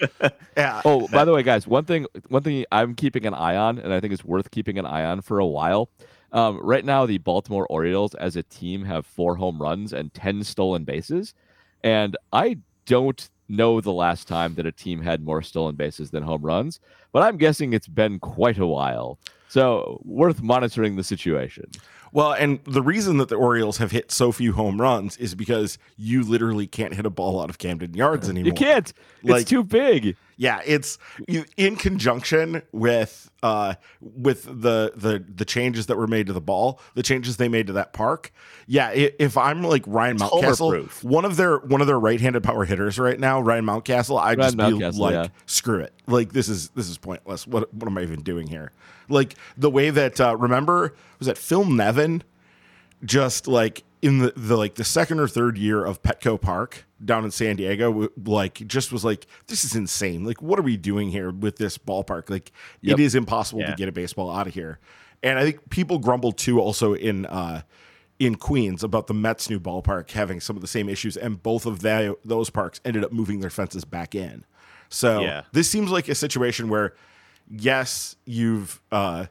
Yeah. 0.57 0.81
Oh, 0.83 1.07
by 1.07 1.23
the 1.23 1.31
way, 1.33 1.43
guys, 1.43 1.65
one 1.65 1.85
thing 1.85 2.05
one 2.27 2.43
thing 2.43 2.65
I'm 2.71 2.93
keeping 2.93 3.25
an 3.25 3.33
eye 3.33 3.55
on, 3.55 3.79
and 3.79 3.93
I 3.93 3.99
think 3.99 4.13
it's 4.13 4.25
worth 4.25 4.51
keeping 4.51 4.77
an 4.77 4.85
eye 4.85 5.05
on 5.05 5.21
for 5.21 5.39
a 5.39 5.45
while. 5.45 5.89
Um, 6.33 6.59
right 6.61 6.83
now, 6.83 7.05
the 7.05 7.17
Baltimore 7.19 7.65
Orioles 7.69 8.15
as 8.15 8.35
a 8.35 8.43
team 8.43 8.83
have 8.83 9.05
four 9.05 9.35
home 9.37 9.61
runs 9.61 9.93
and 9.93 10.13
ten 10.13 10.43
stolen 10.43 10.83
bases, 10.83 11.33
and 11.83 12.17
I 12.33 12.57
don't 12.85 13.29
know 13.47 13.79
the 13.79 13.93
last 13.93 14.27
time 14.27 14.55
that 14.55 14.65
a 14.65 14.71
team 14.71 15.01
had 15.01 15.23
more 15.23 15.41
stolen 15.41 15.75
bases 15.75 16.11
than 16.11 16.23
home 16.23 16.41
runs, 16.41 16.79
but 17.13 17.23
I'm 17.23 17.37
guessing 17.37 17.71
it's 17.71 17.87
been 17.87 18.19
quite 18.19 18.57
a 18.57 18.67
while. 18.67 19.19
So 19.47 20.01
worth 20.03 20.41
monitoring 20.41 20.95
the 20.95 21.03
situation. 21.03 21.65
Well, 22.15 22.31
and 22.31 22.63
the 22.63 22.81
reason 22.81 23.17
that 23.17 23.27
the 23.27 23.35
Orioles 23.35 23.75
have 23.79 23.91
hit 23.91 24.09
so 24.09 24.31
few 24.31 24.53
home 24.53 24.79
runs 24.79 25.17
is 25.17 25.35
because 25.35 25.77
you 25.97 26.23
literally 26.23 26.65
can't 26.65 26.93
hit 26.93 27.05
a 27.05 27.09
ball 27.09 27.41
out 27.41 27.49
of 27.49 27.57
Camden 27.57 27.93
Yards 27.93 28.29
anymore. 28.29 28.45
You 28.45 28.53
can't. 28.53 28.93
Like- 29.21 29.41
it's 29.41 29.49
too 29.49 29.65
big. 29.65 30.15
Yeah, 30.37 30.61
it's 30.65 30.97
in 31.57 31.75
conjunction 31.77 32.61
with 32.71 33.31
uh 33.41 33.75
with 34.01 34.43
the 34.43 34.91
the 34.95 35.23
the 35.33 35.45
changes 35.45 35.85
that 35.85 35.97
were 35.97 36.07
made 36.07 36.27
to 36.27 36.33
the 36.33 36.41
ball, 36.41 36.81
the 36.93 37.03
changes 37.03 37.37
they 37.37 37.47
made 37.47 37.67
to 37.67 37.73
that 37.73 37.93
park. 37.93 38.31
Yeah, 38.67 38.91
if 38.91 39.37
I'm 39.37 39.63
like 39.63 39.83
Ryan 39.87 40.17
Mountcastle, 40.17 41.03
one 41.03 41.23
of 41.23 41.37
their 41.37 41.59
one 41.59 41.79
of 41.79 41.87
their 41.87 41.99
right-handed 41.99 42.43
power 42.43 42.65
hitters 42.65 42.99
right 42.99 43.19
now, 43.19 43.39
Ryan 43.39 43.65
Mountcastle, 43.65 44.19
I'd 44.19 44.37
Ryan 44.37 44.57
just 44.57 44.97
be 44.97 44.99
like, 44.99 45.13
yeah. 45.13 45.27
screw 45.45 45.79
it. 45.79 45.93
Like 46.07 46.33
this 46.33 46.49
is 46.49 46.69
this 46.69 46.89
is 46.89 46.97
pointless. 46.97 47.47
What 47.47 47.73
what 47.73 47.87
am 47.89 47.97
I 47.97 48.01
even 48.01 48.21
doing 48.21 48.47
here? 48.47 48.71
Like 49.07 49.35
the 49.57 49.69
way 49.69 49.89
that 49.89 50.19
uh 50.19 50.35
remember 50.35 50.95
was 51.25 51.35
that 51.35 51.41
Phil 51.41 51.65
Nevin 51.65 52.23
just 53.03 53.47
like 53.47 53.83
in 54.01 54.19
the, 54.19 54.33
the 54.35 54.55
like 54.55 54.75
the 54.75 54.83
second 54.83 55.19
or 55.19 55.27
third 55.27 55.57
year 55.57 55.83
of 55.83 56.01
Petco 56.01 56.39
Park 56.39 56.85
down 57.03 57.25
in 57.25 57.31
San 57.31 57.55
Diego, 57.55 58.09
like 58.23 58.65
just 58.67 58.91
was 58.91 59.03
like, 59.03 59.27
this 59.47 59.63
is 59.63 59.75
insane. 59.75 60.23
Like, 60.23 60.41
what 60.41 60.57
are 60.59 60.63
we 60.63 60.77
doing 60.77 61.09
here 61.09 61.29
with 61.31 61.57
this 61.57 61.77
ballpark? 61.77 62.29
Like, 62.29 62.51
Yep. 62.81 62.99
it 62.99 63.03
is 63.03 63.15
impossible 63.15 63.61
to 63.71 63.75
get 63.75 63.89
a 63.89 63.91
baseball 63.91 64.31
out 64.35 64.47
of 64.47 64.53
here. 64.53 64.79
And 65.23 65.37
I 65.39 65.43
think 65.43 65.69
people 65.69 65.97
grumbled 65.99 66.37
too, 66.37 66.59
also 66.59 66.93
in 66.93 67.25
uh, 67.25 67.61
in 68.19 68.35
Queens 68.35 68.83
about 68.83 69.07
the 69.07 69.13
Mets' 69.13 69.49
new 69.49 69.59
ballpark 69.59 70.11
having 70.11 70.39
some 70.39 70.55
of 70.55 70.61
the 70.61 70.67
same 70.67 70.87
issues, 70.87 71.17
and 71.17 71.41
both 71.43 71.65
of 71.65 71.79
those 71.81 72.49
parks 72.49 72.79
ended 72.85 73.03
up 73.03 73.11
moving 73.11 73.39
their 73.41 73.49
fences 73.49 73.83
back 73.85 74.15
in. 74.15 74.45
So 74.89 75.21
Yeah. 75.21 75.43
this 75.51 75.69
seems 75.69 75.89
like 75.91 76.07
a 76.07 76.15
situation 76.15 76.69
where, 76.69 76.93
yes, 77.49 78.15
you've 78.25 78.81
uh, 78.91 79.25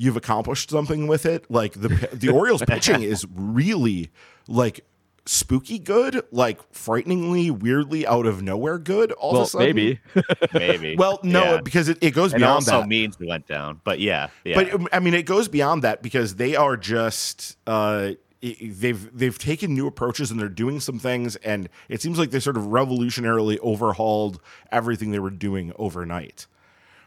you've 0.00 0.16
accomplished 0.16 0.70
something 0.70 1.06
with 1.06 1.26
it. 1.26 1.44
Like 1.50 1.74
the 1.74 1.88
the 2.12 2.30
Orioles 2.30 2.62
pitching 2.66 3.02
is 3.02 3.26
really 3.34 4.10
like 4.48 4.80
spooky 5.26 5.78
good, 5.78 6.22
like 6.32 6.58
frighteningly, 6.72 7.50
weirdly 7.50 8.06
out 8.06 8.24
of 8.24 8.42
nowhere 8.42 8.78
good. 8.78 9.12
All 9.12 9.30
of 9.32 9.34
Well, 9.34 9.42
a 9.42 9.46
sudden, 9.46 9.66
maybe. 9.66 10.00
Maybe. 10.54 10.96
Well, 10.96 11.20
no, 11.22 11.42
Yeah. 11.56 11.60
because 11.60 11.88
it, 11.90 11.98
it 12.00 12.12
goes 12.12 12.32
and 12.32 12.40
beyond 12.40 12.54
also 12.54 12.80
that. 12.80 12.88
means 12.88 13.18
went 13.20 13.46
down. 13.46 13.80
But 13.84 14.00
yeah, 14.00 14.28
yeah. 14.44 14.54
But 14.54 14.72
um, 14.74 14.88
I 14.92 14.98
mean, 15.00 15.12
it 15.14 15.26
goes 15.26 15.46
beyond 15.48 15.82
that 15.82 16.02
because 16.02 16.36
they 16.36 16.56
are 16.56 16.76
just 16.78 17.58
uh, 17.66 18.12
they've 18.40 19.16
they've 19.16 19.38
taken 19.38 19.74
new 19.74 19.86
approaches 19.86 20.30
and 20.30 20.40
they're 20.40 20.48
doing 20.48 20.80
some 20.80 20.98
things, 20.98 21.36
and 21.36 21.68
it 21.90 22.00
seems 22.00 22.18
like 22.18 22.30
they 22.30 22.40
sort 22.40 22.56
of 22.56 22.64
revolutionarily 22.64 23.58
overhauled 23.58 24.40
everything 24.72 25.10
they 25.10 25.18
were 25.20 25.30
doing 25.30 25.72
overnight. 25.76 26.46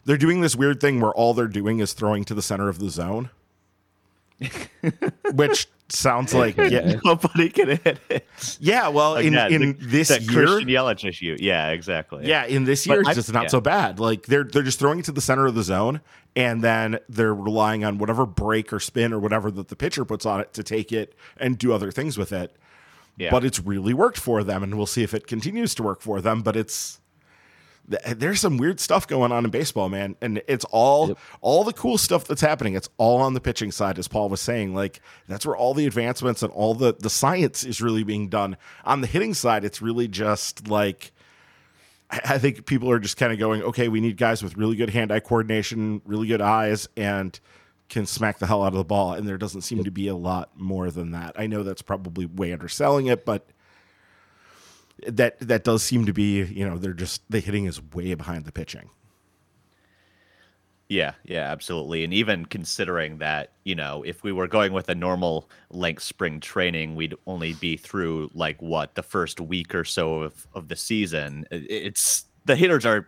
They're 0.05 0.17
doing 0.17 0.41
this 0.41 0.55
weird 0.55 0.81
thing 0.81 0.99
where 0.99 1.11
all 1.11 1.33
they're 1.33 1.47
doing 1.47 1.79
is 1.79 1.93
throwing 1.93 2.23
to 2.25 2.33
the 2.33 2.41
center 2.41 2.69
of 2.69 2.79
the 2.79 2.89
zone, 2.89 3.29
which 5.33 5.67
sounds 5.89 6.33
like 6.33 6.57
yeah, 6.57 6.95
Nobody 7.05 7.49
can 7.49 7.69
hit 7.69 7.99
it. 8.09 8.27
yeah. 8.59 8.87
Well, 8.89 9.15
in 9.15 9.35
Again, 9.35 9.61
in 9.61 9.77
this 9.79 10.09
that 10.09 10.21
year, 10.21 10.45
Christian 10.45 10.69
Yelich 10.69 11.07
issue. 11.07 11.37
Yeah, 11.39 11.69
exactly. 11.69 12.27
Yeah, 12.27 12.45
in 12.45 12.65
this 12.65 12.85
year, 12.85 13.01
it's 13.01 13.15
just 13.15 13.31
not 13.31 13.43
yeah. 13.43 13.47
so 13.49 13.61
bad. 13.61 13.99
Like 13.99 14.25
they're 14.25 14.43
they're 14.43 14.63
just 14.63 14.79
throwing 14.79 14.99
it 14.99 15.05
to 15.05 15.11
the 15.11 15.21
center 15.21 15.45
of 15.45 15.55
the 15.55 15.63
zone, 15.63 16.01
and 16.35 16.61
then 16.61 16.99
they're 17.07 17.33
relying 17.33 17.83
on 17.83 17.97
whatever 17.97 18.25
break 18.25 18.73
or 18.73 18.79
spin 18.79 19.13
or 19.13 19.19
whatever 19.19 19.51
that 19.51 19.69
the 19.69 19.75
pitcher 19.75 20.05
puts 20.05 20.25
on 20.25 20.41
it 20.41 20.53
to 20.53 20.63
take 20.63 20.91
it 20.91 21.15
and 21.37 21.57
do 21.57 21.71
other 21.71 21.91
things 21.91 22.17
with 22.17 22.31
it. 22.31 22.55
Yeah. 23.15 23.29
But 23.29 23.45
it's 23.45 23.59
really 23.59 23.93
worked 23.93 24.19
for 24.19 24.43
them, 24.43 24.63
and 24.63 24.75
we'll 24.75 24.87
see 24.87 25.03
if 25.03 25.13
it 25.13 25.27
continues 25.27 25.75
to 25.75 25.83
work 25.83 26.01
for 26.01 26.19
them. 26.19 26.41
But 26.41 26.55
it's 26.55 26.99
there's 27.85 28.39
some 28.39 28.57
weird 28.57 28.79
stuff 28.79 29.07
going 29.07 29.31
on 29.31 29.43
in 29.45 29.51
baseball, 29.51 29.89
man, 29.89 30.15
and 30.21 30.41
it's 30.47 30.65
all 30.71 31.09
Yep. 31.09 31.17
all 31.41 31.63
the 31.63 31.73
cool 31.73 31.97
stuff 31.97 32.25
that's 32.25 32.41
happening. 32.41 32.75
It's 32.75 32.89
all 32.97 33.19
on 33.21 33.33
the 33.33 33.41
pitching 33.41 33.71
side, 33.71 33.99
as 33.99 34.07
Paul 34.07 34.29
was 34.29 34.39
saying. 34.39 34.73
Like 34.73 35.01
that's 35.27 35.45
where 35.45 35.55
all 35.55 35.73
the 35.73 35.85
advancements 35.85 36.41
and 36.43 36.51
all 36.53 36.73
the 36.75 36.93
the 36.97 37.09
science 37.09 37.63
is 37.63 37.81
really 37.81 38.03
being 38.03 38.29
done. 38.29 38.55
On 38.85 39.01
the 39.01 39.07
hitting 39.07 39.33
side, 39.33 39.63
it's 39.65 39.81
really 39.81 40.07
just 40.07 40.67
like. 40.67 41.11
I 42.11 42.37
think 42.37 42.67
people 42.67 42.91
are 42.91 42.99
just 42.99 43.17
kind 43.17 43.33
of 43.33 43.39
going, 43.39 43.63
okay, 43.63 43.87
we 43.87 43.99
need 43.99 44.17
guys 44.17 44.43
with 44.43 44.55
really 44.55 44.75
good 44.75 44.91
hand-eye 44.91 45.21
coordination, 45.21 45.99
really 46.05 46.27
good 46.27 46.41
eyes, 46.41 46.87
and 46.95 47.39
can 47.89 48.05
smack 48.05 48.37
the 48.37 48.45
hell 48.45 48.61
out 48.61 48.67
of 48.73 48.77
the 48.77 48.83
ball. 48.83 49.13
And 49.13 49.27
there 49.27 49.37
doesn't 49.39 49.61
seem 49.61 49.83
to 49.83 49.89
be 49.89 50.07
a 50.07 50.15
lot 50.15 50.51
more 50.55 50.91
than 50.91 51.09
that. 51.11 51.33
I 51.39 51.47
know 51.47 51.63
that's 51.63 51.81
probably 51.81 52.27
way 52.27 52.53
underselling 52.53 53.07
it, 53.07 53.25
but 53.25 53.47
that 55.07 55.39
that 55.39 55.63
does 55.63 55.83
seem 55.83 56.05
to 56.05 56.13
be, 56.13 56.43
you 56.43 56.67
know, 56.67 56.77
they're 56.77 56.93
just 56.93 57.21
the 57.29 57.39
hitting 57.39 57.65
is 57.65 57.81
way 57.93 58.13
behind 58.13 58.45
the 58.45 58.51
pitching. 58.51 58.89
Yeah, 60.89 61.13
yeah, 61.23 61.51
absolutely. 61.51 62.03
And 62.03 62.13
even 62.13 62.45
considering 62.45 63.17
that, 63.17 63.53
you 63.63 63.73
know, 63.73 64.03
if 64.03 64.21
we 64.21 64.31
were 64.31 64.47
going 64.47 64.73
with 64.73 64.89
a 64.89 64.95
normal 64.95 65.49
length 65.71 66.03
spring 66.03 66.39
training, 66.39 66.95
we'd 66.95 67.15
only 67.25 67.53
be 67.53 67.77
through 67.77 68.29
like 68.35 68.61
what 68.61 68.93
the 68.93 69.01
first 69.01 69.39
week 69.39 69.73
or 69.73 69.85
so 69.85 70.21
of, 70.21 70.45
of 70.53 70.67
the 70.67 70.75
season. 70.75 71.47
It's 71.49 72.25
the 72.45 72.55
hitters 72.55 72.85
are 72.85 73.07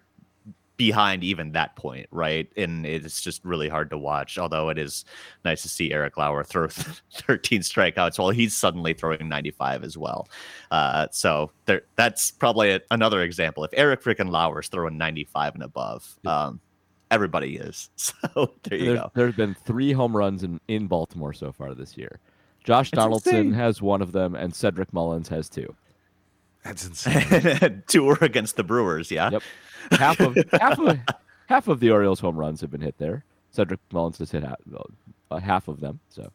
behind 0.78 1.24
even 1.24 1.52
that 1.54 1.76
point, 1.76 2.08
right? 2.12 2.50
And 2.58 2.86
it's 2.86 3.22
just 3.22 3.44
really 3.46 3.70
hard 3.70 3.90
to 3.92 3.98
watch. 3.98 4.38
Although 4.38 4.70
it 4.70 4.78
is 4.78 5.06
nice 5.44 5.62
to 5.62 5.70
see 5.70 5.92
Eric 5.92 6.18
Lauer 6.18 6.44
throw 6.44 6.68
13 7.14 7.62
strikeouts 7.62 8.20
while 8.20 8.30
he's 8.30 8.56
suddenly 8.56 8.94
throwing 8.94 9.30
95 9.30 9.84
as 9.84 9.98
well. 9.98 10.28
Uh, 10.72 11.08
so 11.12 11.52
there, 11.66 11.84
that's 11.96 12.32
probably 12.32 12.72
a, 12.72 12.82
another 12.92 13.22
example. 13.22 13.64
If 13.64 13.72
Eric 13.74 14.04
freaking 14.04 14.30
Lauer's 14.30 14.68
throwing 14.68 14.98
95 14.98 15.56
and 15.56 15.64
above, 15.64 16.18
um, 16.26 16.60
everybody 17.12 17.58
is. 17.58 17.90
So 18.36 18.54
there 18.64 18.78
you 18.78 18.86
There's, 18.86 19.00
go. 19.00 19.12
there's 19.14 19.36
been 19.36 19.56
three 19.66 19.94
home 19.94 20.16
runs 20.16 20.44
in, 20.44 20.60
in 20.68 20.88
Baltimore 20.88 21.34
so 21.34 21.52
far 21.52 21.74
this 21.74 21.96
year. 21.98 22.20
Josh 22.64 22.92
Donaldson 22.92 23.54
has 23.54 23.82
one 23.82 24.02
of 24.02 24.12
them, 24.12 24.36
and 24.36 24.54
Cedric 24.54 24.92
Mullins 24.92 25.30
has 25.30 25.48
two. 25.48 25.74
That's 26.66 26.86
insane. 26.86 27.84
Tour 27.88 28.18
against 28.22 28.58
the 28.58 28.64
Brewers, 28.64 29.12
yeah. 29.12 29.30
Yep. 29.30 29.44
Half 29.92 30.20
of 30.20 30.38
half 30.60 30.80
of 30.80 31.00
half 31.48 31.68
of 31.68 31.80
the 31.80 31.92
Orioles' 31.92 32.20
home 32.20 32.36
runs 32.36 32.60
have 32.62 32.72
been 32.72 32.82
hit 32.82 32.98
there. 32.98 33.24
Cedric 33.52 33.80
Mullins 33.94 34.18
has 34.18 34.32
hit 34.32 34.44
half, 34.44 34.58
uh, 35.32 35.40
half 35.40 35.68
of 35.68 35.80
them. 35.80 36.00
So 36.10 36.32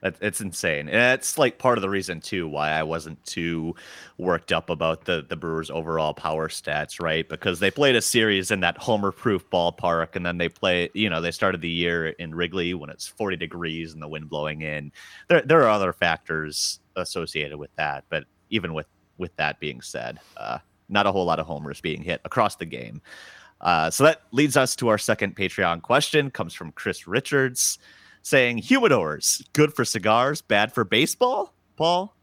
That, 0.00 0.16
it's 0.22 0.40
insane. 0.40 0.88
And 0.88 1.14
it's 1.14 1.36
like 1.36 1.58
part 1.58 1.76
of 1.76 1.82
the 1.82 1.90
reason 1.90 2.20
too 2.22 2.48
why 2.48 2.70
I 2.70 2.82
wasn't 2.82 3.22
too 3.26 3.76
worked 4.16 4.52
up 4.52 4.70
about 4.70 5.04
the 5.04 5.26
the 5.28 5.36
Brewers 5.36 5.70
overall 5.70 6.14
power 6.14 6.48
stats, 6.48 6.98
right? 6.98 7.28
Because 7.28 7.60
they 7.60 7.70
played 7.70 7.94
a 7.94 8.02
series 8.02 8.50
in 8.50 8.60
that 8.60 8.78
homer 8.78 9.12
proof 9.12 9.48
ballpark 9.50 10.16
and 10.16 10.24
then 10.24 10.38
they 10.38 10.48
play, 10.48 10.88
you 10.94 11.10
know, 11.10 11.20
they 11.20 11.30
started 11.30 11.60
the 11.60 11.68
year 11.68 12.08
in 12.08 12.34
Wrigley 12.34 12.72
when 12.72 12.88
it's 12.88 13.06
40 13.06 13.36
degrees 13.36 13.92
and 13.92 14.02
the 14.02 14.08
wind 14.08 14.30
blowing 14.30 14.62
in. 14.62 14.92
There 15.28 15.42
there 15.42 15.60
are 15.62 15.68
other 15.68 15.92
factors 15.92 16.80
associated 16.96 17.58
with 17.58 17.70
that, 17.76 18.04
but 18.08 18.24
even 18.48 18.72
with 18.72 18.86
with 19.18 19.34
that 19.36 19.60
being 19.60 19.80
said, 19.80 20.20
uh 20.36 20.58
not 20.88 21.06
a 21.06 21.12
whole 21.12 21.24
lot 21.24 21.38
of 21.38 21.46
homers 21.46 21.80
being 21.80 22.02
hit 22.02 22.20
across 22.24 22.56
the 22.56 22.66
game. 22.66 23.00
Uh, 23.60 23.90
so 23.90 24.04
that 24.04 24.22
leads 24.32 24.56
us 24.56 24.76
to 24.76 24.88
our 24.88 24.98
second 24.98 25.36
Patreon 25.36 25.80
question. 25.82 26.30
Comes 26.30 26.52
from 26.52 26.72
Chris 26.72 27.06
Richards, 27.06 27.78
saying 28.22 28.58
humidors 28.60 29.44
good 29.52 29.72
for 29.72 29.84
cigars, 29.84 30.42
bad 30.42 30.72
for 30.72 30.84
baseball. 30.84 31.54
Paul, 31.76 32.14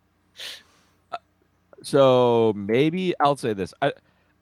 so 1.81 2.53
maybe 2.55 3.13
I'll 3.19 3.37
say 3.37 3.53
this. 3.53 3.73
I 3.81 3.93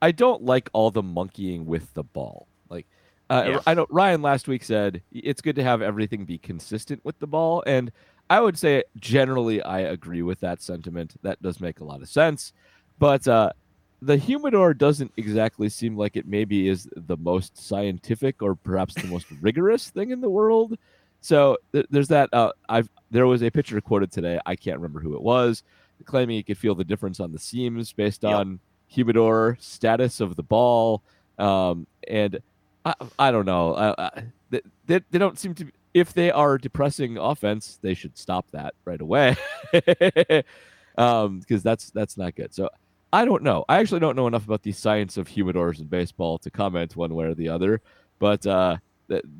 I 0.02 0.12
don't 0.12 0.42
like 0.42 0.68
all 0.72 0.90
the 0.90 1.02
monkeying 1.02 1.66
with 1.66 1.92
the 1.94 2.02
ball. 2.02 2.46
Like 2.68 2.86
uh, 3.30 3.44
Yeah. 3.46 3.60
I 3.66 3.74
know 3.74 3.86
Ryan 3.90 4.22
last 4.22 4.48
week 4.48 4.64
said 4.64 5.02
it's 5.12 5.40
good 5.40 5.56
to 5.56 5.64
have 5.64 5.82
everything 5.82 6.24
be 6.24 6.38
consistent 6.38 7.04
with 7.04 7.18
the 7.20 7.26
ball, 7.26 7.62
and 7.66 7.92
I 8.30 8.40
would 8.40 8.58
say 8.58 8.84
generally 8.98 9.62
I 9.62 9.80
agree 9.80 10.22
with 10.22 10.40
that 10.40 10.60
sentiment. 10.62 11.14
That 11.22 11.40
does 11.42 11.60
make 11.60 11.80
a 11.80 11.84
lot 11.84 12.02
of 12.02 12.08
sense, 12.08 12.52
but 12.98 13.26
uh, 13.26 13.52
the 14.02 14.16
humidor 14.16 14.74
doesn't 14.74 15.12
exactly 15.16 15.68
seem 15.68 15.96
like 15.96 16.16
it 16.16 16.26
maybe 16.26 16.68
is 16.68 16.88
the 16.94 17.16
most 17.16 17.56
scientific 17.56 18.42
or 18.42 18.54
perhaps 18.54 18.94
the 18.94 19.06
most 19.08 19.26
rigorous 19.40 19.90
thing 19.90 20.10
in 20.10 20.20
the 20.20 20.30
world. 20.30 20.76
So 21.20 21.56
th- 21.72 21.86
there's 21.90 22.08
that. 22.08 22.28
Uh, 22.32 22.52
I've 22.68 22.88
there 23.10 23.26
was 23.26 23.42
a 23.42 23.50
pitcher 23.50 23.80
quoted 23.80 24.12
today. 24.12 24.38
I 24.46 24.54
can't 24.56 24.76
remember 24.76 25.00
who 25.00 25.14
it 25.14 25.22
was, 25.22 25.62
claiming 26.04 26.36
he 26.36 26.42
could 26.42 26.58
feel 26.58 26.74
the 26.74 26.84
difference 26.84 27.20
on 27.20 27.32
the 27.32 27.38
seams 27.38 27.92
based 27.92 28.22
Yep. 28.22 28.32
on 28.34 28.60
humidor 28.86 29.56
status 29.60 30.20
of 30.20 30.36
the 30.36 30.42
ball. 30.42 31.02
Um, 31.38 31.86
and 32.06 32.38
I, 32.84 32.94
I 33.18 33.30
don't 33.30 33.46
know. 33.46 33.74
I, 33.74 33.94
I, 33.98 34.22
they, 34.50 34.60
they, 34.86 35.00
they 35.10 35.18
don't 35.18 35.38
seem 35.38 35.54
to. 35.54 35.64
Be, 35.64 35.72
if 35.94 36.12
they 36.12 36.30
are 36.30 36.58
depressing 36.58 37.18
offense, 37.18 37.78
they 37.82 37.94
should 37.94 38.16
stop 38.16 38.46
that 38.52 38.74
right 38.84 39.00
away. 39.00 39.36
um, 40.98 41.40
because 41.40 41.62
that's 41.62 41.90
that's 41.90 42.16
not 42.16 42.34
good. 42.34 42.54
So 42.54 42.68
I 43.12 43.24
don't 43.24 43.42
know. 43.42 43.64
I 43.68 43.78
actually 43.78 44.00
don't 44.00 44.16
know 44.16 44.26
enough 44.26 44.44
about 44.44 44.62
the 44.62 44.72
science 44.72 45.16
of 45.16 45.28
humidors 45.28 45.80
in 45.80 45.86
baseball 45.86 46.38
to 46.38 46.50
comment 46.50 46.96
one 46.96 47.14
way 47.14 47.26
or 47.26 47.34
the 47.34 47.48
other. 47.48 47.80
But 48.18 48.46
uh, 48.46 48.76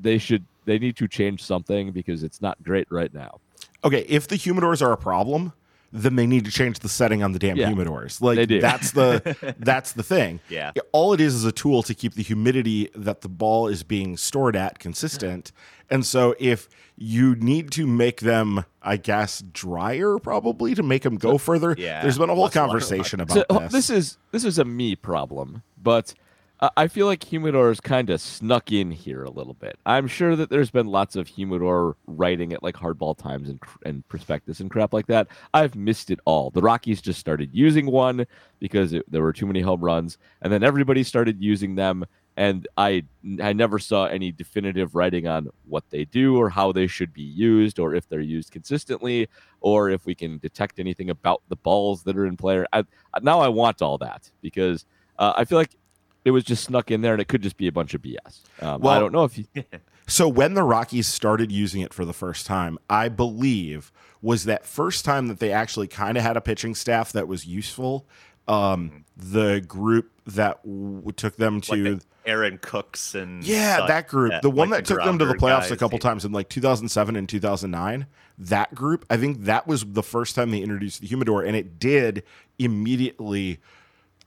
they 0.00 0.18
should. 0.18 0.44
They 0.64 0.78
need 0.78 0.96
to 0.96 1.08
change 1.08 1.42
something 1.42 1.92
because 1.92 2.22
it's 2.22 2.42
not 2.42 2.62
great 2.62 2.86
right 2.90 3.12
now. 3.12 3.40
okay, 3.84 4.04
if 4.08 4.28
the 4.28 4.36
humidors 4.36 4.82
are 4.82 4.92
a 4.92 4.96
problem, 4.98 5.52
then 5.92 6.16
they 6.16 6.26
need 6.26 6.44
to 6.44 6.50
change 6.50 6.80
the 6.80 6.88
setting 6.88 7.22
on 7.22 7.32
the 7.32 7.38
damn 7.38 7.56
Yeah, 7.56 7.70
humidors. 7.70 8.20
Like 8.20 8.36
they 8.36 8.46
do. 8.46 8.60
that's 8.60 8.92
the 8.92 9.54
that's 9.58 9.92
the 9.92 10.02
thing. 10.02 10.40
Yeah. 10.48 10.72
All 10.92 11.12
it 11.12 11.20
is 11.20 11.34
is 11.34 11.44
a 11.44 11.52
tool 11.52 11.82
to 11.84 11.94
keep 11.94 12.14
the 12.14 12.22
humidity 12.22 12.90
that 12.94 13.22
the 13.22 13.28
ball 13.28 13.68
is 13.68 13.82
being 13.82 14.16
stored 14.16 14.54
at 14.56 14.78
consistent. 14.78 15.52
And 15.90 16.04
so 16.04 16.34
if 16.38 16.68
you 16.96 17.34
need 17.36 17.70
to 17.72 17.86
make 17.86 18.20
them, 18.20 18.64
I 18.82 18.98
guess, 18.98 19.40
drier 19.40 20.18
probably 20.18 20.74
to 20.74 20.82
make 20.82 21.02
them 21.04 21.16
go 21.16 21.38
further. 21.38 21.74
yeah, 21.78 22.02
There's 22.02 22.18
been 22.18 22.28
a 22.28 22.34
whole 22.34 22.44
less 22.44 22.52
conversation 22.52 23.20
about 23.20 23.46
uh, 23.48 23.58
this. 23.60 23.72
this 23.72 23.90
is 23.90 24.18
this 24.32 24.44
is 24.44 24.58
a 24.58 24.64
me 24.66 24.94
problem, 24.96 25.62
but 25.82 26.12
I 26.60 26.88
feel 26.88 27.06
like 27.06 27.20
humidors 27.20 27.80
kind 27.80 28.10
of 28.10 28.20
snuck 28.20 28.72
in 28.72 28.90
here 28.90 29.22
a 29.22 29.30
little 29.30 29.54
bit. 29.54 29.78
I'm 29.86 30.08
sure 30.08 30.34
that 30.34 30.50
there's 30.50 30.72
been 30.72 30.88
lots 30.88 31.14
of 31.14 31.28
humidor 31.28 31.96
writing 32.08 32.52
at 32.52 32.64
like 32.64 32.74
Hardball 32.74 33.16
Times 33.16 33.48
and 33.48 33.60
and 33.84 34.06
Prospectus 34.08 34.58
and 34.58 34.68
crap 34.68 34.92
like 34.92 35.06
that. 35.06 35.28
I've 35.54 35.76
missed 35.76 36.10
it 36.10 36.18
all. 36.24 36.50
The 36.50 36.60
Rockies 36.60 37.00
just 37.00 37.20
started 37.20 37.50
using 37.52 37.86
one 37.86 38.26
because 38.58 38.92
it, 38.92 39.04
there 39.08 39.22
were 39.22 39.32
too 39.32 39.46
many 39.46 39.60
home 39.60 39.80
runs, 39.80 40.18
and 40.42 40.52
then 40.52 40.64
everybody 40.64 41.04
started 41.04 41.40
using 41.40 41.76
them. 41.76 42.04
And 42.36 42.66
I 42.76 43.04
I 43.40 43.52
never 43.52 43.78
saw 43.78 44.06
any 44.06 44.32
definitive 44.32 44.96
writing 44.96 45.28
on 45.28 45.48
what 45.64 45.84
they 45.90 46.06
do 46.06 46.38
or 46.38 46.50
how 46.50 46.72
they 46.72 46.88
should 46.88 47.12
be 47.12 47.22
used 47.22 47.78
or 47.78 47.94
if 47.94 48.08
they're 48.08 48.20
used 48.20 48.50
consistently 48.50 49.28
or 49.60 49.90
if 49.90 50.06
we 50.06 50.14
can 50.16 50.38
detect 50.38 50.80
anything 50.80 51.10
about 51.10 51.42
the 51.48 51.56
balls 51.56 52.02
that 52.02 52.16
are 52.16 52.26
in 52.26 52.36
play. 52.36 52.64
I, 52.72 52.82
now 53.22 53.38
I 53.38 53.48
want 53.48 53.80
all 53.80 53.98
that 53.98 54.28
because 54.40 54.84
uh, 55.18 55.34
I 55.36 55.44
feel 55.44 55.58
like 55.58 55.76
it 56.24 56.30
was 56.30 56.44
just 56.44 56.64
snuck 56.64 56.90
in 56.90 57.00
there 57.00 57.12
and 57.12 57.22
it 57.22 57.28
could 57.28 57.42
just 57.42 57.56
be 57.56 57.68
a 57.68 57.72
bunch 57.72 57.94
of 57.94 58.02
BS. 58.02 58.40
Um, 58.60 58.86
I 58.86 58.98
don't 58.98 59.12
know 59.12 59.24
if 59.24 59.38
you, 59.38 59.46
So 60.08 60.26
when 60.26 60.54
the 60.54 60.62
Rockies 60.62 61.06
started 61.06 61.52
using 61.52 61.82
it 61.82 61.92
for 61.92 62.06
the 62.06 62.14
first 62.14 62.46
time, 62.46 62.78
I 62.88 63.10
believe 63.10 63.92
was 64.22 64.44
that 64.44 64.64
first 64.64 65.04
time 65.04 65.28
that 65.28 65.38
they 65.38 65.52
actually 65.52 65.86
kind 65.86 66.16
of 66.16 66.24
had 66.24 66.36
a 66.36 66.40
pitching 66.40 66.74
staff 66.74 67.12
that 67.12 67.28
was 67.28 67.46
useful. 67.46 68.06
Um, 68.48 69.04
the 69.14 69.62
group 69.68 70.10
that 70.26 70.62
w- 70.64 71.12
took 71.14 71.36
them 71.36 71.60
to 71.60 71.72
like 71.72 71.82
the 71.82 72.04
Aaron 72.24 72.56
Cooks 72.56 73.14
and 73.14 73.44
yeah, 73.44 73.76
such, 73.76 73.88
that 73.88 74.08
group, 74.08 74.32
yeah, 74.32 74.40
the 74.40 74.50
one 74.50 74.70
like 74.70 74.78
that 74.78 74.86
took 74.86 75.04
them 75.04 75.18
to 75.18 75.26
the 75.26 75.34
Gromberg 75.34 75.40
playoffs 75.40 75.70
a 75.70 75.76
couple 75.76 75.98
yeah. 75.98 76.08
times 76.08 76.24
in 76.24 76.32
like 76.32 76.48
2007 76.48 77.14
and 77.14 77.28
2009. 77.28 78.06
That 78.38 78.74
group, 78.74 79.04
I 79.10 79.18
think 79.18 79.44
that 79.44 79.66
was 79.66 79.84
the 79.84 80.02
first 80.02 80.34
time 80.34 80.50
they 80.50 80.62
introduced 80.62 81.02
the 81.02 81.06
humidor, 81.06 81.42
and 81.42 81.54
it 81.54 81.78
did 81.78 82.22
immediately 82.58 83.60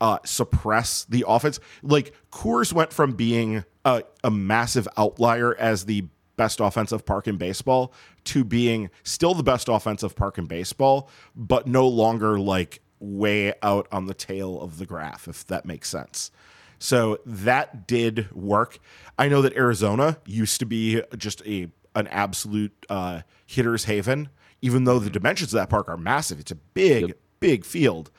uh, 0.01 0.17
suppress 0.25 1.05
the 1.05 1.23
offense. 1.27 1.59
Like 1.81 2.13
Coors 2.31 2.73
went 2.73 2.91
from 2.91 3.13
being 3.13 3.63
a, 3.85 4.03
a 4.23 4.29
massive 4.31 4.87
outlier 4.97 5.55
as 5.57 5.85
the 5.85 6.05
best 6.35 6.59
offensive 6.59 7.05
park 7.05 7.27
in 7.27 7.37
baseball 7.37 7.93
to 8.25 8.43
being 8.43 8.89
still 9.03 9.33
the 9.33 9.43
best 9.43 9.69
offensive 9.69 10.15
park 10.15 10.37
in 10.37 10.45
baseball, 10.47 11.09
but 11.35 11.67
no 11.67 11.87
longer 11.87 12.39
like 12.39 12.81
way 12.99 13.53
out 13.63 13.87
on 13.91 14.07
the 14.07 14.13
tail 14.13 14.59
of 14.61 14.77
the 14.77 14.85
graph, 14.85 15.27
if 15.27 15.45
that 15.47 15.65
makes 15.65 15.87
sense. 15.87 16.31
So 16.79 17.19
that 17.27 17.85
did 17.87 18.31
work. 18.31 18.79
I 19.19 19.29
know 19.29 19.41
that 19.43 19.55
Arizona 19.55 20.17
used 20.25 20.59
to 20.59 20.65
be 20.65 21.01
just 21.15 21.45
a 21.45 21.69
an 21.93 22.07
absolute 22.07 22.85
uh, 22.89 23.21
hitter's 23.45 23.83
haven, 23.85 24.29
even 24.61 24.85
though 24.85 24.97
the 24.97 25.09
dimensions 25.09 25.53
of 25.53 25.59
that 25.59 25.69
park 25.69 25.89
are 25.89 25.97
massive. 25.97 26.39
It's 26.39 26.51
a 26.51 26.55
big, 26.55 27.09
Yep. 27.09 27.17
big 27.41 27.65
field. 27.65 28.09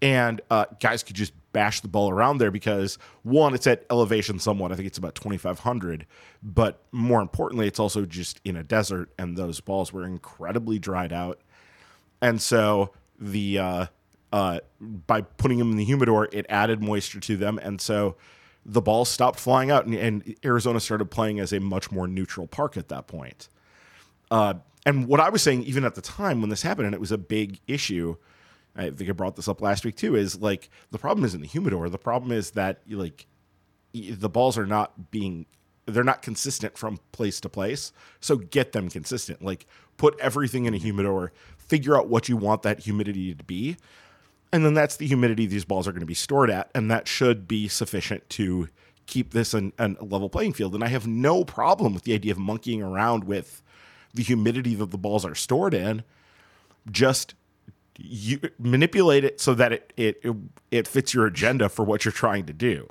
And 0.00 0.40
uh, 0.50 0.66
guys 0.80 1.02
could 1.02 1.16
just 1.16 1.32
bash 1.52 1.80
the 1.80 1.88
ball 1.88 2.10
around 2.10 2.38
there 2.38 2.50
because 2.50 2.98
one, 3.22 3.54
it's 3.54 3.66
at 3.66 3.84
elevation 3.90 4.38
somewhat. 4.38 4.70
I 4.70 4.76
think 4.76 4.86
it's 4.86 4.98
about 4.98 5.14
2,500. 5.16 6.06
But 6.42 6.82
more 6.92 7.20
importantly, 7.20 7.66
it's 7.66 7.80
also 7.80 8.04
just 8.04 8.40
in 8.44 8.56
a 8.56 8.62
desert, 8.62 9.10
and 9.18 9.36
those 9.36 9.60
balls 9.60 9.92
were 9.92 10.04
incredibly 10.04 10.78
dried 10.78 11.12
out. 11.12 11.40
And 12.20 12.40
so 12.40 12.92
the 13.18 13.58
uh, 13.58 13.86
uh, 14.32 14.60
by 14.80 15.22
putting 15.22 15.58
them 15.58 15.72
in 15.72 15.76
the 15.76 15.84
humidor, 15.84 16.28
it 16.32 16.46
added 16.48 16.82
moisture 16.82 17.20
to 17.20 17.36
them, 17.36 17.58
and 17.62 17.80
so 17.80 18.16
the 18.64 18.82
balls 18.82 19.08
stopped 19.08 19.40
flying 19.40 19.70
out, 19.70 19.86
and, 19.86 19.94
and 19.94 20.36
Arizona 20.44 20.78
started 20.78 21.06
playing 21.06 21.40
as 21.40 21.52
a 21.52 21.60
much 21.60 21.90
more 21.90 22.06
neutral 22.06 22.46
park 22.46 22.76
at 22.76 22.88
that 22.88 23.06
point. 23.06 23.48
Uh, 24.30 24.54
and 24.84 25.06
what 25.06 25.20
I 25.20 25.30
was 25.30 25.42
saying, 25.42 25.62
even 25.62 25.84
at 25.84 25.94
the 25.94 26.02
time 26.02 26.40
when 26.40 26.50
this 26.50 26.62
happened, 26.62 26.86
and 26.86 26.94
it 26.94 27.00
was 27.00 27.12
a 27.12 27.18
big 27.18 27.60
issue. 27.66 28.16
I 28.76 28.90
think 28.90 29.10
I 29.10 29.12
brought 29.12 29.36
this 29.36 29.48
up 29.48 29.60
last 29.60 29.84
week 29.84 29.96
too. 29.96 30.16
Is 30.16 30.40
like 30.40 30.70
the 30.90 30.98
problem 30.98 31.24
isn't 31.24 31.40
the 31.40 31.46
humidor. 31.46 31.88
The 31.88 31.98
problem 31.98 32.32
is 32.32 32.52
that 32.52 32.80
like 32.88 33.26
the 33.92 34.28
balls 34.28 34.56
are 34.56 34.66
not 34.66 35.10
being 35.10 35.46
they're 35.86 36.04
not 36.04 36.20
consistent 36.20 36.76
from 36.76 37.00
place 37.12 37.40
to 37.40 37.48
place. 37.48 37.92
So 38.20 38.36
get 38.36 38.72
them 38.72 38.90
consistent. 38.90 39.42
Like 39.42 39.66
put 39.96 40.18
everything 40.20 40.66
in 40.66 40.74
a 40.74 40.78
humidor, 40.78 41.32
figure 41.56 41.96
out 41.96 42.08
what 42.08 42.28
you 42.28 42.36
want 42.36 42.62
that 42.62 42.80
humidity 42.80 43.34
to 43.34 43.44
be, 43.44 43.76
and 44.52 44.64
then 44.64 44.74
that's 44.74 44.96
the 44.96 45.06
humidity 45.06 45.46
these 45.46 45.64
balls 45.64 45.86
are 45.86 45.92
going 45.92 46.00
to 46.00 46.06
be 46.06 46.14
stored 46.14 46.50
at, 46.50 46.70
and 46.74 46.90
that 46.90 47.08
should 47.08 47.46
be 47.46 47.68
sufficient 47.68 48.28
to 48.30 48.68
keep 49.06 49.32
this 49.32 49.54
an, 49.54 49.72
an 49.78 49.96
a 50.00 50.04
level 50.04 50.28
playing 50.28 50.52
field. 50.52 50.74
And 50.74 50.84
I 50.84 50.88
have 50.88 51.06
no 51.06 51.44
problem 51.44 51.94
with 51.94 52.04
the 52.04 52.14
idea 52.14 52.32
of 52.32 52.38
monkeying 52.38 52.82
around 52.82 53.24
with 53.24 53.62
the 54.14 54.22
humidity 54.22 54.74
that 54.74 54.90
the 54.90 54.98
balls 54.98 55.24
are 55.24 55.34
stored 55.34 55.74
in. 55.74 56.02
Just 56.90 57.34
you 58.00 58.38
manipulate 58.58 59.24
it 59.24 59.40
so 59.40 59.54
that 59.54 59.72
it, 59.72 59.92
it 59.96 60.20
it 60.22 60.36
it 60.70 60.88
fits 60.88 61.12
your 61.12 61.26
agenda 61.26 61.68
for 61.68 61.84
what 61.84 62.04
you're 62.04 62.12
trying 62.12 62.46
to 62.46 62.52
do. 62.52 62.88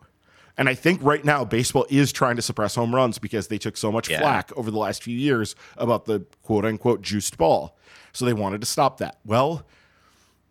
And 0.60 0.68
I 0.68 0.74
think 0.74 1.02
right 1.04 1.24
now 1.24 1.46
baseball 1.46 1.86
is 1.90 2.12
trying 2.12 2.36
to 2.36 2.42
suppress 2.42 2.76
home 2.76 2.94
runs 2.94 3.18
because 3.20 3.48
they 3.48 3.58
took 3.58 3.78
so 3.78 3.92
much 3.92 4.10
Yeah. 4.10 4.20
flack 4.20 4.52
over 4.58 4.70
the 4.72 4.78
last 4.80 5.04
few 5.04 5.16
years 5.18 5.56
about 5.78 6.06
the 6.06 6.26
quote 6.44 6.66
unquote 6.66 7.02
juiced 7.02 7.38
ball. 7.38 7.78
So 8.12 8.26
they 8.26 8.34
wanted 8.34 8.62
to 8.62 8.68
stop 8.68 8.98
that. 8.98 9.20
Well, 9.24 9.66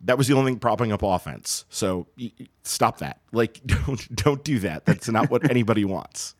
that 0.01 0.17
was 0.17 0.27
the 0.27 0.33
only 0.35 0.51
thing 0.53 0.59
propping 0.59 0.91
up 0.91 1.03
offense. 1.03 1.65
So 1.69 2.07
stop 2.63 2.99
that. 2.99 3.19
Like 3.31 3.61
don't 3.65 4.15
don't 4.15 4.43
do 4.43 4.59
that. 4.59 4.85
That's 4.85 5.09
not 5.09 5.29
what 5.29 5.49
anybody 5.49 5.83
wants. 5.85 6.33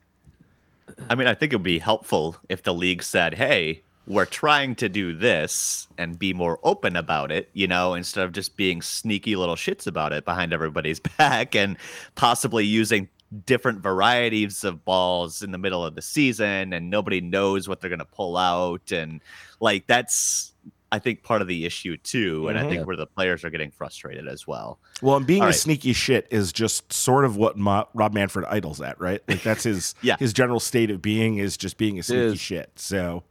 I 1.10 1.16
mean, 1.16 1.28
I 1.28 1.34
think 1.36 1.52
it 1.52 1.58
would 1.58 1.64
be 1.64 1.80
helpful 1.80 2.38
if 2.50 2.64
the 2.64 2.74
league 2.74 3.04
said, 3.04 3.34
"Hey, 3.36 3.82
we're 4.08 4.26
trying 4.26 4.74
to 4.76 4.90
do 4.90 5.14
this 5.16 5.88
and 5.98 6.18
be 6.18 6.34
more 6.34 6.60
open 6.64 6.96
about 6.96 7.32
it," 7.32 7.50
you 7.54 7.68
know, 7.68 7.94
instead 7.94 8.24
of 8.24 8.32
just 8.32 8.56
being 8.58 8.82
sneaky 8.82 9.36
little 9.36 9.56
shits 9.56 9.86
about 9.86 10.14
it 10.14 10.26
behind 10.26 10.54
everybody's 10.54 11.00
back 11.18 11.56
and 11.56 11.78
possibly 12.16 12.66
using 12.66 13.10
different 13.46 13.82
varieties 13.82 14.64
of 14.64 14.86
balls 14.86 15.42
in 15.44 15.52
the 15.52 15.58
middle 15.58 15.84
of 15.86 15.96
the 15.96 16.02
season 16.02 16.72
and 16.72 16.90
nobody 16.90 17.20
knows 17.20 17.68
what 17.68 17.82
they're 17.82 17.90
going 17.90 18.00
to 18.00 18.06
pull 18.06 18.38
out 18.38 18.90
and 18.94 19.20
like 19.60 19.86
that's 19.86 20.54
I 20.94 21.00
think 21.00 21.24
part 21.24 21.42
of 21.42 21.50
the 21.50 21.66
issue 21.66 21.98
too 21.98 22.48
and 22.48 22.58
I 22.58 22.64
Mhm. 22.64 22.70
think 22.70 22.88
where 22.88 22.96
the 22.96 23.06
players 23.06 23.44
are 23.44 23.50
getting 23.50 23.70
frustrated 23.72 24.30
as 24.30 24.48
well. 24.48 24.80
Well, 25.02 25.18
and 25.18 25.28
being 25.28 25.42
All 25.42 25.48
a 25.48 25.52
right. 25.52 25.56
sneaky 25.60 25.92
shit 25.92 26.26
is 26.32 26.54
just 26.54 26.94
sort 26.94 27.26
of 27.26 27.36
what 27.36 27.58
Ma- 27.58 27.84
Rob 27.94 28.14
Manfred 28.14 28.46
idles 28.46 28.80
at, 28.80 28.98
right? 29.02 29.22
Like 29.28 29.44
that's 29.44 29.64
his 29.64 29.94
Yeah. 30.02 30.16
his 30.18 30.32
general 30.32 30.62
state 30.62 30.90
of 30.90 31.02
being 31.02 31.38
is 31.38 31.58
just 31.58 31.76
being 31.78 32.00
a 32.00 32.04
sneaky 32.04 32.38
shit. 32.38 32.72
So 32.78 33.24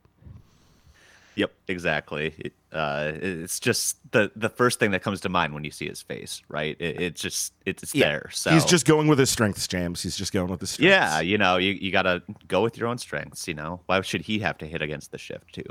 Yep, 1.37 1.53
exactly. 1.69 2.35
It, 2.39 2.53
uh, 2.73 3.13
it's 3.15 3.61
just 3.61 3.99
the 4.13 4.33
the 4.35 4.49
first 4.49 4.79
thing 4.79 4.91
that 4.91 5.03
comes 5.03 5.21
to 5.21 5.29
mind 5.29 5.53
when 5.55 5.65
you 5.65 5.71
see 5.71 5.87
his 5.87 6.01
face, 6.01 6.43
right? 6.49 6.77
It, 6.81 7.01
it's 7.01 7.21
just 7.21 7.53
it's, 7.67 7.83
it's 7.83 7.95
Yeah, 7.95 8.09
there. 8.09 8.31
So 8.33 8.51
he's 8.51 8.65
just 8.65 8.87
going 8.87 9.07
with 9.07 9.19
his 9.19 9.31
strengths, 9.31 9.69
James. 9.69 10.03
He's 10.03 10.17
just 10.17 10.33
going 10.33 10.51
with 10.51 10.61
his 10.61 10.71
strengths. 10.71 10.91
yeah, 10.91 11.21
you 11.21 11.37
know, 11.37 11.59
you, 11.59 11.73
you 11.73 11.93
gotta 11.93 12.23
go 12.49 12.63
with 12.63 12.79
your 12.79 12.89
own 12.89 12.97
strengths. 12.99 13.47
You 13.47 13.55
know, 13.55 13.81
why 13.87 14.01
should 14.01 14.23
he 14.23 14.39
have 14.41 14.57
to 14.59 14.67
hit 14.67 14.81
against 14.81 15.13
the 15.13 15.19
shift 15.19 15.53
too? 15.55 15.65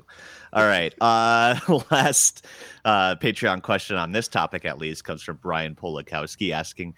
All 0.53 0.65
right. 0.65 0.93
Uh, 1.05 1.59
last 1.91 2.45
uh, 2.83 3.15
Patreon 3.15 3.61
question 3.61 3.95
on 3.95 4.11
this 4.11 4.27
topic, 4.27 4.65
at 4.65 4.79
least, 4.79 5.03
comes 5.03 5.21
from 5.21 5.37
Brian 5.37 5.75
Polakowski 5.75 6.51
asking. 6.51 6.95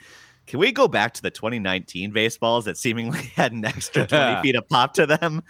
Can 0.47 0.59
we 0.59 0.71
go 0.71 0.87
back 0.87 1.13
to 1.15 1.21
the 1.21 1.29
2019 1.29 2.11
baseballs 2.11 2.65
that 2.65 2.77
seemingly 2.77 3.19
had 3.35 3.51
an 3.51 3.65
extra 3.65 4.07
20 4.07 4.41
feet 4.41 4.55
of 4.55 4.67
pop 4.69 4.93
to 4.93 5.05
them? 5.05 5.43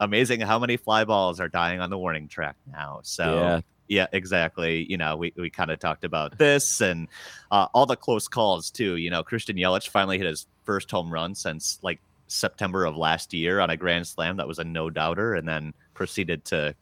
Amazing 0.00 0.40
how 0.40 0.58
many 0.58 0.76
fly 0.76 1.04
balls 1.04 1.40
are 1.40 1.48
dying 1.48 1.80
on 1.80 1.90
the 1.90 1.98
warning 1.98 2.28
track 2.28 2.56
now. 2.70 3.00
So, 3.02 3.34
Yeah. 3.34 3.60
yeah, 3.88 4.06
exactly. 4.12 4.86
You 4.88 4.96
know, 4.96 5.16
we, 5.16 5.32
we 5.36 5.50
kind 5.50 5.70
of 5.72 5.80
talked 5.80 6.04
about 6.04 6.38
this 6.38 6.80
and 6.80 7.08
uh, 7.50 7.66
all 7.74 7.84
the 7.84 7.96
close 7.96 8.28
calls 8.28 8.70
too. 8.70 8.96
You 8.96 9.10
know, 9.10 9.24
Christian 9.24 9.56
Yelich 9.56 9.88
finally 9.88 10.18
hit 10.18 10.26
his 10.26 10.46
first 10.64 10.90
home 10.90 11.12
run 11.12 11.34
since 11.34 11.78
like 11.82 12.00
September 12.28 12.84
of 12.84 12.96
last 12.96 13.34
year 13.34 13.58
on 13.60 13.70
a 13.70 13.76
grand 13.76 14.06
slam. 14.06 14.36
That 14.36 14.48
was 14.48 14.58
a 14.60 14.64
no 14.64 14.88
doubter, 14.88 15.34
and 15.34 15.46
then 15.48 15.74
proceeded 15.94 16.44
to 16.46 16.74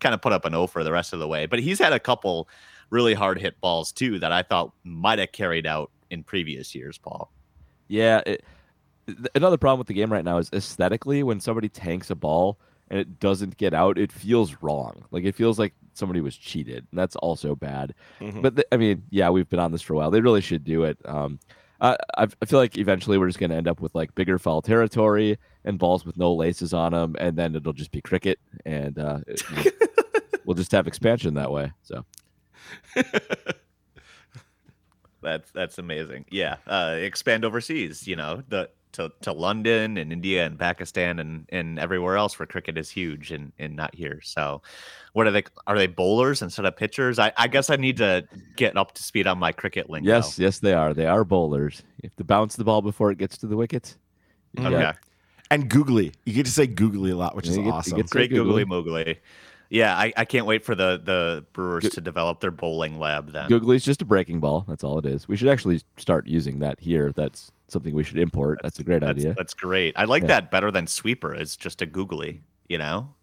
kind 0.00 0.14
of 0.14 0.22
put 0.22 0.32
up 0.32 0.44
an 0.44 0.54
O 0.54 0.66
for 0.66 0.82
the 0.82 0.92
rest 0.92 1.12
of 1.12 1.18
the 1.18 1.28
way. 1.28 1.44
But 1.46 1.60
he's 1.60 1.78
had 1.78 1.92
a 1.92 2.00
couple 2.00 2.48
really 2.90 3.14
hard 3.14 3.38
hit 3.38 3.60
balls 3.60 3.92
too 3.92 4.18
that 4.18 4.32
I 4.32 4.42
thought 4.42 4.72
might 4.82 5.18
have 5.18 5.32
carried 5.32 5.66
out 5.66 5.90
in 6.10 6.22
previous 6.24 6.74
years, 6.74 6.98
Paul. 6.98 7.30
Yeah. 7.88 8.22
It, 8.26 8.44
th- 9.06 9.18
another 9.34 9.56
problem 9.56 9.78
with 9.78 9.86
the 9.88 9.94
game 9.94 10.12
right 10.12 10.24
now 10.24 10.38
is 10.38 10.50
aesthetically, 10.52 11.22
when 11.22 11.40
somebody 11.40 11.68
tanks 11.68 12.10
a 12.10 12.14
ball 12.14 12.58
and 12.90 12.98
it 12.98 13.18
doesn't 13.20 13.56
get 13.56 13.74
out, 13.74 13.98
it 13.98 14.10
feels 14.12 14.56
wrong. 14.62 15.04
Like 15.10 15.24
it 15.24 15.34
feels 15.34 15.58
like 15.58 15.74
somebody 15.94 16.20
was 16.20 16.36
cheated. 16.36 16.86
And 16.90 16.98
that's 16.98 17.16
also 17.16 17.54
bad. 17.54 17.94
Mhm. 18.20 18.42
But 18.42 18.56
th- 18.56 18.66
I 18.72 18.76
mean, 18.76 19.02
yeah, 19.10 19.30
we've 19.30 19.48
been 19.48 19.60
on 19.60 19.72
this 19.72 19.82
for 19.82 19.94
a 19.94 19.96
while. 19.96 20.10
They 20.10 20.20
really 20.20 20.40
should 20.40 20.64
do 20.64 20.84
it. 20.84 20.98
Um, 21.04 21.38
I, 21.80 21.96
I 22.16 22.26
I 22.42 22.44
feel 22.46 22.58
like 22.58 22.76
eventually 22.76 23.18
we're 23.18 23.28
just 23.28 23.38
going 23.38 23.50
to 23.50 23.56
end 23.56 23.68
up 23.68 23.80
with 23.80 23.94
like 23.94 24.14
bigger 24.14 24.38
foul 24.38 24.62
territory 24.62 25.38
and 25.64 25.78
balls 25.78 26.04
with 26.04 26.16
no 26.16 26.32
laces 26.34 26.72
on 26.74 26.90
them, 26.92 27.14
and 27.18 27.36
then 27.36 27.54
it'll 27.54 27.72
just 27.72 27.92
be 27.92 28.00
cricket, 28.00 28.38
and 28.66 28.98
uh, 28.98 29.20
it- 29.28 29.42
we'll, 29.52 29.64
we'll 30.46 30.54
just 30.56 30.72
have 30.72 30.86
expansion 30.88 31.34
that 31.34 31.52
way. 31.52 31.70
So 31.82 32.04
That's 35.28 35.50
that's 35.52 35.78
amazing. 35.78 36.24
Yeah, 36.30 36.56
uh, 36.66 36.96
expand 36.98 37.44
overseas. 37.44 38.06
You 38.06 38.16
know, 38.16 38.42
the 38.48 38.70
to, 38.92 39.12
to 39.20 39.32
London 39.32 39.98
and 39.98 40.10
India 40.12 40.46
and 40.46 40.58
Pakistan 40.58 41.18
and, 41.18 41.46
and 41.50 41.78
everywhere 41.78 42.16
else 42.16 42.38
where 42.38 42.46
cricket 42.46 42.78
is 42.78 42.88
huge 42.90 43.30
and, 43.30 43.52
and 43.58 43.76
not 43.76 43.94
here. 43.94 44.20
So, 44.22 44.62
what 45.12 45.26
are 45.26 45.30
they? 45.30 45.44
Are 45.66 45.76
they 45.76 45.86
bowlers 45.86 46.40
instead 46.40 46.64
of 46.64 46.74
pitchers? 46.74 47.18
I, 47.18 47.30
I 47.36 47.48
guess 47.48 47.68
I 47.68 47.76
need 47.76 47.98
to 47.98 48.26
get 48.56 48.76
up 48.78 48.92
to 48.94 49.02
speed 49.02 49.26
on 49.26 49.38
my 49.38 49.52
cricket 49.52 49.90
lingo. 49.90 50.08
yes, 50.08 50.38
yes, 50.38 50.58
they 50.60 50.72
are. 50.72 50.94
They 50.94 51.06
are 51.06 51.22
bowlers. 51.24 51.82
You 52.02 52.08
have 52.08 52.16
to 52.16 52.24
bounce 52.24 52.56
the 52.56 52.64
ball 52.64 52.80
before 52.80 53.10
it 53.10 53.18
gets 53.18 53.36
to 53.38 53.46
the 53.46 53.56
wicket. 53.56 53.94
You 54.58 54.66
Okay. 54.66 54.80
got- 54.80 54.96
And 55.50 55.68
googly. 55.68 56.12
You 56.24 56.32
get 56.32 56.46
to 56.46 56.52
say 56.52 56.66
googly 56.66 57.10
a 57.10 57.16
lot, 57.16 57.36
which 57.36 57.46
Yeah, 57.46 57.52
is 57.52 57.58
get- 57.58 57.66
awesome. 57.72 57.96
get 57.98 58.08
Great 58.10 58.30
Googly. 58.30 58.64
googly 58.64 58.64
moogly. 58.64 59.16
Yeah, 59.70 59.94
I, 59.96 60.12
I 60.16 60.24
can't 60.24 60.46
wait 60.46 60.64
for 60.64 60.74
the 60.74 61.00
the 61.02 61.44
Brewers 61.52 61.82
Go- 61.84 61.88
to 61.90 62.00
develop 62.00 62.40
their 62.40 62.50
bowling 62.50 62.98
lab 62.98 63.32
then. 63.32 63.48
Googly's 63.48 63.84
just 63.84 64.00
a 64.00 64.04
breaking 64.06 64.40
ball. 64.40 64.64
That's 64.66 64.82
all 64.82 64.98
it 64.98 65.04
is. 65.06 65.28
We 65.28 65.36
should 65.36 65.48
actually 65.48 65.82
start 65.98 66.26
using 66.26 66.60
that 66.60 66.80
here. 66.80 67.12
That's 67.12 67.52
something 67.68 67.94
we 67.94 68.02
should 68.02 68.18
import. 68.18 68.60
That's, 68.62 68.78
a 68.78 68.84
great 68.84 69.00
That's, 69.00 69.18
idea. 69.18 69.34
that's 69.36 69.52
great. 69.52 69.92
I 69.96 70.04
like 70.04 70.22
Yeah. 70.22 70.28
that 70.28 70.50
better 70.50 70.70
than 70.70 70.86
sweeper. 70.86 71.34
It's 71.34 71.54
just 71.54 71.82
a 71.82 71.86
googly, 71.86 72.40
you 72.66 72.78
know. 72.78 73.14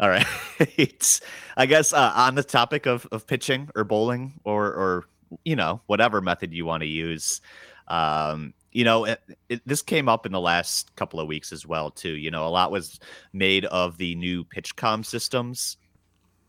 All 0.00 0.08
right. 0.08 0.26
I 1.56 1.66
guess 1.66 1.92
uh, 1.92 2.12
on 2.14 2.34
the 2.34 2.42
topic 2.42 2.86
of, 2.86 3.06
of 3.12 3.26
pitching 3.28 3.68
or 3.76 3.84
bowling 3.84 4.40
or 4.44 4.66
or 4.66 5.04
you 5.44 5.54
know 5.56 5.80
whatever 5.86 6.20
method 6.20 6.52
you 6.52 6.64
want 6.64 6.82
to 6.82 6.88
use, 6.88 7.40
um, 7.88 8.52
you 8.72 8.84
know 8.84 9.04
it, 9.04 9.20
it, 9.48 9.62
this 9.66 9.82
came 9.82 10.08
up 10.08 10.26
in 10.26 10.32
the 10.32 10.40
last 10.40 10.94
couple 10.96 11.20
of 11.20 11.26
weeks 11.26 11.52
as 11.52 11.66
well 11.66 11.90
too. 11.90 12.16
You 12.16 12.30
know, 12.30 12.46
a 12.46 12.50
lot 12.50 12.70
was 12.70 13.00
made 13.32 13.64
of 13.66 13.98
the 13.98 14.14
new 14.14 14.44
PitchCom 14.44 15.04
systems 15.04 15.76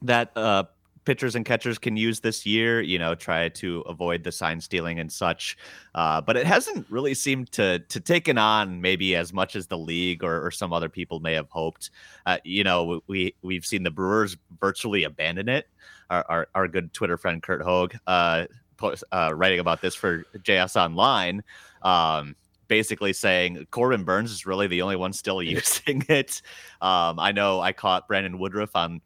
that 0.02 0.32
uh, 0.36 0.64
pitchers 1.06 1.36
and 1.36 1.46
catchers 1.46 1.78
can 1.78 1.98
use 1.98 2.20
this 2.20 2.46
year. 2.46 2.82
You 2.82 3.00
know, 3.00 3.16
try 3.16 3.50
to 3.50 3.82
avoid 3.82 4.24
the 4.24 4.32
sign 4.32 4.62
stealing 4.62 5.00
and 5.00 5.12
such. 5.12 5.58
Uh, 5.96 6.22
but 6.22 6.38
it 6.38 6.46
hasn't 6.46 6.86
really 6.90 7.14
seemed 7.14 7.52
to 7.54 7.80
to 7.80 8.00
taken 8.00 8.38
on 8.38 8.82
maybe 8.82 9.16
as 9.16 9.34
much 9.34 9.56
as 9.56 9.68
the 9.68 9.78
league 9.78 10.24
or, 10.24 10.46
or 10.46 10.52
some 10.52 10.74
other 10.74 10.90
people 10.90 11.20
may 11.20 11.34
have 11.34 11.50
hoped. 11.50 11.90
Uh, 12.26 12.38
you 12.44 12.64
know, 12.64 13.02
we 13.08 13.34
we've 13.42 13.66
seen 13.66 13.84
the 13.84 13.92
Brewers 13.92 14.38
virtually 14.60 15.04
abandon 15.04 15.50
it. 15.50 15.68
Our 16.10 16.26
our, 16.30 16.48
our 16.56 16.68
good 16.68 16.94
Twitter 16.94 17.18
friend 17.18 17.42
Curt 17.42 17.62
Hogg 17.62 17.96
uh, 18.06 18.46
post, 18.80 19.04
uh, 19.12 19.32
writing 19.36 19.60
about 19.60 19.82
this 19.82 19.94
for 19.94 20.24
JS 20.38 20.76
Online. 20.76 21.44
Um, 21.82 22.36
basically 22.68 23.14
saying 23.14 23.68
Corbin 23.72 24.04
Burnes 24.04 24.32
is 24.32 24.46
really 24.46 24.68
the 24.68 24.82
only 24.82 24.96
one 24.96 25.12
still 25.12 25.44
using 25.44 26.06
it. 26.10 26.42
Um, 26.82 27.20
I 27.20 27.34
know 27.34 27.60
I 27.60 27.74
caught 27.74 28.08
Brandon 28.08 28.40
Woodruff 28.40 28.76
on, 28.76 29.02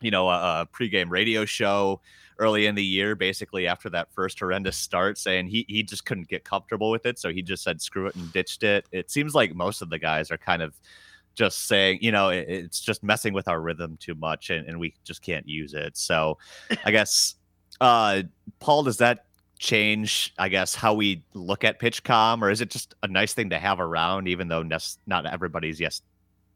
you 0.00 0.10
know, 0.10 0.28
a, 0.30 0.62
a 0.62 0.68
pregame 0.72 1.10
radio 1.10 1.44
show 1.44 2.00
early 2.38 2.66
in 2.66 2.74
the 2.74 2.84
year, 2.84 3.14
basically 3.14 3.66
after 3.66 3.90
that 3.90 4.12
first 4.12 4.38
horrendous 4.40 4.76
start, 4.76 5.18
saying 5.18 5.46
he 5.46 5.64
he 5.68 5.82
just 5.82 6.04
couldn't 6.04 6.28
get 6.28 6.44
comfortable 6.44 6.90
with 6.90 7.06
it, 7.06 7.18
so 7.18 7.30
he 7.30 7.42
just 7.42 7.62
said 7.62 7.80
screw 7.80 8.06
it 8.06 8.16
and 8.16 8.32
ditched 8.32 8.62
it. 8.62 8.86
It 8.92 9.10
seems 9.10 9.34
like 9.34 9.54
most 9.54 9.82
of 9.82 9.90
the 9.90 9.98
guys 9.98 10.30
are 10.30 10.38
kind 10.38 10.62
of 10.62 10.74
just 11.34 11.66
saying, 11.66 11.98
you 12.00 12.12
know, 12.12 12.28
it, 12.28 12.46
it's 12.48 12.80
just 12.80 13.02
messing 13.02 13.34
with 13.34 13.48
our 13.48 13.60
rhythm 13.60 13.96
too 13.98 14.14
much 14.14 14.50
and, 14.50 14.66
and 14.68 14.78
we 14.78 14.94
just 15.04 15.22
can't 15.22 15.48
use 15.48 15.74
it. 15.74 15.96
So 15.96 16.38
I 16.84 16.90
guess, 16.90 17.34
uh, 17.80 18.22
Paul, 18.60 18.84
does 18.84 18.98
that 18.98 19.26
change, 19.58 20.32
I 20.38 20.48
guess, 20.48 20.74
how 20.74 20.94
we 20.94 21.24
look 21.32 21.64
at 21.64 21.80
PitchCom 21.80 22.42
or 22.42 22.50
is 22.50 22.60
it 22.60 22.70
just 22.70 22.94
a 23.02 23.08
nice 23.08 23.34
thing 23.34 23.50
to 23.50 23.58
have 23.58 23.80
around, 23.80 24.28
even 24.28 24.48
though 24.48 24.62
ne- 24.62 24.78
not 25.06 25.26
everybody's 25.26 25.80
yes 25.80 26.02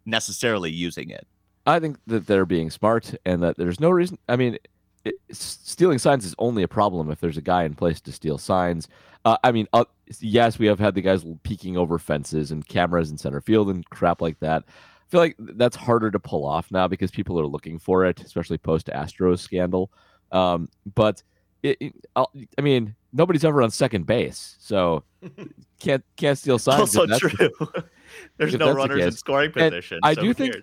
necessarily 0.05 0.71
using 0.71 1.11
it? 1.11 1.27
I 1.67 1.81
think 1.81 1.99
that 2.07 2.27
they're 2.27 2.47
being 2.47 2.71
smart 2.71 3.15
and 3.25 3.43
that 3.43 3.57
there's 3.57 3.81
no 3.81 3.91
reason. 3.91 4.19
I 4.29 4.37
mean, 4.37 4.59
it, 5.05 5.15
stealing 5.31 5.99
signs 5.99 6.25
is 6.25 6.35
only 6.39 6.63
a 6.63 6.69
problem 6.69 7.11
if 7.11 7.21
there's 7.21 7.37
a 7.37 7.43
guy 7.43 7.65
in 7.65 7.75
place 7.75 8.01
to 8.03 8.13
steal 8.13 8.39
signs. 8.39 8.89
Uh, 9.25 9.37
I 9.45 9.53
mean, 9.53 9.67
uh, 9.73 9.85
yes, 10.21 10.59
we 10.59 10.67
have 10.67 10.79
had 10.79 10.95
the 10.95 11.03
guys 11.03 11.25
peeking 11.43 11.77
over 11.77 11.99
fences 11.99 12.51
and 12.51 12.67
cameras 12.67 13.11
in 13.11 13.19
center 13.19 13.41
field 13.41 13.69
and 13.69 13.89
crap 13.91 14.23
like 14.23 14.39
that. 14.41 14.65
I 14.67 15.11
feel 15.11 15.21
like 15.21 15.37
that's 15.39 15.77
harder 15.77 16.11
to 16.11 16.19
pull 16.19 16.45
off 16.47 16.71
now 16.71 16.89
because 16.89 17.11
people 17.11 17.41
are 17.41 17.47
looking 17.47 17.79
for 17.79 18.05
it, 18.05 18.21
especially 18.23 18.59
post 18.59 18.89
Astros 18.89 19.39
scandal. 19.39 19.91
Um, 20.33 20.69
but 20.95 21.23
it, 21.63 21.79
it, 21.81 21.95
I 22.17 22.61
mean, 22.61 22.95
nobody's 23.13 23.45
ever 23.45 23.63
on 23.63 23.71
second 23.71 24.07
base, 24.07 24.57
so 24.61 25.05
can't 25.79 26.05
can't 26.17 26.39
steal 26.39 26.59
signs. 26.59 26.97
Also 26.97 27.19
true. 27.19 27.51
There's 28.37 28.55
no 28.55 28.73
runners 28.73 29.01
the 29.01 29.07
in 29.07 29.13
scoring 29.13 29.53
position. 29.53 30.01
I 30.03 30.15
so 30.15 30.23
do 30.23 30.35
think 30.35 30.57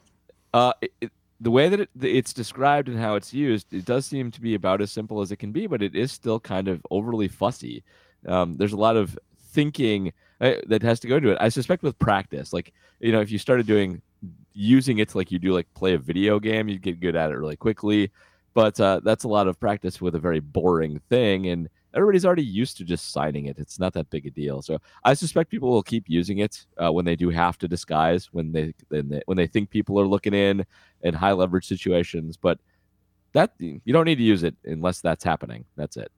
uh, 0.54 0.74
it, 0.82 1.12
the 1.42 1.52
way 1.52 1.70
that 1.70 1.80
it, 1.80 1.90
it's 2.02 2.34
described 2.34 2.88
and 2.88 2.98
how 2.98 3.16
it's 3.16 3.34
used, 3.34 3.74
it 3.74 3.86
does 3.86 4.06
seem 4.06 4.32
to 4.32 4.42
be 4.42 4.56
about 4.56 4.82
as 4.82 4.92
simple 4.92 5.22
as 5.22 5.32
it 5.32 5.38
can 5.38 5.52
be, 5.52 5.68
but 5.68 5.82
it 5.82 5.96
is 5.96 6.12
still 6.12 6.40
kind 6.40 6.68
of 6.68 6.82
overly 6.92 7.28
fussy. 7.28 7.84
Um, 8.28 8.56
there's 8.58 8.74
a 8.74 8.78
lot 8.78 8.96
of 8.96 9.18
thinking 9.52 10.14
uh, 10.42 10.54
that 10.68 10.82
has 10.82 11.00
to 11.02 11.08
go 11.08 11.18
into 11.18 11.30
it. 11.30 11.38
I 11.40 11.50
suspect 11.50 11.84
with 11.84 11.98
practice, 12.00 12.54
like 12.54 12.74
you 13.00 13.12
know, 13.12 13.22
if 13.22 13.32
you 13.32 13.38
started 13.38 13.68
doing 13.68 14.02
using 14.54 15.00
it 15.00 15.10
to 15.10 15.18
like 15.18 15.32
you 15.32 15.40
do 15.40 15.54
like 15.54 15.72
play 15.74 15.94
a 15.94 15.98
video 15.98 16.40
game, 16.40 16.70
you'd 16.70 16.82
get 16.82 17.00
good 17.00 17.16
at 17.16 17.32
it 17.32 17.36
really 17.36 17.58
quickly. 17.58 18.12
But 18.56 18.80
uh, 18.80 19.02
that's 19.04 19.26
a 19.26 19.28
lot 19.28 19.48
of 19.48 19.60
practice 19.60 20.02
with 20.02 20.16
a 20.16 20.20
very 20.20 20.40
boring 20.40 21.02
thing, 21.10 21.48
and 21.48 21.70
everybody's 21.94 22.26
already 22.26 22.44
used 22.44 22.78
to 22.78 22.86
just 22.86 23.12
signing 23.12 23.46
it. 23.46 23.60
It's 23.60 23.80
not 23.80 23.94
that 23.94 24.10
big 24.10 24.26
a 24.26 24.32
deal. 24.32 24.62
So 24.62 24.80
I 25.04 25.14
suspect 25.14 25.52
people 25.52 25.70
will 25.70 25.84
keep 25.84 26.06
using 26.08 26.40
it 26.40 26.66
uh, 26.82 26.92
when 26.92 27.04
they 27.04 27.18
do 27.18 27.30
have 27.30 27.58
to 27.60 27.68
disguise 27.68 28.30
when 28.32 28.54
they, 28.54 28.74
when 28.88 29.10
they 29.10 29.22
when 29.26 29.36
they 29.36 29.46
think 29.46 29.70
people 29.70 30.00
are 30.00 30.08
looking 30.08 30.34
in 30.34 30.66
in 31.04 31.14
high 31.14 31.34
leverage 31.34 31.68
situations. 31.68 32.38
But 32.38 32.60
that 33.34 33.54
you 33.60 33.92
don't 33.92 34.06
need 34.06 34.16
to 34.16 34.24
use 34.24 34.44
it 34.44 34.56
unless 34.64 35.02
that's 35.02 35.26
happening. 35.26 35.66
That's 35.76 35.98
it. 35.98 36.10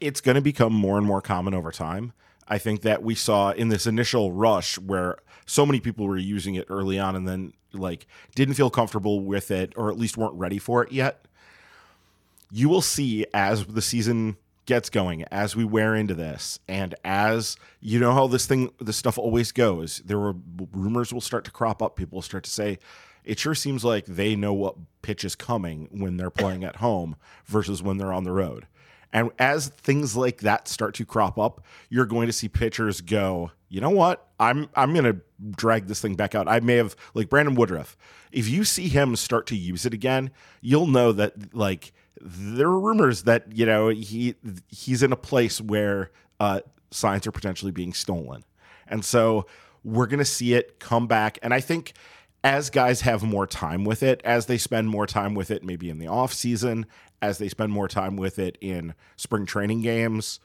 It's 0.00 0.20
going 0.20 0.34
to 0.34 0.40
become 0.40 0.72
more 0.72 0.98
and 0.98 1.06
more 1.06 1.22
common 1.22 1.54
over 1.54 1.70
time. 1.70 2.12
I 2.48 2.58
think 2.58 2.82
that 2.82 3.04
we 3.04 3.14
saw 3.14 3.52
in 3.52 3.68
this 3.68 3.86
initial 3.86 4.32
rush 4.32 4.76
where 4.78 5.16
so 5.46 5.64
many 5.64 5.78
people 5.78 6.08
were 6.08 6.18
using 6.18 6.56
it 6.56 6.66
early 6.68 6.98
on 6.98 7.14
and 7.14 7.26
then 7.26 7.52
like 7.72 8.08
didn't 8.34 8.54
feel 8.54 8.68
comfortable 8.68 9.20
with 9.20 9.52
it 9.52 9.72
or 9.76 9.90
at 9.90 9.96
least 9.96 10.16
weren't 10.16 10.34
ready 10.34 10.58
for 10.58 10.82
it 10.82 10.90
yet. 10.90 11.28
You 12.54 12.68
will 12.68 12.82
see 12.82 13.24
as 13.32 13.64
the 13.64 13.80
season 13.80 14.36
gets 14.66 14.90
going 14.90 15.24
as 15.24 15.56
we 15.56 15.64
wear 15.64 15.94
into 15.94 16.14
this 16.14 16.60
and 16.68 16.94
as 17.02 17.56
you 17.80 17.98
know 17.98 18.12
how 18.12 18.26
this 18.26 18.46
thing 18.46 18.70
this 18.78 18.96
stuff 18.96 19.18
always 19.18 19.52
goes. 19.52 20.02
There 20.04 20.18
were 20.18 20.34
rumors 20.70 21.14
will 21.14 21.22
start 21.22 21.44
to 21.46 21.50
crop 21.50 21.82
up. 21.82 21.96
People 21.96 22.16
will 22.16 22.22
start 22.22 22.44
to 22.44 22.50
say 22.50 22.78
it 23.24 23.38
sure 23.38 23.54
seems 23.54 23.84
like 23.84 24.04
they 24.04 24.36
know 24.36 24.52
what 24.52 24.76
pitch 25.00 25.24
is 25.24 25.34
coming 25.34 25.88
when 25.90 26.18
they're 26.18 26.30
playing 26.30 26.62
at 26.62 26.76
home 26.76 27.16
versus 27.46 27.82
when 27.82 27.96
they're 27.96 28.12
on 28.12 28.24
the 28.24 28.32
road. 28.32 28.66
And 29.14 29.30
as 29.38 29.68
things 29.68 30.16
like 30.16 30.38
that 30.38 30.68
start 30.68 30.94
to 30.96 31.06
crop 31.06 31.38
up 31.38 31.64
you're 31.88 32.06
going 32.06 32.26
to 32.26 32.34
see 32.34 32.48
pitchers 32.48 33.00
go 33.00 33.50
you 33.70 33.80
know 33.80 33.90
what? 33.90 34.28
I'm 34.38 34.68
i'm 34.74 34.92
going 34.92 35.06
to 35.06 35.20
drag 35.56 35.86
this 35.86 36.02
thing 36.02 36.16
back 36.16 36.34
out. 36.34 36.46
I 36.48 36.60
may 36.60 36.76
have 36.76 36.94
like 37.14 37.30
brandon 37.30 37.54
woodruff 37.54 37.96
if 38.30 38.46
you 38.46 38.64
see 38.64 38.88
him 38.88 39.16
start 39.16 39.46
to 39.46 39.56
use 39.56 39.86
it 39.86 39.94
again 39.94 40.30
you'll 40.60 40.86
know 40.86 41.12
that 41.12 41.54
like 41.54 41.92
there 42.24 42.68
are 42.68 42.78
rumors 42.78 43.24
that 43.24 43.46
you 43.52 43.66
know 43.66 43.88
he 43.88 44.36
he's 44.68 45.02
in 45.02 45.12
a 45.12 45.16
place 45.16 45.60
where 45.60 46.10
uh, 46.38 46.60
signs 46.90 47.26
are 47.26 47.32
potentially 47.32 47.72
being 47.72 47.92
stolen, 47.92 48.44
and 48.86 49.04
so 49.04 49.46
we're 49.84 50.06
going 50.06 50.20
to 50.20 50.24
see 50.24 50.54
it 50.54 50.78
come 50.78 51.08
back. 51.08 51.38
And 51.42 51.52
I 51.52 51.60
think 51.60 51.94
as 52.44 52.70
guys 52.70 53.00
have 53.00 53.22
more 53.22 53.46
time 53.46 53.84
with 53.84 54.02
it, 54.02 54.20
as 54.24 54.46
they 54.46 54.58
spend 54.58 54.88
more 54.88 55.06
time 55.06 55.34
with 55.34 55.50
it, 55.50 55.64
maybe 55.64 55.90
in 55.90 55.98
the 55.98 56.06
off 56.06 56.32
season, 56.32 56.86
as 57.20 57.38
they 57.38 57.48
spend 57.48 57.72
more 57.72 57.88
time 57.88 58.16
with 58.16 58.38
it 58.38 58.56
in 58.60 58.94
spring 59.16 59.44
training 59.44 59.82
games, 59.82 60.38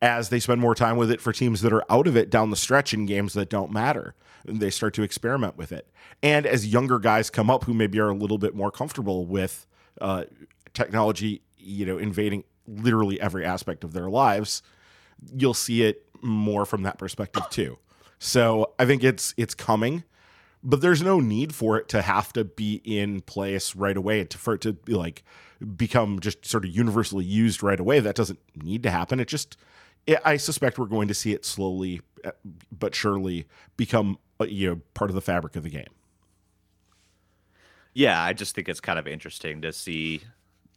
as 0.00 0.28
they 0.28 0.40
spend 0.40 0.60
more 0.60 0.74
time 0.74 0.96
with 0.96 1.10
it 1.10 1.20
for 1.20 1.32
teams 1.32 1.62
that 1.62 1.72
are 1.72 1.84
out 1.90 2.06
of 2.06 2.16
it 2.16 2.28
down 2.28 2.50
the 2.50 2.56
stretch 2.56 2.92
in 2.92 3.06
games 3.06 3.34
that 3.34 3.48
don't 3.48 3.70
matter, 3.70 4.14
they 4.44 4.70
start 4.70 4.94
to 4.94 5.02
experiment 5.02 5.56
with 5.56 5.72
it. 5.72 5.88
And 6.22 6.46
as 6.46 6.66
younger 6.66 6.98
guys 6.98 7.30
come 7.30 7.50
up 7.50 7.64
who 7.64 7.74
maybe 7.74 7.98
are 8.00 8.08
a 8.08 8.14
little 8.14 8.38
bit 8.38 8.54
more 8.54 8.70
comfortable 8.70 9.26
with 9.26 9.66
uh, 10.00 10.24
technology, 10.74 11.42
you 11.58 11.86
know, 11.86 11.98
invading 11.98 12.44
literally 12.66 13.20
every 13.20 13.44
aspect 13.44 13.84
of 13.84 13.92
their 13.92 14.08
lives, 14.08 14.62
you'll 15.34 15.54
see 15.54 15.82
it 15.82 16.06
more 16.22 16.64
from 16.64 16.82
that 16.82 16.98
perspective 16.98 17.42
too. 17.50 17.78
So 18.18 18.72
I 18.78 18.86
think 18.86 19.02
it's 19.02 19.34
it's 19.36 19.54
coming, 19.54 20.04
but 20.62 20.80
there's 20.80 21.02
no 21.02 21.18
need 21.20 21.54
for 21.54 21.76
it 21.76 21.88
to 21.88 22.02
have 22.02 22.32
to 22.34 22.44
be 22.44 22.80
in 22.84 23.20
place 23.20 23.74
right 23.74 23.96
away 23.96 24.24
to 24.24 24.38
for 24.38 24.54
it 24.54 24.60
to 24.62 24.74
be 24.74 24.94
like 24.94 25.24
become 25.76 26.20
just 26.20 26.46
sort 26.46 26.64
of 26.64 26.70
universally 26.70 27.24
used 27.24 27.62
right 27.62 27.80
away. 27.80 28.00
That 28.00 28.14
doesn't 28.14 28.38
need 28.54 28.82
to 28.84 28.90
happen. 28.90 29.18
It 29.18 29.28
just 29.28 29.56
it, 30.06 30.20
I 30.24 30.36
suspect 30.36 30.78
we're 30.78 30.86
going 30.86 31.08
to 31.08 31.14
see 31.14 31.32
it 31.32 31.44
slowly 31.44 32.00
uh, 32.24 32.30
but 32.70 32.94
surely 32.94 33.46
become 33.76 34.18
uh, 34.40 34.44
you 34.44 34.70
know 34.70 34.80
part 34.94 35.10
of 35.10 35.14
the 35.14 35.20
fabric 35.20 35.56
of 35.56 35.64
the 35.64 35.70
game. 35.70 35.90
Yeah, 37.94 38.22
I 38.22 38.32
just 38.32 38.54
think 38.54 38.68
it's 38.68 38.80
kind 38.80 38.98
of 38.98 39.06
interesting 39.06 39.60
to 39.62 39.72
see 39.72 40.22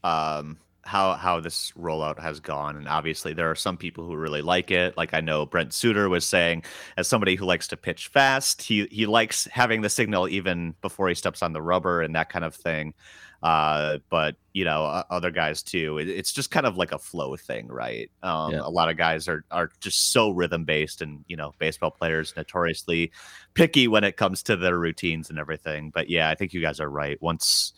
um, 0.05 0.57
how 0.83 1.13
how 1.13 1.39
this 1.39 1.71
rollout 1.71 2.19
has 2.19 2.39
gone. 2.39 2.77
And 2.77 2.87
obviously, 2.87 3.33
there 3.33 3.49
are 3.49 3.55
some 3.55 3.75
people 3.75 4.05
who 4.05 4.15
really 4.15 4.43
like 4.43 4.69
it. 4.69 4.95
Like 4.95 5.13
I 5.13 5.19
know 5.19 5.45
Brent 5.45 5.73
Suter 5.73 6.07
was 6.09 6.25
saying, 6.25 6.63
as 6.95 7.07
somebody 7.07 7.35
who 7.35 7.45
likes 7.45 7.67
to 7.69 7.77
pitch 7.77 8.07
fast, 8.07 8.61
he 8.61 8.87
he 8.91 9.07
likes 9.07 9.45
having 9.51 9.81
the 9.81 9.89
signal 9.89 10.29
even 10.29 10.75
before 10.81 11.09
he 11.09 11.15
steps 11.15 11.41
on 11.41 11.53
the 11.53 11.61
rubber 11.61 12.01
and 12.01 12.15
that 12.15 12.29
kind 12.29 12.45
of 12.45 12.53
thing. 12.53 12.93
Uh, 13.41 13.97
but 14.09 14.35
you 14.53 14.63
know, 14.63 14.85
other 15.09 15.31
guys 15.31 15.63
too. 15.63 15.97
It, 15.97 16.07
it's 16.07 16.31
just 16.31 16.51
kind 16.51 16.67
of 16.67 16.77
like 16.77 16.91
a 16.91 16.99
flow 16.99 17.35
thing, 17.35 17.67
right? 17.67 18.09
Um, 18.21 18.53
yeah. 18.53 18.61
A 18.61 18.69
lot 18.69 18.89
of 18.89 18.97
guys 18.97 19.27
are 19.27 19.43
are 19.49 19.71
just 19.79 20.11
so 20.11 20.29
rhythm 20.29 20.65
based, 20.65 21.01
and 21.01 21.25
you 21.27 21.35
know, 21.35 21.53
baseball 21.57 21.91
players 21.91 22.33
notoriously 22.37 23.11
picky 23.55 23.87
when 23.87 24.03
it 24.03 24.17
comes 24.17 24.43
to 24.43 24.55
their 24.55 24.77
routines 24.77 25.31
and 25.31 25.39
everything. 25.39 25.89
But 25.89 26.11
yeah, 26.11 26.29
I 26.29 26.35
think 26.35 26.53
you 26.53 26.61
guys 26.61 26.79
are 26.79 26.89
right. 26.89 27.19
Once 27.23 27.73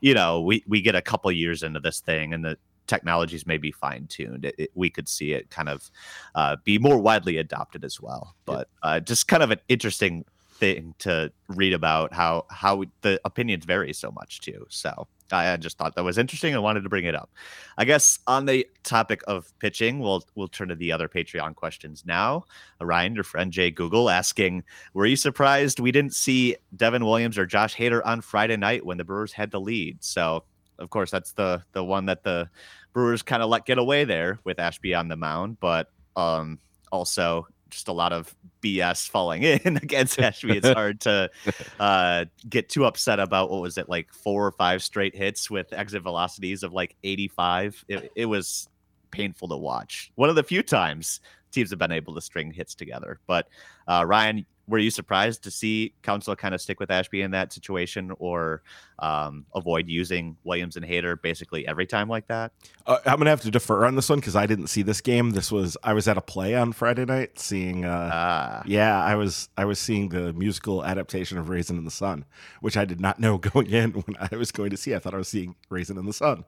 you 0.00 0.14
know, 0.14 0.40
we 0.40 0.64
we 0.66 0.80
get 0.80 0.94
a 0.94 1.02
couple 1.02 1.30
years 1.32 1.62
into 1.62 1.80
this 1.80 2.00
thing, 2.00 2.32
and 2.34 2.44
the 2.44 2.56
technologies 2.86 3.46
may 3.46 3.56
be 3.56 3.70
fine 3.70 4.06
tuned. 4.08 4.52
we 4.74 4.90
could 4.90 5.08
see 5.08 5.32
it 5.32 5.48
kind 5.50 5.68
of 5.68 5.90
uh, 6.34 6.56
be 6.64 6.78
more 6.78 6.98
widely 6.98 7.36
adopted 7.36 7.84
as 7.84 8.00
well. 8.00 8.34
But 8.44 8.68
uh, 8.82 9.00
just 9.00 9.28
kind 9.28 9.42
of 9.42 9.50
an 9.52 9.60
interesting 9.68 10.24
thing 10.60 10.94
to 11.00 11.32
read 11.48 11.72
about 11.72 12.12
how 12.12 12.46
how 12.50 12.84
the 13.00 13.20
opinions 13.24 13.64
vary 13.64 13.92
so 13.92 14.12
much 14.12 14.40
too. 14.40 14.66
So 14.68 15.08
I 15.32 15.56
just 15.56 15.78
thought 15.78 15.94
that 15.94 16.04
was 16.04 16.18
interesting. 16.18 16.54
I 16.54 16.58
wanted 16.58 16.82
to 16.82 16.88
bring 16.88 17.04
it 17.04 17.14
up. 17.14 17.30
I 17.78 17.84
guess 17.84 18.18
on 18.26 18.46
the 18.46 18.66
topic 18.82 19.22
of 19.26 19.52
pitching, 19.58 20.00
we'll 20.00 20.24
we'll 20.34 20.48
turn 20.48 20.68
to 20.68 20.74
the 20.74 20.92
other 20.92 21.08
Patreon 21.08 21.54
questions 21.54 22.04
now. 22.06 22.44
Ryan, 22.80 23.14
your 23.14 23.24
friend 23.24 23.52
Jay 23.52 23.70
Google, 23.70 24.10
asking, 24.10 24.64
"Were 24.94 25.06
you 25.06 25.16
surprised 25.16 25.80
we 25.80 25.92
didn't 25.92 26.14
see 26.14 26.56
Devin 26.76 27.04
Williams 27.04 27.38
or 27.38 27.46
Josh 27.46 27.76
Hader 27.76 28.02
on 28.04 28.20
Friday 28.20 28.56
night 28.56 28.84
when 28.84 28.98
the 28.98 29.04
Brewers 29.04 29.32
had 29.32 29.50
the 29.50 29.60
lead?" 29.60 30.02
So, 30.04 30.44
of 30.78 30.90
course, 30.90 31.10
that's 31.10 31.32
the 31.32 31.62
the 31.72 31.84
one 31.84 32.06
that 32.06 32.22
the 32.22 32.50
Brewers 32.92 33.22
kind 33.22 33.42
of 33.42 33.48
let 33.48 33.66
get 33.66 33.78
away 33.78 34.04
there 34.04 34.40
with 34.44 34.58
Ashby 34.58 34.94
on 34.94 35.08
the 35.08 35.16
mound, 35.16 35.58
but 35.60 35.90
um, 36.16 36.58
also 36.92 37.46
just 37.70 37.88
a 37.88 37.92
lot 37.92 38.12
of 38.12 38.34
BS 38.62 39.08
falling 39.08 39.42
in 39.64 39.76
against 39.76 40.18
Ashby. 40.20 40.56
It's 40.56 40.68
hard 40.68 41.00
to 41.02 41.30
uh, 41.80 42.26
get 42.48 42.68
too 42.68 42.84
upset 42.84 43.20
about 43.20 43.50
what 43.50 43.62
was 43.62 43.78
it 43.78 43.88
like 43.88 44.12
four 44.12 44.46
or 44.46 44.52
five 44.52 44.82
straight 44.82 45.14
hits 45.14 45.50
with 45.50 45.72
exit 45.72 46.02
velocities 46.02 46.62
of 46.62 46.72
like 46.72 46.96
85. 47.02 47.84
It, 47.88 48.12
it 48.14 48.26
was 48.26 48.68
painful 49.10 49.48
to 49.48 49.56
watch. 49.56 50.12
One 50.14 50.28
of 50.28 50.36
the 50.36 50.44
few 50.44 50.62
times 50.62 51.20
teams 51.50 51.70
have 51.70 51.78
been 51.78 51.92
able 51.92 52.14
to 52.14 52.20
string 52.20 52.52
hits 52.52 52.74
together. 52.74 53.18
But 53.26 53.48
uh, 53.88 54.04
Ryan, 54.06 54.46
were 54.70 54.78
you 54.78 54.90
surprised 54.90 55.42
to 55.42 55.50
see 55.50 55.94
Counsell 56.02 56.36
kind 56.36 56.54
of 56.54 56.60
stick 56.60 56.78
with 56.78 56.90
Ashby 56.90 57.22
in 57.22 57.32
that 57.32 57.52
situation 57.52 58.12
or 58.18 58.62
um, 59.00 59.44
avoid 59.54 59.88
using 59.88 60.36
Williams 60.44 60.76
and 60.76 60.86
Hader 60.86 61.20
basically 61.20 61.66
every 61.66 61.86
time 61.86 62.08
like 62.08 62.28
that? 62.28 62.52
Uh, 62.86 62.98
I'm 63.04 63.18
gonna 63.18 63.30
have 63.30 63.40
to 63.42 63.50
defer 63.50 63.84
on 63.84 63.96
this 63.96 64.08
one 64.08 64.20
because 64.20 64.36
I 64.36 64.46
didn't 64.46 64.68
see 64.68 64.82
this 64.82 65.00
game. 65.00 65.32
This 65.32 65.50
was 65.50 65.76
I 65.82 65.92
was 65.92 66.06
at 66.06 66.16
a 66.16 66.20
play 66.20 66.54
on 66.54 66.72
Friday 66.72 67.04
night 67.04 67.38
seeing. 67.38 67.84
Uh, 67.84 68.10
ah. 68.12 68.62
Yeah, 68.64 69.02
I 69.02 69.16
was 69.16 69.48
I 69.56 69.64
was 69.64 69.78
seeing 69.78 70.10
the 70.10 70.32
musical 70.32 70.84
adaptation 70.84 71.36
of 71.36 71.48
Raisin 71.48 71.76
in 71.76 71.84
the 71.84 71.90
Sun, 71.90 72.24
which 72.60 72.76
I 72.76 72.84
did 72.84 73.00
not 73.00 73.18
know 73.18 73.38
going 73.38 73.70
in 73.70 73.90
when 73.90 74.16
I 74.20 74.36
was 74.36 74.52
going 74.52 74.70
to 74.70 74.76
see. 74.76 74.94
I 74.94 75.00
thought 75.00 75.14
I 75.14 75.18
was 75.18 75.28
seeing 75.28 75.56
Raisin 75.68 75.98
in 75.98 76.06
the 76.06 76.12
Sun. 76.12 76.44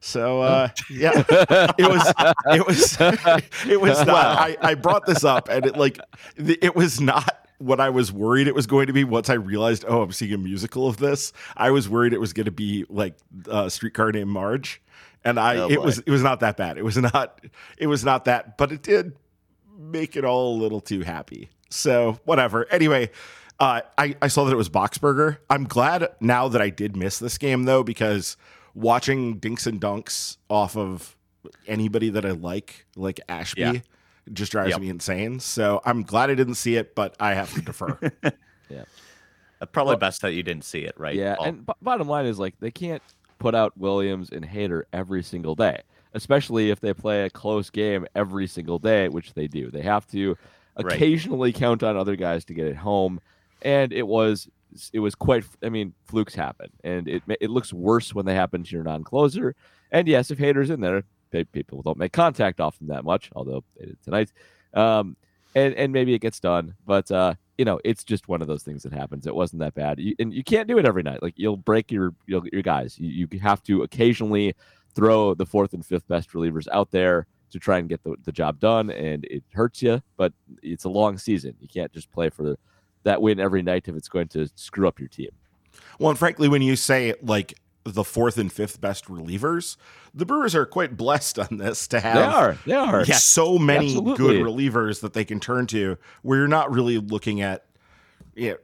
So 0.00 0.40
uh, 0.40 0.68
yeah, 0.90 1.24
it 1.28 1.88
was 1.88 2.14
it 2.46 2.66
was 2.66 2.96
it 3.68 3.80
was 3.80 3.98
not. 4.06 4.38
I, 4.38 4.56
I 4.62 4.74
brought 4.74 5.04
this 5.04 5.24
up 5.24 5.48
and 5.48 5.66
it 5.66 5.76
like 5.76 5.98
it 6.36 6.74
was 6.74 7.00
not 7.00 7.45
what 7.58 7.80
I 7.80 7.90
was 7.90 8.12
worried 8.12 8.48
it 8.48 8.54
was 8.54 8.66
going 8.66 8.86
to 8.88 8.92
be 8.92 9.04
once 9.04 9.30
I 9.30 9.34
realized, 9.34 9.84
oh, 9.88 10.02
I'm 10.02 10.12
seeing 10.12 10.32
a 10.32 10.38
musical 10.38 10.86
of 10.88 10.96
this. 10.98 11.32
I 11.56 11.70
was 11.70 11.88
worried 11.88 12.12
it 12.12 12.20
was 12.20 12.32
going 12.32 12.44
to 12.46 12.50
be 12.50 12.84
like 12.88 13.14
uh, 13.50 13.68
Streetcar 13.68 14.12
Named 14.12 14.30
Marge, 14.30 14.82
and 15.24 15.38
I 15.40 15.56
Oh, 15.56 15.68
it 15.68 15.76
boy. 15.78 15.84
was 15.84 15.98
it 16.00 16.10
was 16.10 16.22
not 16.22 16.40
that 16.40 16.56
bad. 16.56 16.78
It 16.78 16.84
was 16.84 16.96
not 16.96 17.40
it 17.78 17.86
was 17.86 18.04
not 18.04 18.24
that, 18.26 18.58
but 18.58 18.72
it 18.72 18.82
did 18.82 19.16
make 19.78 20.16
it 20.16 20.24
all 20.24 20.56
a 20.56 20.58
little 20.60 20.80
too 20.80 21.02
happy. 21.02 21.48
So 21.70 22.18
whatever. 22.24 22.66
Anyway, 22.70 23.10
uh, 23.58 23.80
I 23.98 24.16
I 24.22 24.28
saw 24.28 24.44
that 24.44 24.52
it 24.52 24.56
was 24.56 24.68
Boxberger. 24.68 25.38
I'm 25.50 25.64
glad 25.64 26.08
now 26.20 26.48
that 26.48 26.60
I 26.62 26.70
did 26.70 26.96
miss 26.96 27.18
this 27.18 27.38
game 27.38 27.64
though 27.64 27.82
because 27.82 28.36
watching 28.74 29.38
dinks 29.38 29.66
and 29.66 29.80
dunks 29.80 30.36
off 30.50 30.76
of 30.76 31.16
anybody 31.66 32.10
that 32.10 32.24
I 32.26 32.32
like, 32.32 32.84
like 32.96 33.20
Ashby, 33.28 33.60
Yeah. 33.62 33.72
Just 34.32 34.52
drives 34.52 34.70
Yep. 34.70 34.80
me 34.80 34.88
insane. 34.88 35.40
So 35.40 35.80
I'm 35.84 36.02
glad 36.02 36.30
I 36.30 36.34
didn't 36.34 36.54
see 36.56 36.76
it, 36.76 36.94
but 36.94 37.14
I 37.20 37.34
have 37.34 37.52
to 37.54 37.62
defer. 37.62 37.98
yeah. 38.68 38.84
Uh, 39.60 39.66
probably 39.66 39.92
Well- 39.92 39.98
best 39.98 40.22
that 40.22 40.32
you 40.34 40.42
didn't 40.42 40.64
see 40.64 40.80
it, 40.80 40.94
right? 40.98 41.14
Yeah, 41.14 41.36
Paul? 41.36 41.46
and 41.46 41.66
b- 41.66 41.72
bottom 41.80 42.08
line 42.08 42.26
is 42.26 42.38
like 42.38 42.54
they 42.60 42.70
can't 42.70 43.02
put 43.38 43.54
out 43.54 43.76
Williams 43.76 44.30
and 44.30 44.44
Hader 44.44 44.82
every 44.92 45.22
single 45.22 45.54
day, 45.54 45.80
especially 46.14 46.70
if 46.70 46.80
they 46.80 46.92
play 46.94 47.24
a 47.24 47.30
close 47.30 47.70
game 47.70 48.06
every 48.14 48.46
single 48.46 48.78
day, 48.78 49.08
which 49.08 49.34
they 49.34 49.46
do. 49.46 49.70
They 49.70 49.82
have 49.82 50.06
to 50.08 50.36
Right. 50.78 50.92
occasionally 50.92 51.52
count 51.52 51.82
on 51.82 51.96
other 51.96 52.16
guys 52.16 52.44
to 52.46 52.54
get 52.54 52.66
it 52.66 52.76
home, 52.76 53.20
and 53.62 53.92
it 53.92 54.06
was 54.06 54.48
it 54.92 54.98
was 54.98 55.14
quite. 55.14 55.44
I 55.62 55.70
mean, 55.70 55.94
flukes 56.04 56.34
happen, 56.34 56.70
and 56.84 57.08
it 57.08 57.22
it 57.40 57.48
looks 57.48 57.72
worse 57.72 58.14
when 58.14 58.26
they 58.26 58.34
happen 58.34 58.62
to 58.62 58.70
your 58.74 58.84
non-closer. 58.84 59.54
And 59.90 60.06
yes, 60.06 60.30
if 60.30 60.38
Hader's 60.38 60.68
in 60.68 60.80
there, 60.80 61.04
pe- 61.44 61.62
people 61.62 61.82
don't 61.82 61.98
make 61.98 62.12
contact 62.12 62.60
him 62.60 62.88
that 62.88 63.04
much, 63.04 63.30
although 63.34 63.64
they 63.78 63.86
did 63.86 64.02
tonight. 64.02 64.32
Um, 64.74 65.16
and 65.54 65.74
and 65.74 65.92
maybe 65.92 66.12
it 66.14 66.20
gets 66.20 66.38
done, 66.38 66.74
but 66.86 67.10
uh, 67.10 67.34
you 67.56 67.64
know, 67.64 67.80
it's 67.84 68.04
just 68.04 68.28
one 68.28 68.42
of 68.42 68.48
those 68.48 68.62
things 68.62 68.82
that 68.82 68.92
happens. 68.92 69.26
It 69.26 69.34
wasn't 69.34 69.60
that 69.60 69.74
bad, 69.74 69.98
you, 69.98 70.14
and 70.18 70.32
you 70.32 70.44
can't 70.44 70.68
do 70.68 70.78
it 70.78 70.84
every 70.84 71.02
night. 71.02 71.22
Like 71.22 71.34
you'll 71.36 71.56
break 71.56 71.90
your 71.90 72.12
you'll, 72.26 72.46
your 72.48 72.62
guys. 72.62 72.98
You, 72.98 73.26
you 73.30 73.40
have 73.40 73.62
to 73.64 73.82
occasionally 73.82 74.54
throw 74.94 75.34
the 75.34 75.46
fourth 75.46 75.72
and 75.72 75.84
fifth 75.84 76.06
best 76.08 76.30
relievers 76.32 76.66
out 76.72 76.90
there 76.90 77.26
to 77.50 77.58
try 77.58 77.78
and 77.78 77.88
get 77.88 78.02
the, 78.02 78.16
the 78.24 78.32
job 78.32 78.60
done, 78.60 78.90
and 78.90 79.24
it 79.24 79.44
hurts 79.52 79.82
you. 79.82 80.02
But 80.16 80.32
it's 80.62 80.84
a 80.84 80.90
long 80.90 81.16
season. 81.16 81.54
You 81.60 81.68
can't 81.68 81.92
just 81.92 82.10
play 82.10 82.28
for 82.28 82.56
that 83.04 83.22
win 83.22 83.40
every 83.40 83.62
night 83.62 83.88
if 83.88 83.94
it's 83.94 84.08
going 84.08 84.28
to 84.28 84.48
screw 84.56 84.86
up 84.86 84.98
your 84.98 85.08
team. 85.08 85.30
well, 85.98 86.10
and 86.10 86.18
frankly, 86.18 86.48
when 86.48 86.60
you 86.60 86.76
say 86.76 87.14
like 87.22 87.54
the 87.94 88.04
fourth 88.04 88.38
and 88.38 88.52
fifth 88.52 88.80
best 88.80 89.06
relievers, 89.06 89.76
the 90.14 90.26
Brewers 90.26 90.54
are 90.54 90.66
quite 90.66 90.96
blessed 90.96 91.38
on 91.38 91.56
this 91.58 91.86
to 91.88 92.00
have 92.00 92.14
They 92.16 92.22
are. 92.22 92.58
They 92.66 92.72
are. 92.74 93.04
Yes, 93.04 93.24
so 93.24 93.58
many 93.58 93.86
absolutely. 93.88 94.16
good 94.16 94.42
relievers 94.44 95.00
that 95.00 95.12
they 95.12 95.24
can 95.24 95.40
turn 95.40 95.66
to 95.68 95.96
where 96.22 96.38
you're 96.38 96.48
not 96.48 96.70
really 96.72 96.98
looking 96.98 97.40
at 97.40 97.64
yeah 98.34 98.54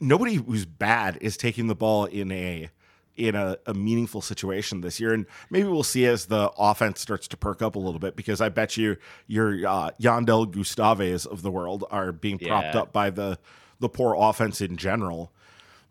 nobody 0.00 0.34
who's 0.36 0.64
bad 0.64 1.18
is 1.20 1.36
taking 1.36 1.66
the 1.66 1.74
ball 1.74 2.04
in 2.04 2.30
a 2.30 2.70
in 3.16 3.34
a, 3.34 3.56
a 3.66 3.74
meaningful 3.74 4.20
situation 4.20 4.80
this 4.80 5.00
year 5.00 5.12
and 5.12 5.26
maybe 5.50 5.66
we'll 5.66 5.82
see 5.82 6.06
as 6.06 6.26
the 6.26 6.52
offense 6.56 7.00
starts 7.00 7.26
to 7.26 7.36
perk 7.36 7.60
up 7.62 7.74
a 7.74 7.78
little 7.80 7.98
bit 7.98 8.14
because 8.14 8.40
i 8.40 8.48
bet 8.48 8.76
you 8.76 8.96
your 9.26 9.54
uh, 9.66 9.90
yandel 10.00 10.46
gustaves 10.46 11.26
of 11.26 11.42
the 11.42 11.50
world 11.50 11.84
are 11.90 12.12
being 12.12 12.38
propped 12.38 12.74
Yeah. 12.76 12.82
up 12.82 12.92
by 12.92 13.10
the 13.10 13.40
the 13.80 13.88
poor 13.88 14.14
offense 14.16 14.60
in 14.60 14.76
general 14.76 15.32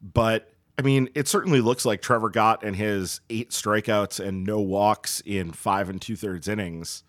but 0.01 0.49
I 0.77 0.83
mean, 0.83 1.09
it 1.15 1.27
certainly 1.27 1.59
looks 1.59 1.85
like 1.85 2.01
Trevor 2.01 2.29
Gott 2.29 2.63
and 2.63 2.75
his 2.75 3.19
eight 3.29 3.49
strikeouts 3.49 4.19
and 4.23 4.45
no 4.45 4.59
walks 4.59 5.21
in 5.25 5.51
five 5.51 5.89
and 5.89 5.99
two 6.01 6.15
thirds 6.15 6.47
innings 6.47 7.03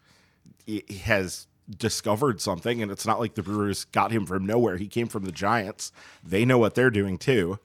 has 1.04 1.46
discovered 1.68 2.40
something, 2.40 2.82
and 2.82 2.90
it's 2.90 3.06
not 3.06 3.20
like 3.20 3.34
the 3.34 3.42
Brewers 3.42 3.84
got 3.86 4.10
him 4.10 4.24
from 4.24 4.46
nowhere. 4.46 4.76
He 4.78 4.88
came 4.88 5.06
from 5.06 5.24
the 5.24 5.32
Giants. 5.32 5.92
They 6.24 6.44
know 6.44 6.58
what 6.58 6.74
they're 6.74 6.90
doing 6.90 7.18
too. 7.18 7.58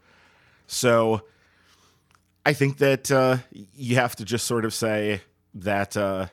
So 0.68 1.22
I 2.46 2.54
think 2.54 2.78
that 2.80 3.10
uh, 3.10 3.38
you 3.52 3.96
have 3.96 4.16
to 4.18 4.26
just 4.26 4.46
sort 4.46 4.66
of 4.66 4.74
say 4.74 5.22
that 5.54 5.96
uh, 5.96 6.28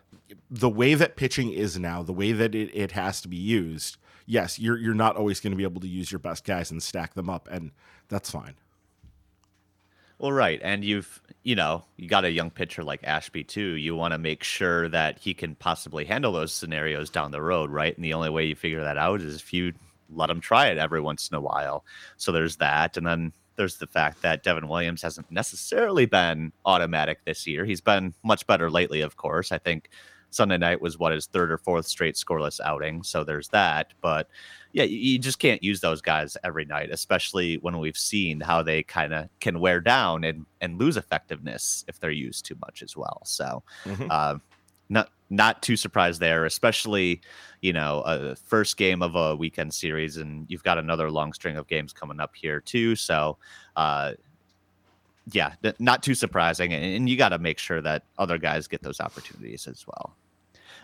the 0.51 0.69
way 0.69 0.95
that 0.95 1.17
pitching 1.17 1.53
is 1.53 1.79
now, 1.79 2.03
the 2.03 2.13
way 2.13 2.33
that 2.33 2.55
it, 2.55 2.71
it 2.75 2.93
has 2.93 3.21
to 3.21 3.29
be 3.29 3.37
used, 3.37 3.99
yes, 4.27 4.59
you're 4.59 4.79
you're 4.79 4.95
not 4.95 5.17
always 5.17 5.39
going 5.39 5.53
to 5.53 5.57
be 5.57 5.65
able 5.65 5.81
to 5.81 5.89
use 5.89 6.11
your 6.11 6.19
best 6.19 6.45
guys 6.45 6.73
and 6.73 6.83
stack 6.83 7.15
them 7.15 7.31
up, 7.31 7.49
and 7.51 7.71
that's 8.09 8.31
fine. 8.31 8.55
Well, 10.21 10.33
right, 10.33 10.61
and 10.63 10.85
you've 10.85 11.23
you 11.45 11.55
know 11.57 11.83
you 11.97 12.07
got 12.07 12.27
a 12.27 12.31
young 12.31 12.51
pitcher 12.51 12.85
like 12.85 13.01
Ashby 13.05 13.43
too. 13.43 13.77
You 13.77 13.97
want 13.97 14.13
to 14.13 14.19
make 14.19 14.45
sure 14.45 14.87
that 14.91 15.19
he 15.19 15.33
can 15.33 15.55
possibly 15.55 16.05
handle 16.05 16.33
those 16.33 16.53
scenarios 16.53 17.09
down 17.09 17.31
the 17.31 17.41
road, 17.41 17.71
right? 17.71 17.97
And 17.97 18.05
the 18.05 18.13
only 18.13 18.29
way 18.29 18.45
you 18.45 18.55
figure 18.55 18.85
that 18.85 18.99
out 18.99 19.23
is 19.23 19.37
if 19.37 19.55
you 19.55 19.73
let 20.11 20.29
him 20.29 20.43
try 20.43 20.67
it 20.67 20.77
every 20.77 21.01
once 21.01 21.31
in 21.31 21.37
a 21.37 21.41
while. 21.41 21.87
So 22.19 22.33
there's 22.33 22.57
that, 22.57 22.99
and 22.99 23.07
then 23.07 23.33
there's 23.57 23.79
the 23.79 23.87
fact 23.87 24.21
that 24.21 24.43
Devin 24.43 24.69
Williams 24.69 25.01
hasn't 25.01 25.31
necessarily 25.33 26.05
been 26.05 26.53
automatic 26.67 27.25
this 27.25 27.47
year. 27.47 27.65
He's 27.65 27.81
been 27.81 28.13
much 28.23 28.47
better 28.47 28.71
lately, 28.71 29.01
of 29.01 29.17
course. 29.17 29.53
I 29.53 29.59
think 29.59 29.89
Sunday 30.31 30.59
night 30.59 30.81
was 30.81 30.99
what 30.99 31.13
his 31.13 31.27
third 31.27 31.51
or 31.51 31.59
fourth 31.59 31.87
straight 31.87 32.15
scoreless 32.15 32.61
outing. 32.61 33.03
So 33.03 33.25
there's 33.25 33.49
that, 33.49 33.93
but 34.01 34.29
yeah, 34.73 34.85
you, 34.85 35.19
just 35.19 35.39
can't 35.41 35.63
use 35.63 35.81
those 35.81 36.01
guys 36.01 36.37
every 36.45 36.65
night, 36.65 36.91
especially 36.93 37.57
when 37.59 37.79
we've 37.79 37.97
seen 37.99 38.41
how 38.41 38.63
they 38.63 38.83
kind 38.85 39.13
of 39.13 39.29
can 39.41 39.59
wear 39.61 39.81
down 39.81 40.23
and 40.25 40.47
and 40.61 40.79
lose 40.79 40.97
effectiveness 40.97 41.85
if 41.89 41.99
they're 41.99 42.11
used 42.11 42.45
too 42.47 42.57
much 42.61 42.83
as 42.83 42.97
well. 42.97 43.23
So, 43.25 43.65
Mhm. 43.85 44.07
uh, 44.11 44.37
not 44.89 45.11
not 45.31 45.63
too 45.63 45.77
surprised 45.77 46.21
there, 46.21 46.45
especially 46.45 47.21
you 47.63 47.73
know 47.73 48.03
a 48.07 48.37
first 48.37 48.77
game 48.77 49.03
of 49.03 49.15
a 49.17 49.37
weekend 49.37 49.75
series, 49.75 50.17
and 50.17 50.47
you've 50.49 50.63
got 50.65 50.79
another 50.79 51.11
long 51.11 51.33
string 51.33 51.57
of 51.57 51.67
games 51.69 51.93
coming 51.93 52.21
up 52.21 52.35
here 52.35 52.61
too. 52.61 52.97
So, 52.97 53.39
uh, 53.77 54.13
yeah, 55.33 55.55
not 55.79 56.03
too 56.03 56.15
surprising, 56.15 56.73
and, 56.73 56.85
and 56.85 57.09
you 57.09 57.17
got 57.17 57.31
to 57.31 57.39
make 57.39 57.59
sure 57.59 57.81
that 57.83 58.05
other 58.19 58.39
guys 58.39 58.67
get 58.67 58.83
those 58.83 59.01
opportunities 59.01 59.67
as 59.67 59.85
well. 59.87 60.17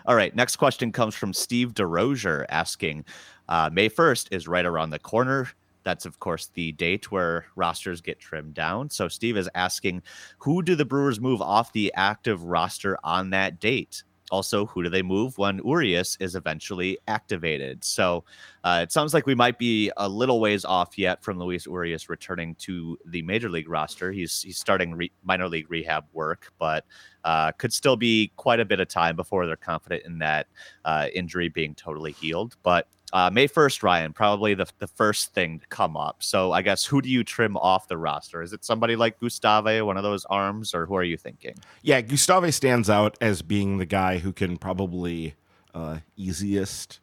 All 0.05 0.15
right, 0.15 0.33
next 0.35 0.55
question 0.55 0.91
comes 0.91 1.15
from 1.15 1.33
Steve 1.33 1.73
DeRozier 1.73 2.45
asking, 2.49 3.03
uh, 3.49 3.69
May 3.71 3.89
1st 3.89 4.29
is 4.31 4.47
right 4.47 4.65
around 4.65 4.91
the 4.91 4.99
corner. 4.99 5.49
That's, 5.83 6.05
of 6.05 6.19
course, 6.19 6.49
the 6.53 6.73
date 6.73 7.11
where 7.11 7.45
rosters 7.55 8.01
get 8.01 8.19
trimmed 8.19 8.53
down. 8.53 8.89
So, 8.89 9.07
Steve 9.07 9.37
is 9.37 9.49
asking, 9.55 10.03
who 10.39 10.61
do 10.61 10.75
the 10.75 10.85
Brewers 10.85 11.19
move 11.19 11.41
off 11.41 11.71
the 11.71 11.93
active 11.95 12.43
roster 12.43 12.97
on 13.03 13.29
that 13.31 13.59
date? 13.59 14.03
Also, 14.31 14.65
who 14.65 14.83
do 14.83 14.89
they 14.89 15.01
move 15.01 15.37
when 15.37 15.61
Urias 15.65 16.17
is 16.19 16.35
eventually 16.35 16.97
activated? 17.07 17.83
So, 17.83 18.25
uh, 18.63 18.81
it 18.83 18.91
sounds 18.91 19.13
like 19.13 19.25
we 19.25 19.35
might 19.35 19.57
be 19.57 19.91
a 19.97 20.09
little 20.09 20.39
ways 20.39 20.65
off 20.65 20.97
yet 20.97 21.23
from 21.23 21.39
Luis 21.39 21.65
Urias 21.65 22.09
returning 22.09 22.55
to 22.55 22.97
the 23.05 23.21
major 23.21 23.49
league 23.49 23.69
roster. 23.69 24.11
He's 24.11 24.41
he's 24.41 24.57
starting 24.57 24.93
re- 24.93 25.11
minor 25.23 25.47
league 25.47 25.69
rehab 25.69 26.05
work, 26.13 26.51
but 26.59 26.85
uh, 27.23 27.51
could 27.53 27.73
still 27.73 27.95
be 27.95 28.31
quite 28.35 28.59
a 28.59 28.65
bit 28.65 28.79
of 28.79 28.87
time 28.87 29.15
before 29.15 29.45
they're 29.45 29.55
confident 29.55 30.03
in 30.05 30.17
that 30.19 30.47
uh, 30.85 31.07
injury 31.13 31.49
being 31.49 31.75
totally 31.75 32.11
healed. 32.11 32.55
But 32.63 32.87
uh, 33.13 33.29
May 33.31 33.47
1st, 33.47 33.83
Ryan, 33.83 34.13
probably 34.13 34.53
the, 34.53 34.67
the 34.79 34.87
first 34.87 35.33
thing 35.33 35.59
to 35.59 35.67
come 35.67 35.95
up. 35.95 36.23
So 36.23 36.51
I 36.51 36.61
guess 36.61 36.85
who 36.85 37.01
do 37.01 37.09
you 37.09 37.23
trim 37.23 37.55
off 37.57 37.87
the 37.87 37.97
roster? 37.97 38.41
Is 38.41 38.51
it 38.53 38.65
somebody 38.65 38.95
like 38.95 39.19
Gustave, 39.19 39.81
one 39.81 39.97
of 39.97 40.03
those 40.03 40.25
arms, 40.25 40.73
or 40.73 40.85
who 40.85 40.95
are 40.95 41.03
you 41.03 41.17
thinking? 41.17 41.55
Yeah, 41.81 42.01
Gustave 42.01 42.51
stands 42.51 42.89
out 42.89 43.17
as 43.21 43.41
being 43.41 43.77
the 43.77 43.85
guy 43.85 44.17
who 44.17 44.33
can 44.33 44.57
probably 44.57 45.35
uh, 45.73 45.99
easiest 46.15 46.99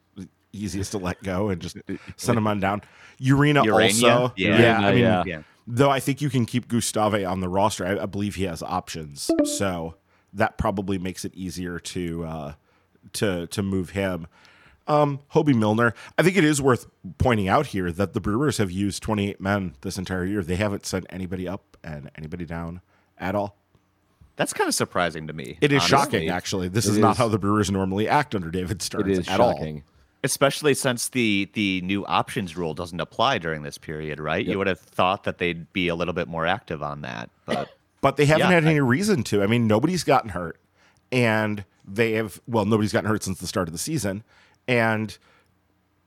easiest 0.53 0.91
to 0.91 0.97
let 0.97 1.21
go 1.21 1.49
and 1.49 1.61
just 1.61 1.75
send 2.15 2.37
him 2.37 2.47
on 2.47 2.61
down. 2.61 2.81
Urena 3.19 3.65
Urania? 3.65 4.09
also, 4.09 4.33
Yeah. 4.37 4.59
yeah. 4.61 4.79
I 4.79 4.91
mean, 4.91 5.01
yeah. 5.01 5.23
Yeah. 5.25 5.41
though 5.67 5.89
I 5.89 5.99
think 5.99 6.21
you 6.21 6.29
can 6.29 6.45
keep 6.45 6.67
Gustave 6.69 7.25
on 7.25 7.41
the 7.41 7.49
roster. 7.49 7.85
I, 7.85 8.03
I 8.03 8.05
believe 8.05 8.35
he 8.35 8.43
has 8.43 8.63
options, 8.63 9.29
so 9.57 9.95
that 10.33 10.57
probably 10.57 10.97
makes 10.97 11.25
it 11.25 11.33
easier 11.35 11.77
to 11.79 12.23
uh, 12.25 12.53
to 13.13 13.47
to 13.47 13.63
move 13.63 13.89
him. 13.91 14.27
Um, 14.87 15.19
Hobie 15.33 15.55
Milner. 15.55 15.93
I 16.17 16.23
think 16.23 16.37
it 16.37 16.43
is 16.43 16.61
worth 16.61 16.85
pointing 17.17 17.47
out 17.47 17.67
here 17.67 17.91
that 17.91 18.13
the 18.13 18.21
Brewers 18.21 18.57
have 18.57 18.69
used 18.71 19.01
28 19.01 19.41
men 19.41 19.73
this 19.81 19.97
entire 19.97 20.25
year. 20.25 20.43
They 20.43 20.55
haven't 20.57 20.85
sent 20.85 21.05
anybody 21.09 21.47
up 21.47 21.77
and 21.83 22.11
anybody 22.15 22.45
down 22.45 22.81
at 23.17 23.33
all. 23.35 23.57
That's 24.35 24.53
kind 24.53 24.67
of 24.67 24.75
surprising 24.75 25.27
to 25.27 25.33
me. 25.33 25.57
It 25.61 25.71
is 25.71 25.77
honestly. 25.81 25.97
shocking, 25.97 26.29
actually. 26.29 26.67
This 26.67 26.85
is 26.85 26.97
not 26.97 27.17
how 27.17 27.27
the 27.29 27.39
Brewers 27.39 27.71
normally 27.71 28.07
act 28.07 28.35
under 28.35 28.51
David 28.51 28.81
Stearns 28.81 29.07
It 29.07 29.11
is 29.11 29.27
at 29.29 29.37
shocking. 29.37 29.83
especially 30.23 30.73
since 30.73 31.07
the 31.09 31.49
the 31.53 31.79
new 31.81 32.05
options 32.05 32.57
rule 32.57 32.73
doesn't 32.73 32.99
apply 32.99 33.37
during 33.37 33.63
this 33.63 33.77
period, 33.77 34.19
right? 34.19 34.45
Yep. 34.45 34.51
You 34.51 34.57
would 34.57 34.67
have 34.67 34.79
thought 34.81 35.23
that 35.23 35.37
they'd 35.37 35.71
be 35.71 35.87
a 35.87 35.95
little 35.95 36.13
bit 36.13 36.27
more 36.27 36.45
active 36.45 36.83
on 36.83 37.01
that, 37.01 37.29
but. 37.45 37.69
But 38.01 38.17
they 38.17 38.25
haven't 38.25 38.49
Yeah, 38.49 38.53
had 38.53 38.65
I- 38.65 38.69
any 38.69 38.81
reason 38.81 39.23
to. 39.23 39.41
I 39.41 39.47
mean, 39.47 39.65
nobody's 39.65 40.03
gotten 40.03 40.29
hurt, 40.29 40.59
and 41.11 41.65
they 41.87 42.11
have. 42.11 42.39
Well, 42.47 42.63
nobody's 42.65 42.93
gotten 42.93 43.09
hurt 43.09 43.23
since 43.23 43.39
the 43.39 43.47
start 43.47 43.67
of 43.67 43.71
the 43.71 43.79
season, 43.79 44.23
and 44.67 45.17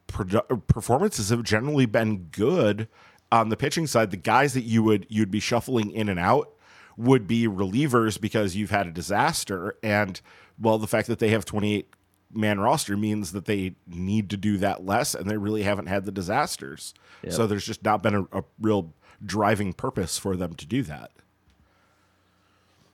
produ- 0.09 0.67
performances 0.67 1.29
have 1.31 1.43
generally 1.43 1.87
been 1.87 2.29
good 2.31 2.89
on 3.31 3.49
the 3.49 3.57
pitching 3.57 3.87
side. 3.87 4.11
The 4.11 4.17
guys 4.17 4.55
that 4.55 4.63
you 4.65 4.83
would 4.83 5.07
you'd 5.09 5.31
be 5.31 5.41
shuffling 5.41 5.91
in 5.91 6.09
and 6.09 6.19
out 6.19 6.53
would 6.97 7.27
be 7.27 7.47
relievers 7.47 8.21
because 8.21 8.57
you've 8.57 8.71
had 8.71 8.87
a 8.87 8.91
disaster, 8.91 9.77
and 9.83 10.21
well, 10.59 10.79
the 10.79 10.89
fact 10.89 11.07
that 11.09 11.21
they 11.21 11.29
have 11.29 11.45
28 11.45 11.89
man 12.33 12.61
roster 12.61 12.97
means 12.97 13.33
that 13.33 13.45
they 13.45 13.75
need 13.87 14.31
to 14.31 14.37
do 14.37 14.59
that 14.59 14.85
less, 14.85 15.15
and 15.15 15.31
they 15.31 15.37
really 15.37 15.63
haven't 15.63 15.87
had 15.87 16.05
the 16.05 16.13
disasters. 16.13 16.95
Yep. 17.23 17.33
So 17.33 17.47
there's 17.47 17.67
just 17.67 17.85
not 17.85 18.03
been 18.03 18.15
a, 18.15 18.23
a 18.33 18.45
real 18.61 18.93
driving 19.25 19.73
purpose 19.73 20.19
for 20.19 20.37
them 20.37 20.55
to 20.55 20.67
do 20.67 20.83
that. 20.85 21.13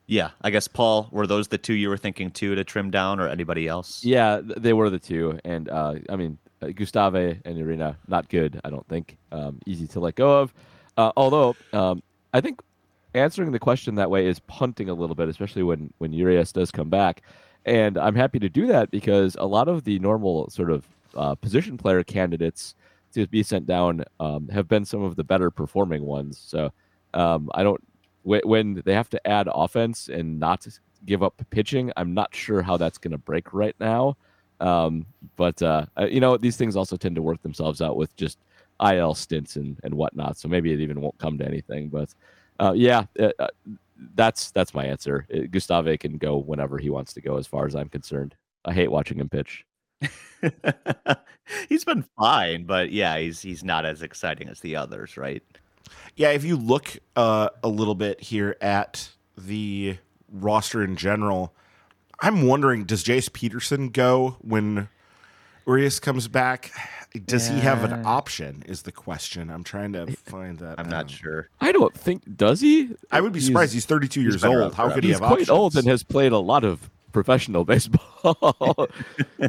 Yeah, 0.07 0.31
I 0.43 0.51
guess 0.51 0.69
Paul, 0.69 1.09
were 1.11 1.27
those 1.27 1.49
the 1.49 1.59
two 1.59 1.75
you 1.75 1.89
were 1.89 1.97
thinking 1.97 2.31
too 2.31 2.55
to 2.55 2.65
trim 2.65 2.91
down, 2.91 3.21
or 3.21 3.29
anybody 3.29 3.67
else? 3.67 4.05
Yeah, 4.05 4.41
they 4.43 4.73
were 4.73 4.91
the 4.91 4.99
two, 4.99 5.39
and 5.45 5.69
uh, 5.69 5.95
I 6.11 6.17
mean 6.17 6.39
uh, 6.61 6.69
Gustave 6.69 7.41
and 7.45 7.59
Irina, 7.59 7.97
not 8.07 8.29
good. 8.29 8.61
I 8.65 8.71
don't 8.71 8.87
think 8.89 9.17
um, 9.33 9.61
easy 9.67 9.87
to 9.89 10.01
let 10.01 10.15
go 10.15 10.41
of. 10.41 10.55
Uh, 10.97 11.13
although 11.17 11.57
um, 11.73 12.03
I 12.33 12.41
think 12.41 12.61
answering 13.15 13.53
the 13.53 13.59
question 13.59 13.95
that 13.95 14.11
way 14.11 14.27
is 14.27 14.41
punting 14.41 14.89
a 14.91 14.95
little 14.95 15.17
bit, 15.17 15.29
especially 15.29 15.63
when 15.63 15.93
when 15.99 16.13
Urias 16.13 16.53
does 16.53 16.71
come 16.71 16.91
back. 16.91 17.23
And 17.67 17.97
I'm 17.97 18.15
happy 18.15 18.39
to 18.41 18.49
do 18.51 18.67
that 18.67 18.91
because 18.91 19.37
a 19.41 19.47
lot 19.47 19.69
of 19.69 19.85
the 19.85 19.99
normal 19.99 20.51
sort 20.51 20.71
of 20.71 20.87
uh, 21.17 21.35
position 21.35 21.79
player 21.79 22.05
candidates 22.05 22.75
to 23.15 23.27
be 23.27 23.43
sent 23.43 23.67
down 23.67 24.05
um, 24.21 24.49
have 24.49 24.69
been 24.69 24.85
some 24.85 25.03
of 25.03 25.17
the 25.17 25.25
better 25.25 25.51
performing 25.51 26.05
ones. 26.05 26.39
So 26.45 26.73
um, 27.15 27.49
I 27.55 27.63
don't 27.63 27.81
when 28.25 28.83
they 28.85 28.95
have 28.95 29.11
to 29.11 29.27
add 29.27 29.49
offense 29.53 30.09
and 30.09 30.41
not 30.41 30.67
give 31.05 31.23
up 31.23 31.43
pitching. 31.51 31.93
I'm 31.97 32.15
not 32.15 32.35
sure 32.35 32.63
how 32.63 32.77
that's 32.77 32.99
going 32.99 33.13
to 33.13 33.19
break 33.19 33.53
right 33.53 33.77
now. 33.79 34.17
Um, 34.61 35.07
but 35.37 35.61
uh, 35.63 35.87
uh, 35.99 36.07
you 36.07 36.21
know 36.21 36.37
these 36.37 36.57
things 36.57 36.77
also 36.77 36.97
tend 36.97 37.17
to 37.17 37.23
work 37.23 37.43
themselves 37.43 37.83
out 37.83 37.97
with 37.97 38.15
just 38.17 38.39
IL 38.81 39.15
stints 39.15 39.57
and, 39.57 39.79
and 39.85 39.95
whatnot. 39.95 40.39
So 40.39 40.49
maybe 40.49 40.73
it 40.73 40.81
even 40.81 41.01
won't 41.01 41.19
come 41.19 41.39
to 41.39 41.47
anything. 41.47 41.89
But 41.89 42.15
uh, 42.61 42.73
yeah, 42.75 43.05
uh, 43.19 43.31
uh, 43.39 43.49
that's 44.15 44.51
that's 44.53 44.75
my 44.75 44.85
answer. 44.85 45.27
Uh, 45.33 45.41
Gustave 45.51 45.99
can 45.99 46.19
go 46.19 46.39
whenever 46.39 46.79
he 46.79 46.91
wants 46.91 47.13
to 47.15 47.21
go, 47.21 47.37
as 47.37 47.47
far 47.47 47.67
as 47.67 47.75
I'm 47.75 47.89
concerned. 47.89 48.35
I 48.65 48.73
hate 48.73 48.91
watching 48.91 49.19
him 49.19 49.29
pitch. 49.29 49.65
he's 51.69 51.85
been 51.85 52.05
fine, 52.19 52.65
but 52.65 52.91
yeah, 52.91 53.19
he's 53.19 53.41
he's 53.43 53.65
not 53.65 53.85
as 53.85 54.03
exciting 54.03 54.49
as 54.49 54.61
the 54.61 54.77
others, 54.77 55.17
right? 55.17 55.43
Yeah, 56.17 56.31
if 56.31 56.45
you 56.45 56.57
look 56.57 56.97
uh, 57.17 57.49
a 57.63 57.69
little 57.69 57.95
bit 57.95 58.21
here 58.21 58.57
at 58.61 59.09
the 59.37 59.99
roster 60.31 60.83
in 60.83 60.97
general, 60.97 61.53
I'm 62.21 62.47
wondering 62.47 62.85
does 62.85 63.03
Jace 63.05 63.33
Peterson 63.33 63.89
go 63.89 64.37
when 64.41 64.89
Urias 65.67 65.99
comes 66.01 66.29
back? 66.29 66.71
Does 67.27 67.49
he 67.49 67.59
have 67.61 67.85
an 67.85 68.05
option? 68.07 68.63
Is 68.67 68.83
the 68.83 68.93
question. 68.93 69.51
I'm 69.51 69.65
trying 69.65 69.93
to 69.95 70.07
find 70.25 70.59
that. 70.59 70.79
I'm 70.79 70.87
out. 70.87 70.91
not 70.91 71.11
sure. 71.11 71.49
I 71.61 71.73
don't 71.73 71.97
think 71.97 72.37
does 72.37 72.61
he. 72.61 72.91
I 73.11 73.21
would 73.21 73.33
be 73.33 73.41
surprised. 73.41 73.73
He's 73.73 73.87
32 73.87 74.21
years 74.23 74.45
old. 74.45 74.75
How 74.75 74.91
could 74.91 75.05
he 75.05 75.11
He's 75.11 75.19
quite 75.19 75.31
options? 75.33 75.51
old 75.51 75.77
and 75.77 75.87
has 75.89 76.03
played 76.03 76.33
a 76.33 76.39
lot 76.39 76.65
of 76.65 76.91
professional 77.13 77.65
baseball. 77.67 78.89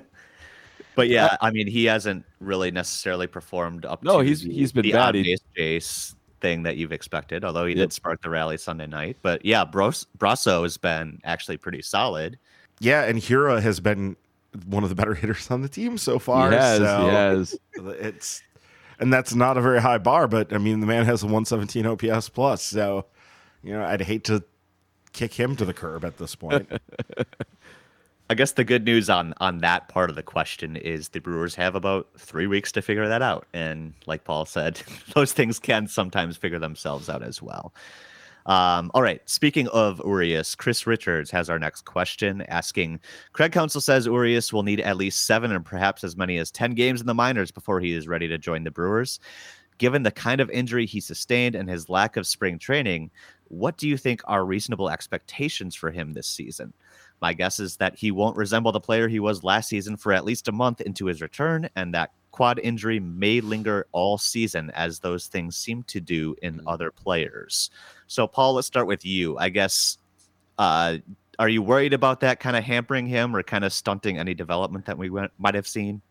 But 0.96 1.10
yeah, 1.10 1.36
I 1.42 1.52
mean, 1.52 1.68
he 1.68 1.84
hasn't 1.86 2.24
really 2.40 2.72
necessarily 2.72 3.28
performed 3.28 3.86
up. 3.86 4.02
No, 4.02 4.20
to 4.20 4.24
he's- 4.24 4.42
the, 4.42 4.52
he's 4.54 4.72
been 4.72 4.90
bad. 4.92 5.14
Jace 5.58 6.16
thing 6.46 6.62
that 6.64 6.78
you've 6.78 6.92
expected. 6.92 7.44
Although 7.44 7.66
he 7.66 7.74
Yep. 7.74 7.84
did 7.86 7.94
spark 7.94 8.22
the 8.22 8.30
rally 8.30 8.58
Sunday 8.58 8.86
night, 8.86 9.18
but 9.24 9.44
yeah, 9.44 9.66
Bros 9.66 10.06
Brosseau 10.18 10.62
has 10.62 10.78
been 10.78 11.20
actually 11.24 11.58
pretty 11.58 11.82
solid. 11.82 12.38
Yeah, 12.80 13.04
and 13.04 13.18
Hiura 13.20 13.62
has 13.64 13.80
been 13.80 14.16
one 14.68 14.84
of 14.84 14.90
the 14.90 14.96
better 14.96 15.16
hitters 15.16 15.50
on 15.50 15.62
the 15.64 15.68
team 15.70 15.98
so 15.98 16.20
far. 16.20 16.52
he 16.52 16.56
has, 16.58 16.78
so 16.78 17.02
he 17.02 17.08
has. 17.10 17.60
It's 18.00 18.44
and 19.00 19.12
that's 19.12 19.34
not 19.34 19.58
a 19.58 19.62
very 19.62 19.82
high 19.82 19.98
bar, 19.98 20.28
but 20.28 20.54
I 20.54 20.60
mean 20.60 20.82
the 20.82 20.88
man 20.88 21.06
has 21.06 21.24
a 21.24 21.26
117 21.26 21.86
OPS 21.88 22.30
plus, 22.30 22.62
so 22.62 23.06
you 23.64 23.74
know 23.74 23.84
I'd 23.84 24.02
hate 24.02 24.24
to 24.26 24.44
kick 25.14 25.34
him 25.34 25.56
to 25.56 25.66
the 25.66 25.74
curb 25.74 26.06
at 26.06 26.18
this 26.18 26.36
point. 26.36 26.70
I 28.30 28.34
guess 28.34 28.54
the 28.54 28.64
good 28.64 28.86
news 28.86 29.10
on 29.10 29.36
on 29.38 29.60
that 29.60 29.88
part 29.88 30.10
of 30.10 30.16
the 30.16 30.24
question 30.24 30.76
is 30.78 31.10
the 31.10 31.20
Brewers 31.20 31.54
have 31.56 31.76
about 31.76 32.08
three 32.18 32.48
weeks 32.48 32.72
to 32.72 32.82
figure 32.82 33.08
that 33.08 33.22
out, 33.22 33.46
and 33.54 33.94
like 34.08 34.24
Paul 34.24 34.46
said, 34.46 34.82
those 35.14 35.32
things 35.32 35.60
can 35.60 35.88
sometimes 35.88 36.36
figure 36.36 36.60
themselves 36.60 37.08
out 37.08 37.22
as 37.22 37.42
well. 37.42 37.74
Um, 38.48 38.92
all 38.94 39.02
right. 39.02 39.22
Speaking 39.26 39.68
of 39.70 40.00
Urias, 40.06 40.54
Chris 40.56 40.86
Richards 40.86 41.32
has 41.32 41.50
our 41.50 41.58
next 41.58 41.86
question 41.86 42.44
asking 42.48 43.00
Craig 43.34 43.52
Counsell 43.52 43.82
says 43.82 44.06
Urias 44.06 44.54
will 44.54 44.62
need 44.62 44.82
at 44.82 44.98
least 44.98 45.26
seven 45.26 45.52
and 45.52 45.66
perhaps 45.66 46.04
as 46.04 46.16
many 46.16 46.38
as 46.38 46.52
10 46.52 46.76
games 46.76 47.02
in 47.02 47.08
the 47.08 47.14
minors 47.16 47.50
before 47.52 47.80
he 47.80 47.94
is 47.94 48.08
ready 48.08 48.28
to 48.28 48.38
join 48.38 48.64
the 48.64 48.70
Brewers. 48.70 49.20
Given 49.80 50.04
the 50.04 50.12
kind 50.12 50.42
of 50.42 50.50
injury 50.52 50.86
he 50.86 51.00
sustained 51.00 51.56
and 51.56 51.68
his 51.68 51.90
lack 51.90 52.18
of 52.18 52.28
spring 52.28 52.60
training, 52.60 53.10
what 53.48 53.78
do 53.78 53.88
you 53.88 53.98
think 53.98 54.22
are 54.26 54.46
reasonable 54.46 54.90
expectations 54.90 55.76
for 55.76 55.90
him 55.90 56.14
this 56.14 56.28
season? 56.28 56.72
My 57.22 57.34
guess 57.34 57.60
is 57.60 57.78
that 57.78 57.96
he 57.96 58.12
won't 58.12 58.38
resemble 58.38 58.72
the 58.72 58.80
player 58.80 59.08
he 59.08 59.20
was 59.20 59.44
last 59.44 59.70
season 59.70 59.98
for 59.98 60.14
at 60.14 60.26
least 60.26 60.48
a 60.48 60.52
month 60.52 60.82
into 60.82 61.06
his 61.06 61.22
return, 61.22 61.70
and 61.76 61.94
that 61.94 62.12
quad 62.32 62.60
injury 62.60 63.00
may 63.00 63.40
linger 63.40 63.88
all 63.94 64.18
season, 64.18 64.70
as 64.72 65.00
those 65.00 65.28
things 65.28 65.56
seem 65.56 65.84
to 65.84 66.02
do 66.02 66.36
in 66.42 66.60
other 66.68 66.92
players. 66.92 67.70
So, 68.08 68.28
Paul, 68.28 68.56
let's 68.56 68.68
start 68.68 68.88
with 68.88 69.06
you. 69.06 69.38
I 69.38 69.50
guess, 69.50 69.98
uh, 70.58 70.98
are 71.40 71.50
you 71.50 71.62
worried 71.62 71.94
about 71.94 72.20
that 72.20 72.40
kind 72.40 72.58
of 72.58 72.64
hampering 72.64 73.08
him 73.08 73.36
or 73.36 73.42
kind 73.44 73.64
of 73.64 73.72
stunting 73.72 74.18
any 74.18 74.34
development 74.34 74.86
that 74.86 74.98
we 74.98 75.10
went, 75.10 75.32
might 75.38 75.56
have 75.56 75.68
seen? 75.68 76.02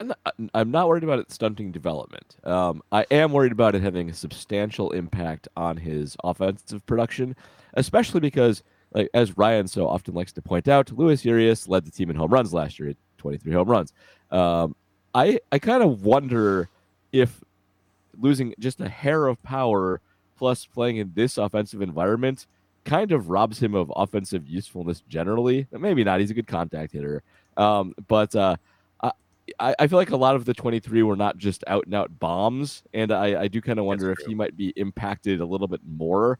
I'm 0.00 0.08
not, 0.08 0.34
I'm 0.54 0.70
not 0.70 0.88
worried 0.88 1.04
about 1.04 1.18
it 1.18 1.30
stunting 1.30 1.72
development. 1.72 2.36
Um, 2.44 2.82
I 2.90 3.04
am 3.10 3.32
worried 3.32 3.52
about 3.52 3.74
it 3.74 3.82
having 3.82 4.08
a 4.08 4.14
substantial 4.14 4.90
impact 4.92 5.48
on 5.56 5.76
his 5.76 6.16
offensive 6.24 6.84
production, 6.86 7.36
especially 7.74 8.20
because, 8.20 8.62
like 8.92 9.08
as 9.14 9.36
Ryan 9.36 9.68
so 9.68 9.88
often 9.88 10.14
likes 10.14 10.32
to 10.32 10.42
point 10.42 10.68
out, 10.68 10.90
Luis 10.92 11.24
Urias 11.24 11.68
led 11.68 11.84
the 11.84 11.90
team 11.90 12.10
in 12.10 12.16
home 12.16 12.32
runs 12.32 12.52
last 12.52 12.78
year, 12.78 12.90
at 12.90 12.96
23 13.18 13.52
home 13.52 13.68
runs. 13.68 13.92
Um, 14.30 14.74
I 15.14 15.40
I 15.52 15.58
kind 15.58 15.82
of 15.82 16.02
wonder 16.02 16.68
if 17.12 17.42
losing 18.18 18.54
just 18.58 18.80
a 18.80 18.88
hair 18.88 19.26
of 19.26 19.42
power 19.42 20.00
plus 20.36 20.66
playing 20.66 20.96
in 20.96 21.12
this 21.14 21.38
offensive 21.38 21.82
environment 21.82 22.46
kind 22.84 23.12
of 23.12 23.28
robs 23.28 23.62
him 23.62 23.74
of 23.74 23.92
offensive 23.94 24.48
usefulness 24.48 25.02
generally. 25.08 25.66
Maybe 25.70 26.02
not. 26.02 26.20
He's 26.20 26.30
a 26.30 26.34
good 26.34 26.46
contact 26.46 26.92
hitter, 26.92 27.22
um, 27.56 27.94
but. 28.08 28.34
Uh, 28.34 28.56
I, 29.58 29.74
I 29.80 29.86
feel 29.86 29.98
like 29.98 30.10
a 30.10 30.16
lot 30.16 30.36
of 30.36 30.44
the 30.44 30.54
23 30.54 31.02
were 31.02 31.16
not 31.16 31.36
just 31.36 31.64
out 31.66 31.86
and 31.86 31.94
out 31.94 32.18
bombs. 32.20 32.82
And 32.94 33.10
I, 33.10 33.42
I 33.42 33.48
do 33.48 33.60
kind 33.60 33.78
of 33.78 33.84
wonder 33.84 34.12
if 34.12 34.18
true. 34.18 34.28
he 34.28 34.34
might 34.34 34.56
be 34.56 34.72
impacted 34.76 35.40
a 35.40 35.46
little 35.46 35.66
bit 35.66 35.80
more 35.84 36.38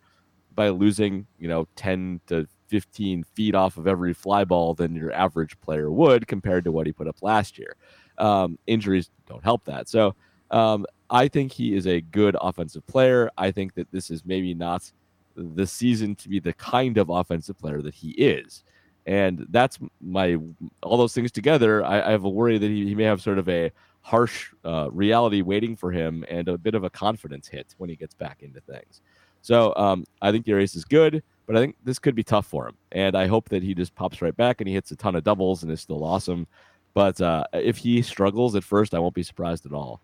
by 0.60 0.68
losing, 0.68 1.26
you 1.38 1.48
know, 1.48 1.66
10 1.76 2.20
to 2.26 2.46
15 2.66 3.24
feet 3.24 3.54
off 3.54 3.78
of 3.78 3.86
every 3.86 4.12
fly 4.12 4.44
ball 4.44 4.74
than 4.74 4.94
your 4.94 5.10
average 5.10 5.58
player 5.62 5.90
would 5.90 6.26
compared 6.26 6.64
to 6.64 6.70
what 6.70 6.86
he 6.86 6.92
put 6.92 7.08
up 7.08 7.16
last 7.22 7.58
year. 7.58 7.76
Um, 8.18 8.58
injuries 8.66 9.08
don't 9.26 9.42
help 9.42 9.64
that. 9.64 9.88
So 9.88 10.14
um, 10.50 10.84
I 11.08 11.28
think 11.28 11.50
he 11.50 11.74
is 11.74 11.86
a 11.86 12.02
good 12.02 12.36
offensive 12.38 12.86
player. 12.86 13.30
I 13.38 13.50
think 13.52 13.72
that 13.76 13.90
this 13.90 14.10
is 14.10 14.22
maybe 14.26 14.52
not 14.52 14.92
the 15.34 15.66
season 15.66 16.14
to 16.16 16.28
be 16.28 16.40
the 16.40 16.52
kind 16.52 16.98
of 16.98 17.08
offensive 17.08 17.56
player 17.56 17.80
that 17.80 17.94
he 17.94 18.10
is 18.10 18.62
and 19.06 19.46
that's 19.48 19.78
my 20.02 20.36
all 20.82 20.98
those 20.98 21.14
things 21.14 21.32
together 21.32 21.82
I, 21.82 22.02
I 22.02 22.10
have 22.10 22.24
a 22.24 22.28
worry 22.28 22.58
that 22.58 22.66
he, 22.68 22.84
he 22.84 22.94
may 22.94 23.04
have 23.04 23.22
sort 23.22 23.38
of 23.38 23.48
a 23.48 23.72
harsh 24.02 24.50
uh, 24.62 24.90
reality 24.90 25.40
waiting 25.40 25.74
for 25.74 25.90
him 25.90 26.22
and 26.28 26.48
a 26.48 26.58
bit 26.58 26.74
of 26.74 26.84
a 26.84 26.90
confidence 26.90 27.48
hit 27.48 27.74
when 27.78 27.88
he 27.88 27.96
gets 27.96 28.12
back 28.14 28.42
into 28.42 28.60
things 28.60 29.00
so 29.42 29.74
um, 29.76 30.04
i 30.22 30.30
think 30.30 30.44
the 30.44 30.52
race 30.52 30.74
is 30.74 30.84
good 30.84 31.22
but 31.46 31.56
i 31.56 31.60
think 31.60 31.76
this 31.84 31.98
could 31.98 32.14
be 32.14 32.22
tough 32.22 32.46
for 32.46 32.68
him. 32.68 32.76
And 32.92 33.16
i 33.16 33.26
hope 33.26 33.48
that 33.48 33.62
he 33.62 33.74
just 33.74 33.94
pops 33.94 34.22
right 34.22 34.36
back 34.36 34.60
and 34.60 34.68
he 34.68 34.74
hits 34.74 34.90
a 34.90 34.96
ton 34.96 35.16
of 35.16 35.24
doubles 35.24 35.62
and 35.62 35.72
is 35.72 35.80
still 35.80 36.04
awesome. 36.04 36.46
But 36.92 37.20
uh, 37.20 37.44
if 37.52 37.78
he 37.78 38.02
struggles 38.02 38.56
at 38.56 38.64
first 38.64 38.94
i 38.94 38.98
won't 38.98 39.14
be 39.14 39.22
surprised 39.22 39.66
at 39.66 39.72
all. 39.72 40.00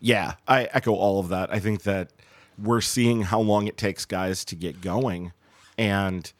Yeah, 0.00 0.34
I 0.46 0.64
echo 0.72 0.92
all 0.92 1.18
of 1.20 1.28
that. 1.30 1.52
I 1.52 1.58
think 1.58 1.82
that 1.82 2.12
we're 2.62 2.80
seeing 2.80 3.22
how 3.22 3.40
long 3.40 3.66
it 3.66 3.76
takes 3.76 4.04
guys 4.04 4.44
to 4.46 4.54
get 4.54 4.80
going, 4.80 5.32
and 5.78 6.32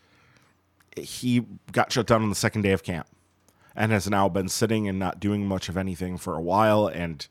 he 0.97 1.45
got 1.73 1.93
shut 1.93 2.07
down 2.07 2.23
on 2.23 2.29
the 2.29 2.35
second 2.35 2.63
day 2.63 2.73
of 2.73 2.83
camp 2.83 3.07
and 3.75 3.93
has 3.93 4.09
now 4.09 4.29
been 4.29 4.49
sitting 4.49 4.89
and 4.89 4.99
not 4.99 5.21
doing 5.21 5.47
much 5.47 5.69
of 5.69 5.77
anything 5.77 6.17
for 6.17 6.35
a 6.35 6.41
while. 6.41 6.87
And 6.87 7.27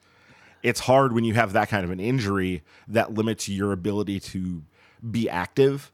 it's 0.65 0.81
hard 0.81 1.13
when 1.13 1.23
you 1.23 1.35
have 1.35 1.53
that 1.53 1.69
kind 1.69 1.85
of 1.85 1.91
an 1.91 1.99
injury 1.99 2.63
that 2.87 3.13
limits 3.13 3.47
your 3.47 3.71
ability 3.71 4.19
to 4.19 4.63
be 5.09 5.29
active 5.29 5.91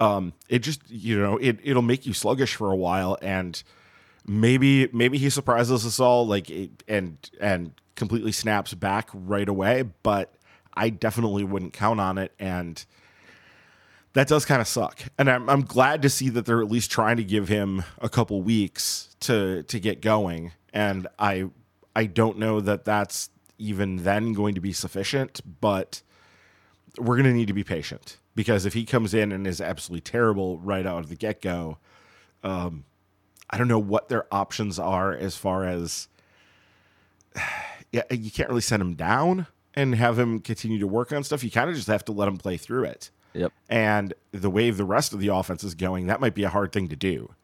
um 0.00 0.32
it 0.48 0.60
just 0.60 0.80
you 0.90 1.18
know 1.18 1.36
it 1.36 1.58
it'll 1.62 1.82
make 1.82 2.06
you 2.06 2.12
sluggish 2.12 2.54
for 2.54 2.70
a 2.72 2.76
while 2.76 3.18
and 3.20 3.62
maybe 4.26 4.88
maybe 4.92 5.18
he 5.18 5.28
surprises 5.28 5.84
us 5.84 6.00
all 6.00 6.26
like 6.26 6.48
it, 6.50 6.82
and 6.88 7.30
and 7.40 7.72
completely 7.94 8.32
snaps 8.32 8.72
back 8.74 9.10
right 9.12 9.48
away 9.48 9.82
but 10.02 10.34
i 10.74 10.88
definitely 10.88 11.44
wouldn't 11.44 11.72
count 11.72 12.00
on 12.00 12.16
it 12.16 12.32
and 12.38 12.86
that 14.14 14.26
does 14.26 14.44
kind 14.44 14.60
of 14.60 14.66
suck. 14.66 15.00
And 15.18 15.30
I'm, 15.30 15.48
I'm 15.48 15.62
glad 15.62 16.02
to 16.02 16.08
see 16.08 16.28
that 16.30 16.46
they're 16.46 16.60
at 16.60 16.68
least 16.68 16.90
trying 16.90 17.18
to 17.18 17.24
give 17.24 17.46
him 17.46 17.84
a 17.98 18.08
couple 18.08 18.42
weeks 18.42 19.14
to 19.20 19.62
to 19.64 19.78
get 19.78 20.00
going. 20.00 20.52
And 20.72 21.06
I 21.18 21.50
I 21.94 22.06
don't 22.06 22.38
know 22.38 22.60
that 22.60 22.84
that's 22.84 23.30
even 23.58 24.04
then 24.04 24.32
going 24.32 24.54
to 24.54 24.60
be 24.60 24.72
sufficient, 24.72 25.40
but 25.60 26.02
we're 26.98 27.16
going 27.16 27.26
to 27.26 27.32
need 27.32 27.48
to 27.48 27.52
be 27.52 27.64
patient 27.64 28.16
because 28.34 28.64
if 28.64 28.74
he 28.74 28.84
comes 28.84 29.14
in 29.14 29.32
and 29.32 29.46
is 29.46 29.60
absolutely 29.60 30.00
terrible 30.00 30.58
right 30.58 30.86
out 30.86 31.00
of 31.00 31.08
the 31.08 31.16
get 31.16 31.42
go, 31.42 31.78
um, 32.42 32.84
I 33.50 33.58
don't 33.58 33.68
know 33.68 33.78
what 33.78 34.08
their 34.08 34.32
options 34.32 34.78
are 34.78 35.12
as 35.12 35.36
far 35.36 35.64
as 35.64 36.08
yeah, 37.92 38.02
you 38.10 38.30
can't 38.30 38.48
really 38.48 38.60
send 38.60 38.82
him 38.82 38.94
down 38.94 39.46
and 39.74 39.94
have 39.94 40.18
him 40.18 40.40
continue 40.40 40.78
to 40.78 40.86
work 40.86 41.12
on 41.12 41.22
stuff. 41.24 41.44
You 41.44 41.50
kind 41.50 41.70
of 41.70 41.76
just 41.76 41.88
have 41.88 42.04
to 42.06 42.12
let 42.12 42.28
him 42.28 42.36
play 42.36 42.56
through 42.56 42.84
it. 42.84 43.10
Yep. 43.34 43.52
And 43.68 44.14
the 44.32 44.50
way 44.50 44.70
the 44.70 44.84
rest 44.84 45.12
of 45.12 45.20
the 45.20 45.28
offense 45.28 45.62
is 45.62 45.74
going, 45.74 46.06
that 46.06 46.20
might 46.20 46.34
be 46.34 46.44
a 46.44 46.48
hard 46.48 46.72
thing 46.72 46.88
to 46.88 46.96
do. 46.96 47.34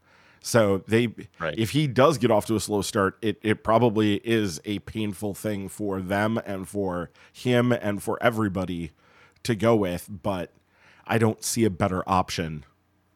So 0.47 0.83
they, 0.87 1.09
Right. 1.41 1.59
if 1.59 1.71
he 1.71 1.87
does 1.87 2.19
get 2.19 2.31
off 2.31 2.45
to 2.47 2.55
a 2.55 2.61
slow 2.61 2.83
start, 2.83 3.17
it 3.23 3.39
it 3.43 3.65
probably 3.65 4.17
is 4.25 4.61
a 4.67 4.79
painful 4.81 5.33
thing 5.33 5.71
for 5.71 6.03
them 6.03 6.39
and 6.45 6.69
for 6.69 7.11
him 7.33 7.73
and 7.73 8.03
for 8.03 8.23
everybody 8.23 8.91
to 9.45 9.55
go 9.55 9.75
with. 9.75 10.07
But 10.11 10.53
I 11.07 11.17
don't 11.17 11.43
see 11.43 11.65
a 11.65 11.71
better 11.71 12.03
option 12.07 12.67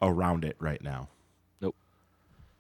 around 0.01 0.43
it 0.43 0.57
right 0.59 0.83
now. 0.83 1.09
Nope. 1.61 1.77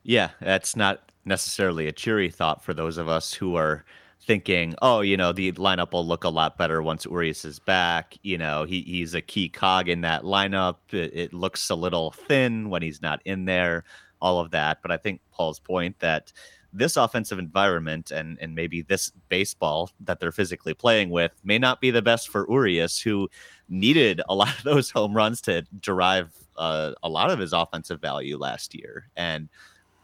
Yeah, 0.02 0.30
that's 0.38 0.76
not 0.76 1.12
necessarily 1.24 1.86
a 1.86 1.92
cheery 1.92 2.28
thought 2.30 2.62
for 2.62 2.74
those 2.74 2.98
of 2.98 3.08
us 3.08 3.32
who 3.32 3.56
are 3.56 3.86
thinking, 4.20 4.74
oh, 4.82 5.00
you 5.00 5.16
know, 5.16 5.32
the 5.32 5.50
lineup 5.52 5.92
will 5.92 6.06
look 6.06 6.24
a 6.24 6.28
lot 6.28 6.58
better 6.58 6.82
once 6.82 7.06
Urias 7.06 7.46
is 7.46 7.58
back. 7.58 8.18
You 8.22 8.36
know, 8.36 8.64
he, 8.64 8.82
he's 8.82 9.14
a 9.14 9.22
key 9.22 9.48
cog 9.48 9.88
in 9.88 10.02
that 10.02 10.24
lineup. 10.24 10.76
It, 10.90 11.14
it 11.14 11.32
looks 11.32 11.70
a 11.70 11.74
little 11.74 12.10
thin 12.10 12.68
when 12.68 12.82
he's 12.82 13.00
not 13.00 13.22
in 13.24 13.46
there, 13.46 13.84
all 14.20 14.40
of 14.40 14.50
that. 14.52 14.78
But 14.82 14.90
I 14.90 14.96
think 14.96 15.20
Paul's 15.32 15.60
point 15.60 15.98
that 16.00 16.32
this 16.72 16.96
offensive 16.96 17.38
environment 17.38 18.10
and, 18.10 18.38
and 18.40 18.54
maybe 18.54 18.82
this 18.82 19.10
baseball 19.28 19.90
that 20.00 20.20
they're 20.20 20.32
physically 20.32 20.74
playing 20.74 21.10
with 21.10 21.32
may 21.42 21.58
not 21.58 21.80
be 21.80 21.90
the 21.90 22.02
best 22.02 22.28
for 22.28 22.46
Urias, 22.48 23.00
who 23.00 23.28
needed 23.68 24.20
a 24.28 24.34
lot 24.34 24.56
of 24.58 24.64
those 24.64 24.90
home 24.90 25.14
runs 25.14 25.40
to 25.42 25.62
derive 25.80 26.32
uh, 26.56 26.92
a 27.02 27.08
lot 27.08 27.30
of 27.30 27.38
his 27.38 27.52
offensive 27.52 28.00
value 28.00 28.36
last 28.36 28.74
year. 28.74 29.08
And 29.16 29.48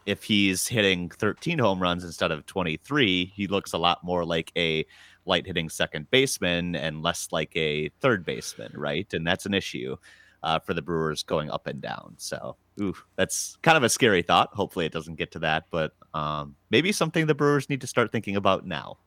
if 0.05 0.23
he's 0.23 0.67
hitting 0.67 1.09
13 1.09 1.59
home 1.59 1.81
runs 1.81 2.03
instead 2.03 2.31
of 2.31 2.45
23, 2.45 3.25
he 3.25 3.47
looks 3.47 3.73
a 3.73 3.77
lot 3.77 4.03
more 4.03 4.23
like 4.23 4.51
a 4.55 4.85
light 5.25 5.47
hitting 5.47 5.69
second 5.69 6.09
baseman 6.11 6.75
and 6.75 7.01
less 7.01 7.29
like 7.31 7.55
a 7.55 7.89
third 8.01 8.23
baseman, 8.23 8.71
right? 8.75 9.11
And 9.13 9.25
that's 9.25 9.45
an 9.45 9.53
issue 9.53 9.97
uh, 10.43 10.59
for 10.59 10.73
the 10.73 10.81
Brewers 10.81 11.23
going 11.23 11.49
up 11.49 11.67
and 11.67 11.81
down. 11.81 12.13
So, 12.17 12.55
ooh, 12.79 12.95
that's 13.15 13.57
kind 13.61 13.77
of 13.77 13.83
a 13.83 13.89
scary 13.89 14.21
thought. 14.21 14.49
Hopefully, 14.53 14.85
it 14.85 14.91
doesn't 14.91 15.15
get 15.15 15.31
to 15.33 15.39
that, 15.39 15.65
but 15.71 15.93
um, 16.13 16.55
maybe 16.69 16.91
something 16.91 17.25
the 17.27 17.35
Brewers 17.35 17.69
need 17.69 17.81
to 17.81 17.87
start 17.87 18.11
thinking 18.11 18.35
about 18.35 18.65
now. 18.65 18.97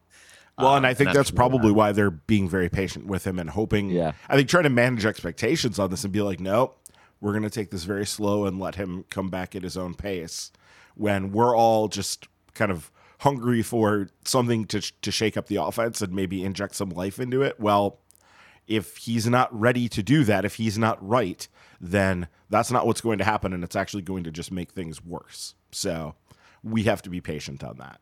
Well, 0.59 0.75
and 0.77 0.85
Um, 0.85 0.91
I 0.91 0.95
think 0.95 1.09
not 1.09 1.15
that's 1.17 1.31
to- 1.31 1.37
probably 1.37 1.71
why 1.73 1.93
they're 1.93 2.11
being 2.11 2.49
very 2.49 2.69
patient 2.69 3.07
with 3.07 3.27
him 3.27 3.39
and 3.39 3.51
hoping. 3.51 3.91
Yeah. 3.91 4.13
I 4.29 4.37
think 4.37 4.49
trying 4.49 4.65
to 4.65 4.71
manage 4.71 5.07
expectations 5.07 5.79
on 5.79 5.91
this 5.91 6.03
and 6.05 6.13
be 6.13 6.21
like, 6.21 6.41
nope, 6.41 6.77
we're 7.21 7.33
going 7.33 7.45
to 7.45 7.51
take 7.51 7.71
this 7.71 7.85
very 7.85 8.05
slow 8.07 8.45
and 8.47 8.59
let 8.59 8.75
him 8.75 9.05
come 9.11 9.29
back 9.29 9.55
at 9.55 9.63
his 9.63 9.77
own 9.77 9.95
pace. 9.95 10.51
When 10.97 11.31
we're 11.31 11.57
all 11.57 11.87
just 11.89 12.27
kind 12.55 12.73
of 12.73 12.91
hungry 13.21 13.63
for 13.63 14.09
something 14.25 14.65
to 14.67 14.81
to 15.03 15.11
shake 15.13 15.37
up 15.37 15.47
the 15.47 15.57
offense 15.63 16.01
and 16.03 16.13
maybe 16.13 16.45
inject 16.45 16.75
some 16.75 16.91
life 16.91 17.19
into 17.21 17.43
it. 17.43 17.59
Well, 17.61 18.01
if 18.69 18.99
he's 18.99 19.27
not 19.27 19.49
ready 19.59 19.89
to 19.89 20.03
do 20.03 20.25
that, 20.25 20.45
if 20.45 20.57
he's 20.57 20.79
not 20.79 21.05
right, 21.07 21.49
then 21.81 22.29
that's 22.51 22.71
not 22.71 22.87
what's 22.87 23.01
going 23.01 23.19
to 23.19 23.25
happen, 23.25 23.53
and 23.53 23.65
it's 23.65 23.77
actually 23.77 24.03
going 24.03 24.25
to 24.25 24.31
just 24.31 24.53
make 24.53 24.71
things 24.71 25.05
worse. 25.05 25.55
So 25.73 26.15
we 26.63 26.85
have 26.85 27.03
to 27.03 27.11
be 27.11 27.21
patient 27.21 27.65
on 27.65 27.79
that. 27.79 28.01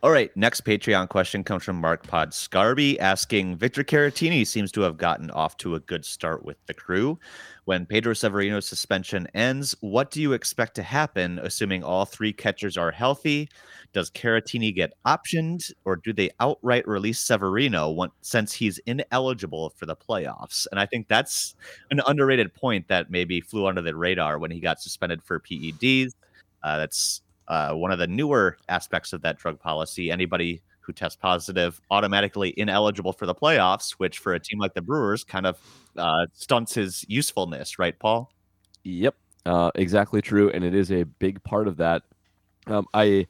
All 0.00 0.12
right, 0.12 0.34
next 0.36 0.64
Patreon 0.64 1.08
question 1.08 1.42
comes 1.42 1.64
from 1.64 1.80
Mark 1.80 2.06
Pod 2.06 2.30
Scarby 2.30 3.00
asking 3.00 3.56
Victor 3.56 3.82
Caratini 3.82 4.46
seems 4.46 4.70
to 4.70 4.82
have 4.82 4.96
gotten 4.96 5.28
off 5.32 5.56
to 5.56 5.74
a 5.74 5.80
good 5.80 6.04
start 6.04 6.44
with 6.44 6.56
the 6.66 6.74
crew. 6.74 7.18
When 7.64 7.84
Pedro 7.84 8.14
Severino's 8.14 8.68
suspension 8.68 9.26
ends, 9.34 9.74
what 9.80 10.12
do 10.12 10.22
you 10.22 10.34
expect 10.34 10.76
to 10.76 10.84
happen, 10.84 11.40
assuming 11.40 11.82
all 11.82 12.04
three 12.04 12.32
catchers 12.32 12.76
are 12.76 12.92
healthy? 12.92 13.48
Does 13.92 14.08
Caratini 14.08 14.72
get 14.72 14.92
optioned, 15.04 15.72
or 15.84 15.96
do 15.96 16.12
they 16.12 16.30
outright 16.38 16.86
release 16.86 17.18
Severino 17.18 17.90
once, 17.90 18.12
since 18.20 18.52
he's 18.52 18.78
ineligible 18.86 19.70
for 19.70 19.86
the 19.86 19.96
playoffs? 19.96 20.68
And 20.70 20.78
I 20.78 20.86
think 20.86 21.08
that's 21.08 21.56
an 21.90 22.02
underrated 22.06 22.54
point 22.54 22.86
that 22.86 23.10
maybe 23.10 23.40
flew 23.40 23.66
under 23.66 23.82
the 23.82 23.96
radar 23.96 24.38
when 24.38 24.52
he 24.52 24.60
got 24.60 24.80
suspended 24.80 25.24
for 25.24 25.40
PEDs. 25.40 26.12
Uh, 26.62 26.78
that's 26.78 27.22
uh, 27.48 27.72
one 27.72 27.90
of 27.90 27.98
the 27.98 28.06
newer 28.06 28.56
aspects 28.68 29.12
of 29.12 29.22
that 29.22 29.38
drug 29.38 29.58
policy. 29.58 30.10
Anybody 30.10 30.62
who 30.80 30.92
tests 30.92 31.16
positive 31.16 31.80
automatically 31.90 32.54
ineligible 32.56 33.12
for 33.12 33.26
the 33.26 33.34
playoffs, 33.34 33.92
which 33.92 34.18
for 34.18 34.32
a 34.34 34.40
team 34.40 34.58
like 34.58 34.72
the 34.74 34.80
Brewers 34.80 35.22
kind 35.24 35.46
of 35.46 35.58
uh, 35.96 36.26
stunts 36.32 36.74
his 36.74 37.04
usefulness, 37.08 37.78
right, 37.78 37.98
Paul? 37.98 38.32
Yep, 38.84 39.14
uh, 39.44 39.70
exactly 39.74 40.22
true, 40.22 40.50
and 40.50 40.64
it 40.64 40.74
is 40.74 40.90
a 40.90 41.04
big 41.04 41.42
part 41.42 41.68
of 41.68 41.76
that. 41.76 42.04
Um, 42.66 42.86
I 42.94 43.26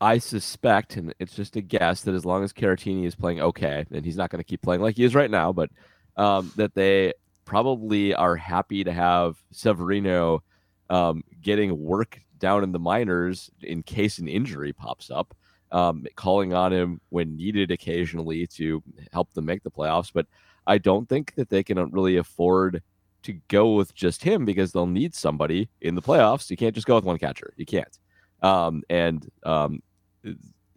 I 0.00 0.18
suspect, 0.18 0.96
and 0.96 1.14
it's 1.18 1.34
just 1.34 1.56
a 1.56 1.60
guess, 1.60 2.02
that 2.02 2.14
as 2.14 2.24
long 2.24 2.44
as 2.44 2.52
Caratini 2.52 3.06
is 3.06 3.14
playing 3.14 3.40
okay, 3.40 3.86
and 3.90 4.04
he's 4.04 4.16
not 4.16 4.30
going 4.30 4.40
to 4.40 4.44
keep 4.44 4.62
playing 4.62 4.82
like 4.82 4.96
he 4.96 5.04
is 5.04 5.14
right 5.14 5.30
now, 5.30 5.52
but 5.52 5.70
um, 6.16 6.52
that 6.56 6.74
they 6.74 7.12
probably 7.44 8.14
are 8.14 8.36
happy 8.36 8.84
to 8.84 8.92
have 8.92 9.36
Severino 9.50 10.42
um, 10.90 11.24
getting 11.40 11.82
work 11.82 12.20
down 12.44 12.62
in 12.62 12.72
the 12.72 12.78
minors 12.78 13.50
in 13.62 13.82
case 13.82 14.18
an 14.18 14.28
injury 14.28 14.70
pops 14.70 15.10
up, 15.10 15.34
um, 15.72 16.06
calling 16.14 16.52
on 16.52 16.74
him 16.74 17.00
when 17.08 17.36
needed 17.36 17.70
occasionally 17.70 18.46
to 18.46 18.82
help 19.12 19.32
them 19.32 19.46
make 19.46 19.62
the 19.62 19.70
playoffs. 19.70 20.10
But 20.12 20.26
I 20.66 20.76
don't 20.76 21.08
think 21.08 21.34
that 21.36 21.48
they 21.48 21.62
can 21.62 21.78
really 21.90 22.18
afford 22.18 22.82
to 23.22 23.32
go 23.48 23.72
with 23.72 23.94
just 23.94 24.22
him 24.22 24.44
because 24.44 24.72
they'll 24.72 24.98
need 25.00 25.14
somebody 25.14 25.70
in 25.80 25.94
the 25.94 26.02
playoffs. 26.02 26.50
You 26.50 26.58
can't 26.58 26.74
just 26.74 26.86
go 26.86 26.96
with 26.96 27.04
one 27.04 27.18
catcher. 27.18 27.54
You 27.56 27.64
can't. 27.64 27.98
Um, 28.42 28.82
and 28.90 29.26
um, 29.44 29.82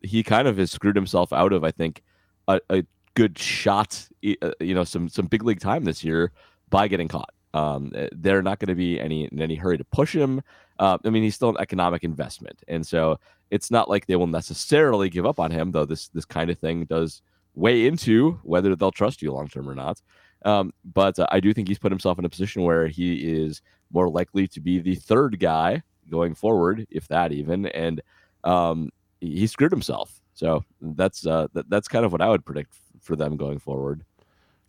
he 0.02 0.24
kind 0.24 0.48
of 0.48 0.58
has 0.58 0.72
screwed 0.72 0.96
himself 0.96 1.34
out 1.34 1.52
of, 1.52 1.66
I 1.66 1.72
think, 1.72 2.02
a, 2.48 2.62
a 2.70 2.86
good 3.14 3.38
shot, 3.38 4.08
uh, 4.42 4.52
you 4.62 4.74
know, 4.74 4.86
some 4.86 5.10
some 5.10 5.26
big 5.26 5.44
league 5.44 5.60
time 5.60 5.84
this 5.84 6.02
year 6.02 6.32
by 6.70 6.88
getting 6.88 7.10
caught. 7.10 7.34
Um, 7.58 7.92
they're 8.12 8.42
not 8.42 8.60
going 8.60 8.68
to 8.70 8.76
be 8.76 9.00
any 9.00 9.26
in 9.26 9.42
any 9.42 9.56
hurry 9.56 9.78
to 9.78 9.84
push 9.86 10.16
him. 10.16 10.42
Uh, 10.80 10.98
I 11.04 11.10
mean, 11.10 11.24
he's 11.24 11.36
still 11.36 11.50
an 11.50 11.58
economic 11.60 12.04
investment, 12.04 12.64
and 12.68 12.86
so 12.86 13.20
it's 13.50 13.72
not 13.72 13.90
like 13.90 14.06
they 14.06 14.16
will 14.16 14.28
necessarily 14.28 15.10
give 15.10 15.26
up 15.26 15.40
on 15.40 15.52
him. 15.52 15.72
Though 15.72 15.86
this 15.86 16.10
this 16.10 16.26
kind 16.26 16.50
of 16.50 16.60
thing 16.60 16.86
does 16.86 17.22
weigh 17.56 17.88
into 17.88 18.40
whether 18.44 18.76
they'll 18.76 18.92
trust 18.92 19.22
you 19.22 19.32
long 19.32 19.48
term 19.48 19.68
or 19.68 19.76
not. 19.76 20.02
Um, 20.46 20.72
but 20.86 21.18
uh, 21.18 21.28
I 21.32 21.40
do 21.40 21.54
think 21.54 21.68
he's 21.68 21.80
put 21.80 21.92
himself 21.92 22.20
in 22.20 22.26
a 22.26 22.30
position 22.30 22.64
where 22.64 22.88
he 22.88 23.16
is 23.16 23.62
more 23.92 24.10
likely 24.10 24.48
to 24.50 24.60
be 24.60 24.80
the 24.80 24.96
third 24.96 25.40
guy 25.40 25.82
going 26.10 26.36
forward, 26.36 26.86
if 26.92 27.08
that 27.08 27.32
even. 27.32 27.66
And 27.68 28.02
um, 28.44 28.90
he, 29.20 29.48
screwed 29.48 29.72
himself. 29.72 30.22
So 30.34 30.64
that's 30.80 31.26
uh, 31.26 31.48
that, 31.54 31.70
that's 31.70 31.88
kind 31.88 32.06
of 32.06 32.12
what 32.12 32.22
I 32.22 32.30
would 32.30 32.46
predict 32.46 32.76
for 33.02 33.16
them 33.16 33.36
going 33.36 33.60
forward. 33.60 34.04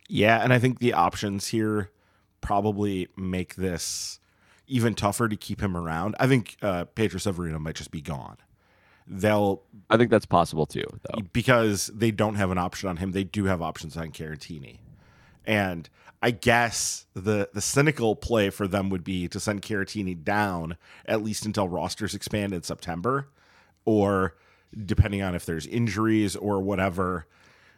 Yeah, 0.07 0.43
and 0.43 0.51
I 0.51 0.57
think 0.57 0.79
the 0.79 0.93
options 0.93 1.47
here 1.47 1.91
probably 2.41 3.07
make 3.15 3.55
this 3.55 4.19
even 4.67 4.93
tougher 4.93 5.27
to 5.27 5.35
keep 5.35 5.61
him 5.61 5.75
around. 5.75 6.15
I 6.19 6.27
think 6.27 6.57
uh, 6.61 6.85
Pedro 6.85 7.19
Severino 7.19 7.59
might 7.59 7.75
just 7.75 7.91
be 7.91 8.01
gone. 8.01 8.37
They'll 9.07 9.63
I 9.89 9.97
think 9.97 10.11
that's 10.11 10.27
possible 10.27 10.67
too, 10.67 10.85
though. 11.01 11.21
because 11.33 11.87
they 11.87 12.11
don't 12.11 12.35
have 12.35 12.51
an 12.51 12.59
option 12.59 12.89
on 12.89 12.97
him. 12.97 13.11
They 13.11 13.23
do 13.23 13.45
have 13.45 13.59
options 13.59 13.97
on 13.97 14.11
Caratini, 14.11 14.77
and 15.45 15.89
I 16.21 16.29
guess 16.29 17.07
the 17.15 17.49
the 17.51 17.61
cynical 17.61 18.15
play 18.15 18.51
for 18.51 18.67
them 18.67 18.91
would 18.91 19.03
be 19.03 19.27
to 19.29 19.39
send 19.39 19.63
Caratini 19.63 20.23
down 20.23 20.77
at 21.07 21.23
least 21.23 21.47
until 21.47 21.67
rosters 21.67 22.13
expand 22.13 22.53
in 22.53 22.61
September, 22.61 23.29
or 23.83 24.35
depending 24.85 25.23
on 25.23 25.33
if 25.33 25.43
there's 25.43 25.65
injuries 25.65 26.35
or 26.35 26.59
whatever. 26.61 27.25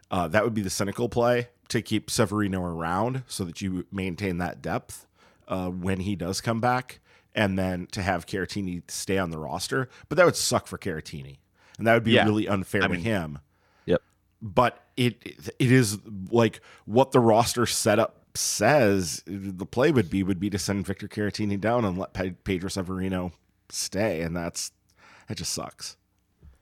Uh, 0.10 0.28
that 0.28 0.44
would 0.44 0.54
be 0.54 0.62
the 0.62 0.70
cynical 0.70 1.08
play 1.08 1.48
to 1.72 1.82
keep 1.82 2.10
Severino 2.12 2.62
around 2.64 3.24
so 3.28 3.44
that 3.46 3.62
you 3.62 3.86
maintain 3.92 4.38
that 4.38 4.62
depth 4.62 5.08
uh, 5.48 5.70
when 5.70 6.02
he 6.02 6.16
does 6.16 6.40
come 6.42 6.60
back, 6.62 7.00
and 7.34 7.58
then 7.58 7.88
to 7.94 8.02
have 8.02 8.26
Caratini 8.26 8.84
stay 8.90 9.18
on 9.18 9.32
the 9.32 9.38
roster. 9.40 9.90
But 10.10 10.18
that 10.18 10.26
would 10.26 10.36
suck 10.36 10.68
for 10.68 10.78
Caratini, 10.78 11.38
and 11.78 11.88
that 11.88 11.94
would 11.94 12.04
be 12.04 12.12
Yeah. 12.12 12.26
really 12.26 12.48
unfair 12.48 12.84
I 12.84 12.88
to 12.88 12.94
mean- 12.94 13.04
him. 13.04 13.40
Yep. 13.86 14.02
But 14.42 14.84
it 14.98 15.54
it 15.60 15.72
is 15.72 15.98
like 16.30 16.60
what 16.86 17.12
the 17.12 17.20
roster 17.20 17.66
setup 17.66 18.26
says. 18.36 19.24
The 19.26 19.66
play 19.66 19.92
would 19.92 20.10
be 20.10 20.24
would 20.24 20.40
be 20.40 20.50
to 20.50 20.60
send 20.60 20.86
Victor 20.86 21.08
Caratini 21.08 21.60
down 21.60 21.86
and 21.86 21.98
let 21.98 22.14
Pedro 22.44 22.70
Severino 22.70 23.32
stay, 23.70 24.22
and 24.22 24.36
that's 24.36 24.72
that 25.28 25.38
just 25.38 25.54
sucks. 25.54 25.96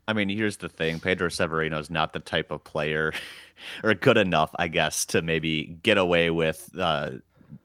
I 0.09 0.13
mean, 0.13 0.27
here's 0.27 0.57
the 0.57 0.69
thing: 0.69 0.99
Pedro 0.99 1.29
Severino 1.29 1.77
is 1.77 1.91
not 1.91 2.13
the 2.13 2.19
type 2.19 2.49
of 2.49 2.63
player, 2.63 3.13
or 3.83 3.93
good 3.93 4.17
enough, 4.17 4.49
I 4.57 4.67
guess, 4.67 5.05
to 5.05 5.21
maybe 5.21 5.77
get 5.83 5.99
away 5.99 6.31
with 6.31 6.71
uh, 6.79 7.11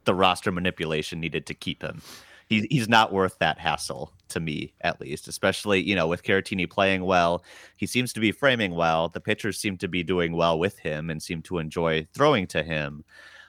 the 0.05 0.15
roster 0.15 0.53
manipulation 0.53 1.21
needed 1.21 1.47
to 1.47 1.55
keep 1.55 1.83
him. 1.83 2.03
He's 2.47 2.67
he's 2.71 2.87
not 2.87 3.15
worth 3.15 3.39
that 3.39 3.59
hassle 3.59 4.13
to 4.29 4.41
me, 4.41 4.75
at 4.83 5.01
least. 5.01 5.27
Especially, 5.27 5.81
you 5.81 5.95
know, 5.95 6.07
with 6.07 6.23
Caratini 6.23 6.69
playing 6.69 7.07
well, 7.07 7.43
he 7.79 7.87
seems 7.87 8.13
to 8.13 8.21
be 8.21 8.31
framing 8.31 8.75
well. 8.75 9.09
The 9.09 9.21
pitchers 9.21 9.59
seem 9.59 9.79
to 9.79 9.89
be 9.89 10.03
doing 10.03 10.37
well 10.37 10.59
with 10.59 10.79
him 10.79 11.09
and 11.09 11.23
seem 11.23 11.41
to 11.43 11.57
enjoy 11.57 12.07
throwing 12.13 12.47
to 12.49 12.63
him. 12.63 13.05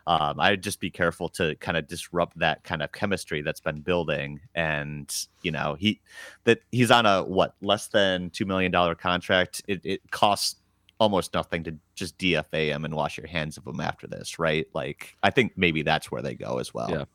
Um, 0.07 0.39
I'd 0.39 0.61
just 0.61 0.79
be 0.79 0.91
careful 0.91 1.29
to 1.29 1.55
kind 1.55 1.77
of 1.77 1.87
disrupt 1.87 2.37
that 2.39 2.63
kind 2.63 2.83
of 2.83 2.91
chemistry 2.91 3.41
that's 3.41 3.59
been 3.59 3.81
building. 3.81 4.39
And 4.53 5.13
you 5.41 5.51
know, 5.51 5.75
he 5.79 6.01
that 6.43 6.61
he's 6.71 6.91
on 6.91 7.05
a 7.05 7.23
what 7.23 7.55
less 7.61 7.87
than 7.87 8.29
two 8.29 8.45
million 8.45 8.71
dollar 8.71 8.95
contract. 8.95 9.63
It, 9.67 9.81
it 9.83 10.11
costs 10.11 10.57
almost 10.99 11.33
nothing 11.33 11.63
to 11.63 11.75
just 11.95 12.17
DFA 12.17 12.67
him 12.67 12.85
and 12.85 12.95
wash 12.95 13.17
your 13.17 13.27
hands 13.27 13.57
of 13.57 13.67
him 13.67 13.79
after 13.79 14.07
this, 14.07 14.39
right? 14.39 14.67
Like, 14.73 15.15
I 15.23 15.29
think 15.29 15.53
maybe 15.57 15.81
that's 15.81 16.11
where 16.11 16.21
they 16.21 16.35
go 16.35 16.59
as 16.59 16.73
well. 16.73 16.89
Yeah. 16.89 17.05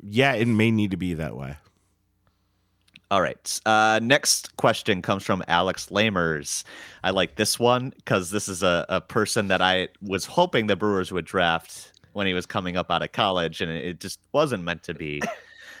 Yeah, 0.00 0.34
it 0.34 0.46
may 0.46 0.70
need 0.70 0.92
to 0.92 0.96
be 0.96 1.14
that 1.14 1.36
way. 1.36 1.56
All 3.10 3.22
right. 3.22 3.60
Uh, 3.64 4.00
next 4.02 4.56
question 4.56 5.00
comes 5.00 5.24
from 5.24 5.42
Alex 5.48 5.86
Lamers. 5.86 6.62
I 7.02 7.10
like 7.10 7.36
this 7.36 7.58
one 7.58 7.90
because 7.96 8.30
this 8.30 8.48
is 8.48 8.62
a, 8.62 8.84
a 8.88 9.00
person 9.00 9.48
that 9.48 9.62
I 9.62 9.88
was 10.02 10.26
hoping 10.26 10.66
the 10.66 10.76
Brewers 10.76 11.10
would 11.10 11.24
draft 11.24 11.97
when 12.18 12.26
he 12.26 12.34
was 12.34 12.46
coming 12.46 12.76
up 12.76 12.90
out 12.90 13.00
of 13.00 13.12
college, 13.12 13.60
and 13.60 13.70
it 13.70 14.00
just 14.00 14.18
wasn't 14.32 14.64
meant 14.64 14.82
to 14.82 14.92
be. 14.92 15.22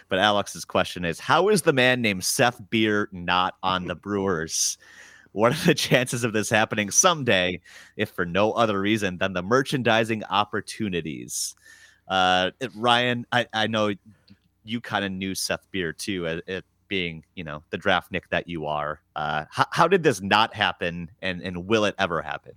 But 0.08 0.20
Alex's 0.20 0.64
question 0.64 1.04
is 1.04 1.20
How 1.20 1.48
is 1.48 1.62
the 1.62 1.72
man 1.74 2.00
named 2.00 2.24
Seth 2.24 2.62
Beer 2.70 3.10
not 3.12 3.56
on 3.62 3.84
the 3.84 3.94
Brewers? 3.94 4.78
What 5.32 5.52
are 5.52 5.66
the 5.66 5.74
chances 5.74 6.24
of 6.24 6.32
this 6.32 6.48
happening 6.48 6.90
someday, 6.90 7.60
if 7.98 8.08
for 8.10 8.24
no 8.24 8.52
other 8.52 8.80
reason 8.80 9.18
than 9.18 9.34
the 9.34 9.42
merchandising 9.42 10.24
opportunities? 10.24 11.54
Uh, 12.08 12.52
Ryan, 12.74 13.26
I, 13.32 13.46
I 13.52 13.66
know 13.66 13.92
you 14.64 14.80
kind 14.80 15.04
of 15.04 15.12
knew 15.12 15.34
Seth 15.34 15.66
Beer 15.70 15.92
too, 15.92 16.40
at, 16.46 16.64
being 16.86 17.22
you 17.34 17.44
know 17.44 17.62
the 17.68 17.76
draft 17.76 18.10
nick 18.10 18.30
that 18.30 18.48
you 18.48 18.64
are. 18.64 19.00
Uh, 19.14 19.44
how, 19.50 19.66
how 19.72 19.88
did 19.88 20.02
this 20.04 20.22
not 20.22 20.54
happen, 20.54 21.10
and 21.20 21.42
and 21.42 21.66
will 21.66 21.84
it 21.84 21.94
ever 21.98 22.22
happen? 22.22 22.52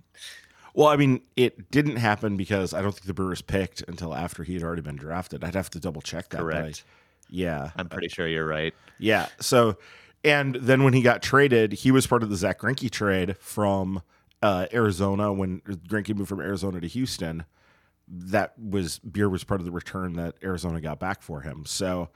Well, 0.74 0.88
I 0.88 0.96
mean, 0.96 1.20
it 1.36 1.70
didn't 1.70 1.96
happen 1.96 2.36
because 2.36 2.72
I 2.72 2.80
don't 2.82 2.92
think 2.92 3.04
the 3.06 3.14
Brewers 3.14 3.42
picked 3.42 3.82
until 3.88 4.14
after 4.14 4.42
he 4.42 4.54
had 4.54 4.62
already 4.62 4.82
been 4.82 4.96
drafted. 4.96 5.44
I'd 5.44 5.54
have 5.54 5.70
to 5.70 5.80
double 5.80 6.00
check 6.00 6.30
that. 6.30 6.38
but 6.38 6.54
I- 6.54 6.60
Correct. 6.60 6.84
yeah. 7.28 7.70
I'm 7.76 7.88
pretty 7.88 8.08
sure 8.08 8.26
you're 8.26 8.46
right. 8.46 8.74
Yeah. 8.98 9.26
So, 9.40 9.76
and 10.24 10.54
then 10.56 10.82
when 10.84 10.94
he 10.94 11.02
got 11.02 11.20
traded, 11.22 11.72
he 11.72 11.90
was 11.90 12.06
part 12.06 12.22
of 12.22 12.30
the 12.30 12.36
Zack 12.36 12.60
Greinke 12.60 12.90
trade 12.90 13.36
from 13.38 14.02
uh, 14.42 14.66
Arizona 14.72 15.32
when 15.32 15.60
Greinke 15.60 16.14
moved 16.16 16.28
from 16.28 16.40
Arizona 16.40 16.80
to 16.80 16.86
Houston. 16.88 17.44
That 18.08 18.58
was 18.58 18.98
beer 18.98 19.28
was 19.28 19.44
part 19.44 19.60
of 19.60 19.64
the 19.66 19.70
return 19.72 20.14
that 20.14 20.34
Arizona 20.42 20.80
got 20.80 20.98
back 20.98 21.22
for 21.22 21.42
him. 21.42 21.64
So, 21.66 22.08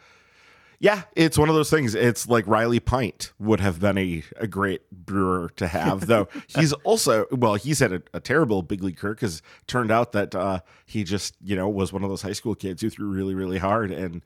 yeah, 0.78 1.02
it's 1.14 1.38
one 1.38 1.48
of 1.48 1.54
those 1.54 1.70
things. 1.70 1.94
It's 1.94 2.28
like 2.28 2.46
Riley 2.46 2.80
Pint 2.80 3.32
would 3.38 3.60
have 3.60 3.80
been 3.80 3.98
a, 3.98 4.22
a 4.36 4.46
great 4.46 4.90
brewer 4.90 5.50
to 5.56 5.66
have, 5.66 6.06
though 6.06 6.28
he's 6.46 6.72
also 6.72 7.26
well, 7.30 7.54
he's 7.54 7.78
had 7.78 7.92
a, 7.92 8.02
a 8.12 8.20
terrible 8.20 8.62
big 8.62 8.82
league 8.82 8.96
career 8.96 9.14
because 9.14 9.42
turned 9.66 9.90
out 9.90 10.12
that 10.12 10.34
uh, 10.34 10.60
he 10.84 11.04
just 11.04 11.34
you 11.42 11.56
know 11.56 11.68
was 11.68 11.92
one 11.92 12.02
of 12.02 12.10
those 12.10 12.22
high 12.22 12.32
school 12.32 12.54
kids 12.54 12.82
who 12.82 12.90
threw 12.90 13.08
really 13.08 13.34
really 13.34 13.58
hard 13.58 13.90
and 13.90 14.22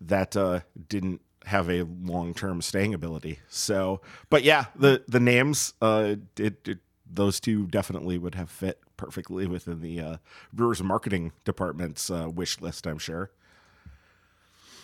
that 0.00 0.36
uh, 0.36 0.60
didn't 0.88 1.20
have 1.46 1.68
a 1.70 1.82
long 1.82 2.34
term 2.34 2.62
staying 2.62 2.94
ability. 2.94 3.38
So, 3.48 4.00
but 4.30 4.42
yeah, 4.42 4.66
the 4.74 5.04
the 5.08 5.20
names, 5.20 5.74
uh, 5.80 6.16
it, 6.36 6.68
it 6.68 6.78
those 7.08 7.40
two 7.40 7.66
definitely 7.66 8.18
would 8.18 8.34
have 8.34 8.50
fit 8.50 8.80
perfectly 8.96 9.46
within 9.46 9.80
the 9.80 10.00
uh, 10.00 10.16
Brewers 10.52 10.82
marketing 10.82 11.32
department's 11.44 12.10
uh, 12.10 12.28
wish 12.32 12.60
list. 12.60 12.86
I'm 12.86 12.98
sure. 12.98 13.30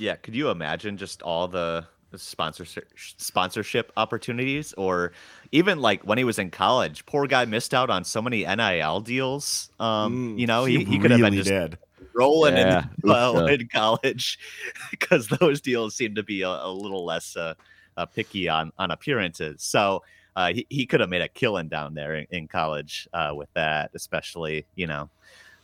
Yeah, 0.01 0.17
could 0.17 0.35
you 0.35 0.49
imagine 0.49 0.97
just 0.97 1.23
all 1.23 1.47
the 1.47 1.87
sponsorship 2.17 2.89
sponsorship 2.97 3.93
opportunities, 3.97 4.73
or 4.73 5.13
even 5.53 5.81
like 5.81 6.03
when 6.03 6.19
he 6.19 6.25
was 6.25 6.39
in 6.39 6.51
college? 6.51 7.05
Poor 7.07 7.27
guy 7.27 7.45
missed 7.45 7.75
out 7.75 7.91
on 7.91 8.03
so 8.05 8.23
many 8.23 8.45
NIL 8.45 9.01
deals. 9.01 9.71
Um, 9.79 10.37
you 10.39 10.47
know, 10.47 10.65
he, 10.65 10.85
he 10.85 10.99
could 10.99 11.11
have 11.11 11.21
been 11.21 11.35
just 11.35 11.49
did. 11.51 11.79
rolling 12.15 12.57
Yeah. 12.57 12.85
in 12.85 12.91
well 13.03 13.47
Yeah. 13.47 13.55
in 13.55 13.69
college 13.69 14.39
because 14.91 15.29
those 15.29 15.61
deals 15.61 15.95
seem 15.95 16.15
to 16.15 16.23
be 16.23 16.43
a, 16.43 16.49
a 16.49 16.71
little 16.71 17.05
less 17.05 17.37
uh, 17.37 17.55
uh, 17.97 18.07
picky 18.07 18.49
on 18.49 18.73
on 18.79 18.91
appearances. 18.91 19.63
So 19.63 20.03
uh, 20.35 20.53
he 20.55 20.67
he 20.71 20.87
could 20.87 21.01
have 21.01 21.11
made 21.11 21.23
a 21.23 21.29
killing 21.29 21.69
down 21.69 21.93
there 21.95 22.15
in, 22.15 22.27
in 22.31 22.49
college 22.49 23.07
uh, 23.13 23.33
with 23.35 23.53
that, 23.55 23.91
especially 23.95 24.67
you 24.77 24.87
know 24.87 25.11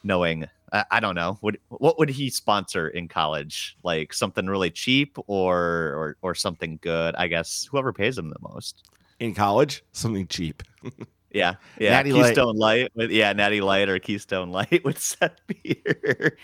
knowing. 0.03 0.47
I, 0.73 0.85
I 0.91 1.01
don't 1.01 1.15
know. 1.15 1.39
Would 1.43 1.59
what 1.69 1.99
would 1.99 2.09
he 2.09 2.31
sponsor 2.31 2.89
in 2.89 3.09
college? 3.09 3.77
Like 3.83 4.13
something 4.13 4.47
really 4.47 4.71
cheap 4.71 5.17
or 5.27 5.55
or 5.57 6.17
or 6.23 6.35
something 6.35 6.79
good? 6.83 7.15
I 7.17 7.29
guess 7.29 7.69
whoever 7.71 7.93
pays 7.93 8.19
him 8.19 8.31
the 8.31 8.37
most. 8.41 8.83
in 9.21 9.35
college. 9.35 9.83
Something 9.93 10.27
cheap. 10.27 10.63
Yeah, 11.33 11.57
yeah. 11.79 11.91
Natty 11.91 12.13
Light. 12.13 12.29
Keystone 12.29 12.57
Light. 12.57 12.93
with 12.95 13.11
yeah, 13.11 13.31
Natty 13.35 13.61
Light 13.61 13.91
or 13.91 13.99
Keystone 13.99 14.51
Light 14.53 14.81
with 14.85 14.99
Seth 14.99 15.37
Beer. 15.47 16.39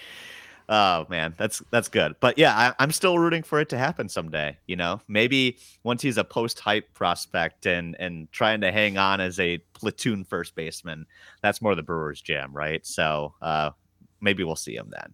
Oh 0.72 1.06
man, 1.10 1.34
that's 1.36 1.62
that's 1.70 1.88
good. 1.88 2.16
But 2.18 2.38
yeah, 2.38 2.56
I, 2.56 2.82
I'm 2.82 2.90
still 2.90 3.18
rooting 3.18 3.42
for 3.42 3.60
it 3.60 3.68
to 3.68 3.78
happen 3.78 4.08
someday. 4.08 4.56
You 4.66 4.76
know, 4.76 5.00
maybe 5.06 5.58
once 5.84 6.00
he's 6.02 6.16
a 6.16 6.24
post 6.24 6.58
hype 6.58 6.92
prospect 6.94 7.66
and 7.66 7.94
and 8.00 8.32
trying 8.32 8.62
to 8.62 8.72
hang 8.72 8.96
on 8.96 9.20
as 9.20 9.38
a 9.38 9.58
platoon 9.74 10.24
first 10.24 10.56
baseman, 10.56 11.06
that's 11.42 11.60
more 11.60 11.74
the 11.74 11.82
Brewers' 11.82 12.22
jam, 12.22 12.52
right? 12.52 12.84
So 12.86 13.34
uh, 13.42 13.70
maybe 14.20 14.42
we'll 14.42 14.56
see 14.56 14.74
him 14.74 14.90
then. 14.90 15.12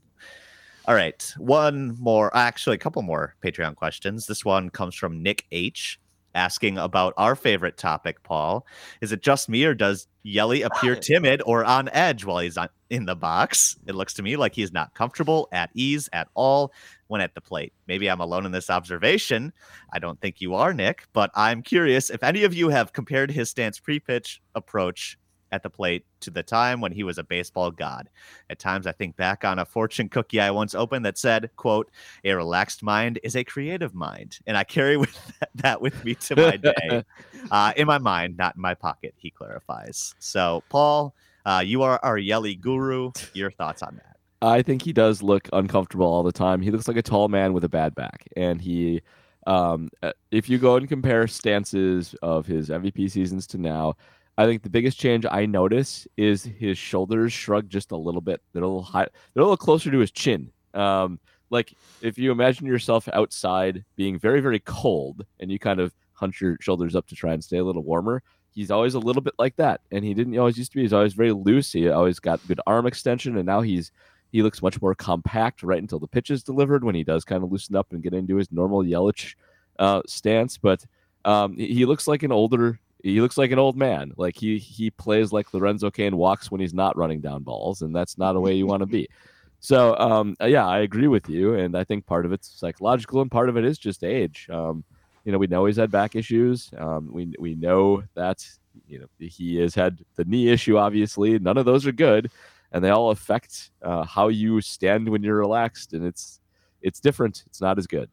All 0.87 0.95
right, 0.95 1.35
one 1.37 1.99
more, 2.01 2.35
actually, 2.35 2.77
a 2.77 2.79
couple 2.79 3.03
more 3.03 3.35
Patreon 3.45 3.75
questions. 3.75 4.27
This 4.27 4.43
one 4.43 4.71
comes 4.71 4.95
from 4.95 5.23
Nick 5.23 5.45
H. 5.53 6.01
Asking 6.35 6.79
about 6.79 7.15
our 7.17 7.35
favorite 7.35 7.77
topic, 7.77 8.23
Paul. 8.23 8.67
Is 9.01 9.13
it 9.13 9.23
just 9.23 9.49
me, 9.49 9.65
or 9.65 9.75
does 9.75 10.07
Yelly 10.23 10.63
appear 10.63 10.95
timid 10.95 11.43
or 11.47 11.65
on 11.65 11.89
edge 11.89 12.25
while 12.25 12.39
he's 12.39 12.57
on, 12.57 12.69
in 12.91 13.07
the 13.07 13.17
box? 13.17 13.77
It 13.87 13.95
looks 13.95 14.15
to 14.15 14.23
me 14.23 14.37
like 14.37 14.55
he's 14.55 14.73
not 14.73 14.95
comfortable, 14.95 15.49
at 15.53 15.71
ease 15.75 16.09
at 16.13 16.29
all 16.35 16.73
when 17.09 17.21
at 17.21 17.35
the 17.35 17.41
plate. 17.41 17.73
Maybe 17.87 18.09
I'm 18.09 18.21
alone 18.21 18.47
in 18.47 18.53
this 18.53 18.71
observation. 18.71 19.53
I 19.93 19.99
don't 19.99 20.21
think 20.21 20.41
you 20.41 20.55
are, 20.55 20.73
Nick, 20.73 21.07
but 21.13 21.31
I'm 21.35 21.63
curious 21.63 22.11
if 22.11 22.23
any 22.23 22.45
of 22.45 22.55
you 22.55 22.69
have 22.69 22.93
compared 22.93 23.31
his 23.31 23.51
stance 23.51 23.81
pre 23.81 23.99
pitch 23.99 24.41
approach 24.55 25.19
at 25.53 25.63
the 25.63 25.71
plate 25.71 26.05
to 26.21 26.31
the 26.31 26.43
time 26.43 26.81
when 26.81 26.93
he 26.93 27.05
was 27.05 27.19
a 27.19 27.25
baseball 27.25 27.71
god. 27.71 28.09
At 28.51 28.59
times 28.59 28.87
I 28.87 28.93
think 28.93 29.17
back 29.17 29.45
on 29.45 29.59
a 29.59 29.65
fortune 29.65 30.09
cookie 30.09 30.41
I 30.41 30.51
once 30.51 30.75
opened 30.75 31.05
that 31.07 31.19
said, 31.19 31.51
quote, 31.57 31.91
a 32.25 32.33
relaxed 32.35 32.83
mind 32.83 33.19
is 33.23 33.37
a 33.37 33.45
creative 33.45 33.95
mind. 33.95 34.39
And 34.47 34.57
I 34.57 34.65
carry 34.65 34.97
with 34.99 35.17
that 35.57 35.81
with 35.81 36.05
me 36.05 36.15
to 36.15 36.37
my 36.37 36.57
day. 36.57 37.05
uh, 37.51 37.73
in 37.77 37.87
my 37.87 37.99
mind, 37.99 38.37
not 38.37 38.57
in 38.57 38.63
my 38.63 38.75
pocket, 38.75 39.15
he 39.17 39.31
clarifies. 39.31 40.15
So, 40.19 40.63
Paul, 40.69 41.15
uh, 41.45 41.63
you 41.65 41.83
are 41.83 41.99
our 42.03 42.19
Yelly 42.19 42.55
guru. 42.55 43.13
Your 43.33 43.51
thoughts 43.51 43.83
on 43.83 43.97
that? 43.97 44.17
I 44.41 44.63
think 44.63 44.83
he 44.83 44.93
does 44.93 45.23
look 45.23 45.49
uncomfortable 45.53 46.07
all 46.07 46.23
the 46.23 46.33
time. 46.33 46.61
He 46.61 46.71
looks 46.71 46.87
like 46.87 46.97
a 46.97 47.03
tall 47.03 47.29
man 47.29 47.53
with 47.53 47.65
a 47.65 47.69
bad 47.69 47.95
back, 47.95 48.29
and 48.37 48.61
he, 48.61 49.03
um, 49.47 49.89
uh, 50.03 50.13
if 50.31 50.49
you 50.49 50.59
go 50.59 50.77
and 50.77 50.89
compare 50.89 51.27
stances 51.27 52.15
of 52.23 52.47
his 52.47 52.69
MVP 52.69 53.11
seasons 53.11 53.47
to 53.49 53.59
now, 53.59 53.97
I 54.39 54.47
think 54.47 54.63
the 54.63 54.71
biggest 54.71 55.01
change 55.01 55.27
I 55.29 55.47
notice 55.47 56.07
is 56.17 56.45
his 56.45 56.79
shoulders 56.79 57.33
shrug 57.33 57.69
just 57.69 57.91
a 57.91 57.97
little 57.97 58.21
bit. 58.21 58.41
They're 58.53 58.63
a 58.63 58.69
little 58.69 58.83
high. 58.83 59.09
They're 59.35 59.43
a 59.43 59.45
little 59.45 59.57
closer 59.57 59.91
to 59.91 59.99
his 59.99 60.13
chin. 60.13 60.53
Um, 60.75 61.19
like 61.51 61.75
if 62.03 62.19
you 62.19 62.31
imagine 62.31 62.65
yourself 62.65 63.09
outside 63.13 63.85
being 63.97 64.17
very 64.17 64.41
very 64.41 64.61
cold, 64.61 65.27
and 65.41 65.51
you 65.51 65.59
kind 65.59 65.81
of 65.81 65.93
hunch 66.13 66.41
your 66.41 66.57
shoulders 66.61 66.95
up 66.95 67.09
to 67.09 67.17
try 67.17 67.33
and 67.33 67.43
stay 67.43 67.59
a 67.59 67.65
little 67.65 67.83
warmer. 67.83 68.23
He's 68.51 68.71
always 68.71 68.95
a 68.95 69.01
little 69.01 69.23
bit 69.23 69.35
like 69.39 69.57
that, 69.57 69.81
and 69.91 70.05
he 70.05 70.15
didn't 70.15 70.39
always 70.39 70.57
used 70.57 70.73
to 70.73 70.77
be. 70.77 70.83
He's 70.83 70.93
always 70.93 71.15
very 71.15 71.33
loose. 71.33 71.73
He 71.73 71.89
always 71.89 72.21
got 72.21 72.47
good 72.47 72.61
arm 72.65 72.87
extension, 72.87 73.37
and 73.37 73.47
now 73.47 73.61
he's 73.61 73.91
he 74.31 74.43
looks 74.43 74.63
much 74.63 74.81
more 74.81 74.95
compact 74.95 75.65
right 75.65 75.81
until 75.81 75.99
the 75.99 76.07
pitch 76.07 76.31
is 76.31 76.45
delivered 76.45 76.85
when 76.85 76.95
he 76.95 77.03
does 77.03 77.25
kind 77.25 77.43
of 77.43 77.51
loosen 77.51 77.75
up 77.75 77.93
and 77.93 78.03
get 78.03 78.15
into 78.15 78.37
his 78.37 78.53
normal 78.53 78.85
Yelich 78.85 79.35
uh, 79.81 80.03
stance. 80.07 80.59
But 80.59 80.85
um, 81.25 81.57
he 81.57 81.75
he 81.75 81.85
looks 81.87 82.07
like 82.07 82.23
an 82.23 82.33
older, 82.33 82.79
he 83.03 83.21
looks 83.21 83.39
like 83.39 83.51
an 83.51 83.59
old 83.59 83.77
man. 83.77 84.13
Like 84.17 84.37
he 84.37 84.59
he 84.59 84.91
plays 84.91 85.33
like 85.33 85.53
Lorenzo 85.55 85.91
Cain 85.91 86.17
walks 86.17 86.51
when 86.51 86.61
he's 86.61 86.75
not 86.75 86.97
running 86.97 87.21
down 87.21 87.43
balls, 87.43 87.83
and 87.83 87.95
that's 87.95 88.19
not 88.19 88.37
a 88.37 88.41
way 88.41 88.55
you 88.55 88.67
want 88.67 88.81
to 88.81 88.87
be. 88.87 89.09
So 89.61 89.99
um, 89.99 90.37
yeah, 90.41 90.69
I 90.69 90.79
agree 90.79 91.09
with 91.09 91.29
you, 91.29 91.55
and 91.55 91.77
I 91.77 91.83
think 91.83 92.07
part 92.07 92.25
of 92.25 92.33
it's 92.33 92.49
psychological, 92.49 93.21
and 93.23 93.29
part 93.29 93.49
of 93.49 93.57
it 93.57 93.65
is 93.65 93.77
just 93.77 94.05
age. 94.05 94.47
Um, 94.53 94.85
you 95.25 95.33
know, 95.33 95.39
we 95.39 95.49
know 95.49 95.65
he's 95.65 95.79
had 95.79 95.91
back 95.91 96.15
issues. 96.15 96.71
Um, 96.79 97.09
we 97.13 97.33
we 97.41 97.57
know 97.57 98.05
that 98.15 98.49
you 98.87 99.01
know 99.01 99.07
he 99.19 99.57
has 99.57 99.75
had 99.75 99.99
the 100.15 100.25
knee 100.25 100.49
issue. 100.49 100.79
Obviously, 100.79 101.41
none 101.41 101.59
of 101.59 101.65
those 101.65 101.89
are 101.89 101.93
good 101.93 102.31
and 102.73 102.85
they 102.85 102.91
all 102.91 103.11
affect 103.11 103.71
uh, 103.83 104.05
how 104.05 104.29
you 104.29 104.61
stand 104.61 105.09
when 105.09 105.23
you're 105.23 105.37
relaxed 105.37 105.93
and 105.93 106.05
it's 106.05 106.41
it's 106.83 107.01
different 107.01 107.43
it's 107.47 107.61
not 107.61 107.79
as 107.79 107.87
good 107.87 108.11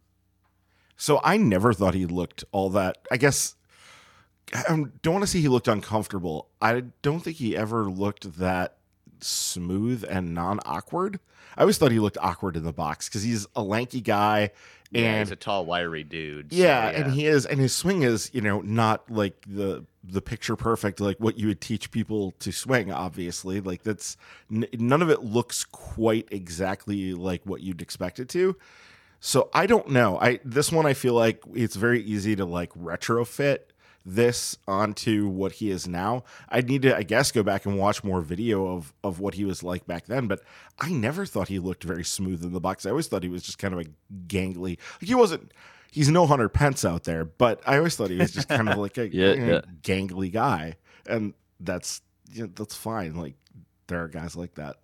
So 0.98 1.20
I 1.24 1.38
never 1.38 1.74
thought 1.74 1.94
he 1.94 2.06
looked 2.06 2.46
all 2.52 2.70
that. 2.72 2.98
I 3.12 3.18
guess 3.18 3.56
I 4.54 4.64
don't 5.02 5.14
want 5.14 5.24
to 5.24 5.28
say 5.28 5.40
he 5.42 5.48
looked 5.48 5.68
uncomfortable. 5.68 6.50
I 6.62 6.84
don't 7.02 7.20
think 7.22 7.38
he 7.38 7.58
ever 7.58 7.86
looked 7.86 8.38
that 8.40 8.78
smooth 9.22 10.06
and 10.08 10.34
non 10.34 10.60
awkward. 10.66 11.20
I 11.58 11.62
always 11.62 11.78
thought 11.78 11.92
he 11.92 12.00
looked 12.00 12.18
awkward 12.20 12.58
in 12.58 12.64
the 12.64 12.74
box 12.74 13.08
because 13.08 13.24
he's 13.24 13.48
a 13.56 13.64
lanky 13.64 14.02
guy. 14.02 14.52
Yeah, 14.92 15.02
And 15.14 15.20
he's 15.20 15.32
a 15.32 15.36
tall, 15.36 15.66
wiry 15.66 16.04
dude. 16.04 16.54
so, 16.54 16.58
yeah, 16.60 16.90
and 16.90 17.12
he 17.12 17.26
is, 17.26 17.46
and 17.46 17.60
his 17.60 17.76
swing 17.76 18.04
is, 18.04 18.30
you 18.34 18.42
know, 18.42 18.62
not 18.62 19.10
like 19.10 19.44
the 19.48 19.86
the 20.08 20.22
picture 20.22 20.56
perfect 20.56 21.00
like 21.00 21.18
what 21.20 21.40
you 21.40 21.48
would 21.48 21.60
teach 21.60 21.90
people 21.90 22.30
to 22.38 22.52
swing 22.52 22.92
obviously 22.92 23.60
like 23.60 23.82
that's 23.82 24.18
n- 24.52 24.68
none 24.74 25.02
of 25.02 25.10
it 25.10 25.24
looks 25.24 25.64
quite 25.64 26.28
exactly 26.30 27.16
like 27.16 27.42
what 27.44 27.62
you'd 27.62 27.82
expect 27.82 28.20
it 28.20 28.30
to 28.30 28.56
so 29.20 29.50
i 29.52 29.66
don't 29.66 29.90
know 29.90 30.20
i 30.20 30.40
this 30.46 30.72
one 30.72 30.86
i 30.86 30.94
feel 30.94 31.16
like 31.16 31.42
it's 31.56 31.76
very 31.76 32.04
easy 32.04 32.36
to 32.36 32.46
like 32.46 32.72
retrofit 32.76 33.62
this 34.06 34.56
onto 34.68 35.28
what 35.28 35.54
he 35.54 35.72
is 35.72 35.88
now 35.88 36.24
i'd 36.50 36.70
need 36.70 36.84
to 36.84 36.96
i 36.96 37.02
guess 37.02 37.32
go 37.32 37.42
back 37.42 37.66
and 37.66 37.78
watch 37.78 38.04
more 38.04 38.22
video 38.22 38.68
of 38.68 38.94
of 39.04 39.20
what 39.20 39.34
he 39.34 39.44
was 39.44 39.64
like 39.64 39.86
back 39.88 40.06
then 40.06 40.28
but 40.28 40.42
i 40.80 40.90
never 40.92 41.26
thought 41.26 41.48
he 41.48 41.58
looked 41.58 41.84
very 41.84 42.04
smooth 42.04 42.44
in 42.44 42.54
the 42.54 42.60
box 42.60 42.86
i 42.86 42.90
always 42.92 43.08
thought 43.08 43.24
he 43.24 43.30
was 43.30 43.42
just 43.44 43.58
kind 43.58 43.74
of 43.74 43.80
a 43.80 43.86
gangly 44.28 44.78
like 45.02 45.08
he 45.08 45.16
wasn't 45.16 45.52
he's 45.92 46.10
no 46.10 46.28
Hunter 46.28 46.50
Pence 46.50 46.84
out 46.84 47.06
there, 47.06 47.24
but 47.24 47.62
I 47.66 47.78
always 47.78 47.96
thought 47.96 48.10
he 48.10 48.18
was 48.18 48.34
just 48.34 48.50
kind 48.50 48.68
of 48.68 48.78
like 48.78 48.98
a, 48.98 49.08
Yeah, 49.16 49.32
yeah. 49.34 49.62
gangly 49.82 50.30
guy, 50.30 50.76
and 51.08 51.34
that's 51.62 52.02
you 52.30 52.44
know, 52.44 52.50
that's 52.54 52.76
fine. 52.76 53.16
Like 53.16 53.36
there 53.88 54.04
are 54.04 54.10
guys 54.10 54.36
like 54.36 54.56
that. 54.56 54.76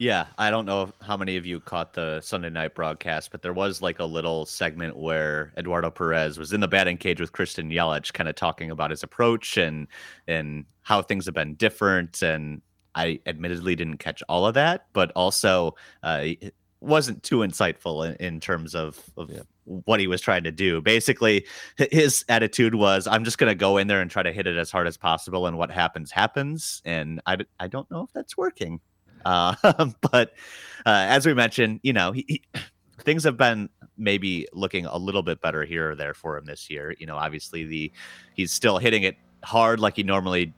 Yeah, 0.00 0.26
I 0.38 0.50
don't 0.50 0.64
know 0.64 0.92
how 1.02 1.16
many 1.16 1.36
of 1.36 1.44
you 1.44 1.58
caught 1.58 1.92
the 1.92 2.20
Sunday 2.20 2.50
night 2.50 2.76
broadcast, 2.76 3.32
but 3.32 3.42
there 3.42 3.52
was 3.52 3.82
like 3.82 3.98
a 3.98 4.04
little 4.04 4.46
segment 4.46 4.96
where 4.96 5.52
Eduardo 5.58 5.90
Perez 5.90 6.38
was 6.38 6.52
in 6.52 6.60
the 6.60 6.68
batting 6.68 6.96
cage 6.96 7.20
with 7.20 7.32
Christian 7.32 7.68
Yelich, 7.68 8.12
kind 8.12 8.28
of 8.28 8.36
talking 8.36 8.70
about 8.70 8.90
his 8.90 9.02
approach 9.02 9.56
and 9.56 9.88
and 10.28 10.64
how 10.82 11.02
things 11.02 11.24
have 11.26 11.34
been 11.34 11.54
different. 11.56 12.22
And 12.22 12.62
I 12.94 13.18
admittedly 13.26 13.74
didn't 13.74 13.96
catch 13.98 14.22
all 14.28 14.46
of 14.46 14.54
that, 14.54 14.86
but 14.92 15.10
also 15.16 15.74
uh, 16.04 16.20
it 16.22 16.54
wasn't 16.80 17.24
too 17.24 17.38
insightful 17.38 18.08
in, 18.08 18.14
in 18.24 18.38
terms 18.40 18.76
of, 18.76 19.02
of 19.16 19.30
Yeah. 19.30 19.42
what 19.64 19.98
he 19.98 20.06
was 20.06 20.20
trying 20.20 20.44
to 20.44 20.52
do. 20.52 20.80
Basically, 20.80 21.44
his 21.90 22.24
attitude 22.28 22.76
was, 22.76 23.08
"I'm 23.08 23.24
just 23.24 23.38
going 23.38 23.50
to 23.50 23.56
go 23.56 23.78
in 23.78 23.88
there 23.88 24.00
and 24.00 24.08
try 24.08 24.22
to 24.22 24.32
hit 24.32 24.46
it 24.46 24.56
as 24.56 24.70
hard 24.70 24.86
as 24.86 24.96
possible, 24.96 25.48
and 25.48 25.58
what 25.58 25.72
happens 25.72 26.12
happens." 26.12 26.82
And 26.84 27.20
I 27.26 27.38
I 27.58 27.66
don't 27.66 27.90
know 27.90 28.02
if 28.04 28.12
that's 28.12 28.36
working. 28.36 28.80
Uh, 29.28 29.54
but 30.00 30.32
uh, 30.86 31.04
as 31.08 31.26
we 31.26 31.34
mentioned, 31.34 31.80
you 31.82 31.92
know, 31.92 32.12
he, 32.12 32.24
he, 32.26 32.42
things 33.02 33.22
have 33.24 33.36
been 33.36 33.68
maybe 33.98 34.46
looking 34.52 34.86
a 34.86 34.96
little 34.96 35.22
bit 35.22 35.40
better 35.42 35.64
here 35.64 35.90
or 35.90 35.94
there 35.94 36.14
for 36.14 36.38
him 36.38 36.46
this 36.46 36.70
year. 36.70 36.94
You 36.98 37.06
know, 37.06 37.16
obviously 37.16 37.64
the 37.64 37.92
he's 38.34 38.52
still 38.52 38.78
hitting 38.78 39.02
it 39.02 39.16
hard 39.44 39.80
like 39.80 39.96
he 39.96 40.02
normally 40.02 40.52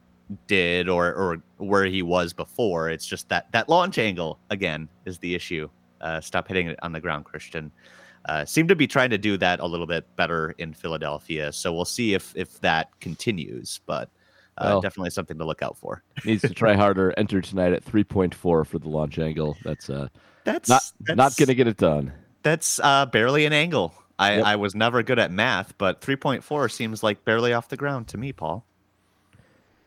did 0.47 0.89
or 0.89 1.13
or 1.13 1.43
where 1.57 1.85
he 1.87 2.03
was 2.03 2.33
before. 2.33 2.89
It's 2.89 3.07
just 3.07 3.29
that 3.31 3.51
that 3.53 3.69
launch 3.69 3.99
angle 3.99 4.39
again 4.51 4.89
is 5.05 5.19
the 5.19 5.35
issue. 5.35 5.69
Uh, 6.01 6.21
stop 6.21 6.47
hitting 6.49 6.69
it 6.69 6.79
on 6.83 6.93
the 6.93 7.01
ground, 7.01 7.25
Christian. 7.25 7.73
Uh, 8.27 8.45
seem 8.45 8.69
to 8.69 8.77
be 8.77 8.87
trying 8.87 9.11
to 9.11 9.19
do 9.19 9.37
that 9.39 9.61
a 9.61 9.67
little 9.67 9.87
bit 9.87 10.05
better 10.15 10.55
in 10.59 10.75
Philadelphia. 10.75 11.53
So 11.53 11.73
we'll 11.73 11.85
see 11.85 12.15
if 12.15 12.33
if 12.37 12.61
that 12.61 12.89
continues. 13.01 13.81
But 13.87 14.11
uh, 14.59 14.65
Well- 14.67 14.81
definitely 14.81 15.11
something 15.11 15.39
to 15.39 15.45
look 15.45 15.63
out 15.63 15.77
for. 15.77 16.03
Needs 16.25 16.43
to 16.43 16.51
try 16.51 16.75
harder. 16.75 17.15
Enter 17.17 17.41
tonight 17.41 17.73
at 17.73 17.85
3.4 17.85 18.35
for 18.35 18.65
the 18.65 18.89
launch 18.89 19.19
angle. 19.19 19.57
That's 19.65 19.89
uh, 19.91 20.09
That's 20.45 20.69
not 20.69 20.83
that's, 21.01 21.17
not 21.17 21.37
going 21.37 21.49
to 21.49 21.55
get 21.55 21.67
it 21.67 21.77
done. 21.77 22.13
That's 22.43 22.81
uh, 22.81 23.07
barely 23.07 23.45
an 23.45 23.53
angle. 23.53 23.95
I, 24.19 24.37
Yep. 24.37 24.45
I 24.45 24.57
was 24.57 24.75
never 24.75 25.03
good 25.03 25.19
at 25.19 25.31
math, 25.31 25.77
but 25.79 26.03
3.4 26.03 26.71
seems 26.71 27.03
like 27.03 27.25
barely 27.25 27.55
off 27.55 27.69
the 27.69 27.77
ground 27.77 28.09
to 28.09 28.19
me, 28.19 28.33
Paul. 28.33 28.67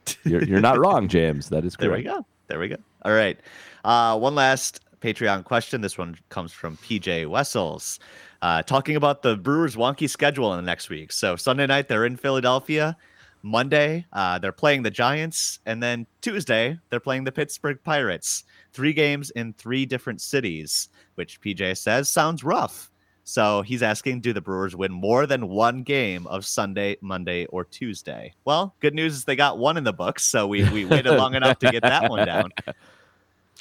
You're, 0.25 0.43
you're 0.43 0.59
not 0.59 0.79
wrong, 0.79 1.07
James. 1.07 1.49
That 1.49 1.65
is 1.65 1.75
correct. 1.75 2.03
There 2.03 2.13
we 2.13 2.19
go. 2.19 2.25
There 2.47 2.59
we 2.59 2.67
go. 2.67 2.77
All 3.03 3.13
right. 3.13 3.39
Uh, 3.85 4.17
one 4.17 4.35
last 4.35 4.81
Patreon 5.01 5.43
question. 5.43 5.81
This 5.81 5.97
one 5.97 6.17
comes 6.29 6.51
from 6.51 6.77
PJ 6.77 7.27
Wessels, 7.27 7.99
uh, 8.41 8.63
talking 8.63 8.95
about 8.95 9.21
the 9.21 9.37
Brewers' 9.37 9.75
wonky 9.75 10.09
schedule 10.09 10.51
in 10.53 10.57
the 10.57 10.65
next 10.65 10.89
week. 10.89 11.11
So 11.11 11.35
Sunday 11.35 11.67
night 11.67 11.87
they're 11.87 12.05
in 12.05 12.17
Philadelphia. 12.17 12.97
Monday 13.43 14.05
uh, 14.13 14.39
they're 14.39 14.51
playing 14.51 14.83
the 14.83 14.89
Giants, 14.89 15.59
and 15.65 15.83
then 15.83 16.07
Tuesday 16.21 16.79
they're 16.89 16.99
playing 16.99 17.25
the 17.25 17.31
Pittsburgh 17.31 17.77
Pirates. 17.83 18.45
Three 18.71 18.93
games 18.93 19.29
in 19.31 19.53
three 19.53 19.85
different 19.85 20.21
cities, 20.21 20.89
which 21.15 21.39
PJ 21.41 21.77
says 21.77 22.09
sounds 22.09 22.43
rough. 22.43 22.89
So 23.25 23.61
he's 23.61 23.83
asking, 23.83 24.21
do 24.21 24.33
the 24.33 24.41
Brewers 24.41 24.75
win 24.75 24.91
more 24.91 25.25
than 25.25 25.47
one 25.47 25.83
game 25.83 26.27
of 26.27 26.45
Sunday, 26.45 26.97
Monday, 27.01 27.45
or 27.45 27.63
Tuesday? 27.63 28.33
Well, 28.43 28.75
good 28.81 28.93
news 28.93 29.13
is 29.13 29.23
they 29.23 29.35
got 29.35 29.57
one 29.57 29.77
in 29.77 29.85
the 29.85 29.93
books, 29.93 30.23
so 30.23 30.45
we, 30.47 30.67
we 30.71 30.83
waited 30.83 31.13
long 31.13 31.35
enough 31.35 31.59
to 31.59 31.71
get 31.71 31.83
that 31.83 32.09
one 32.09 32.25
down. 32.25 32.51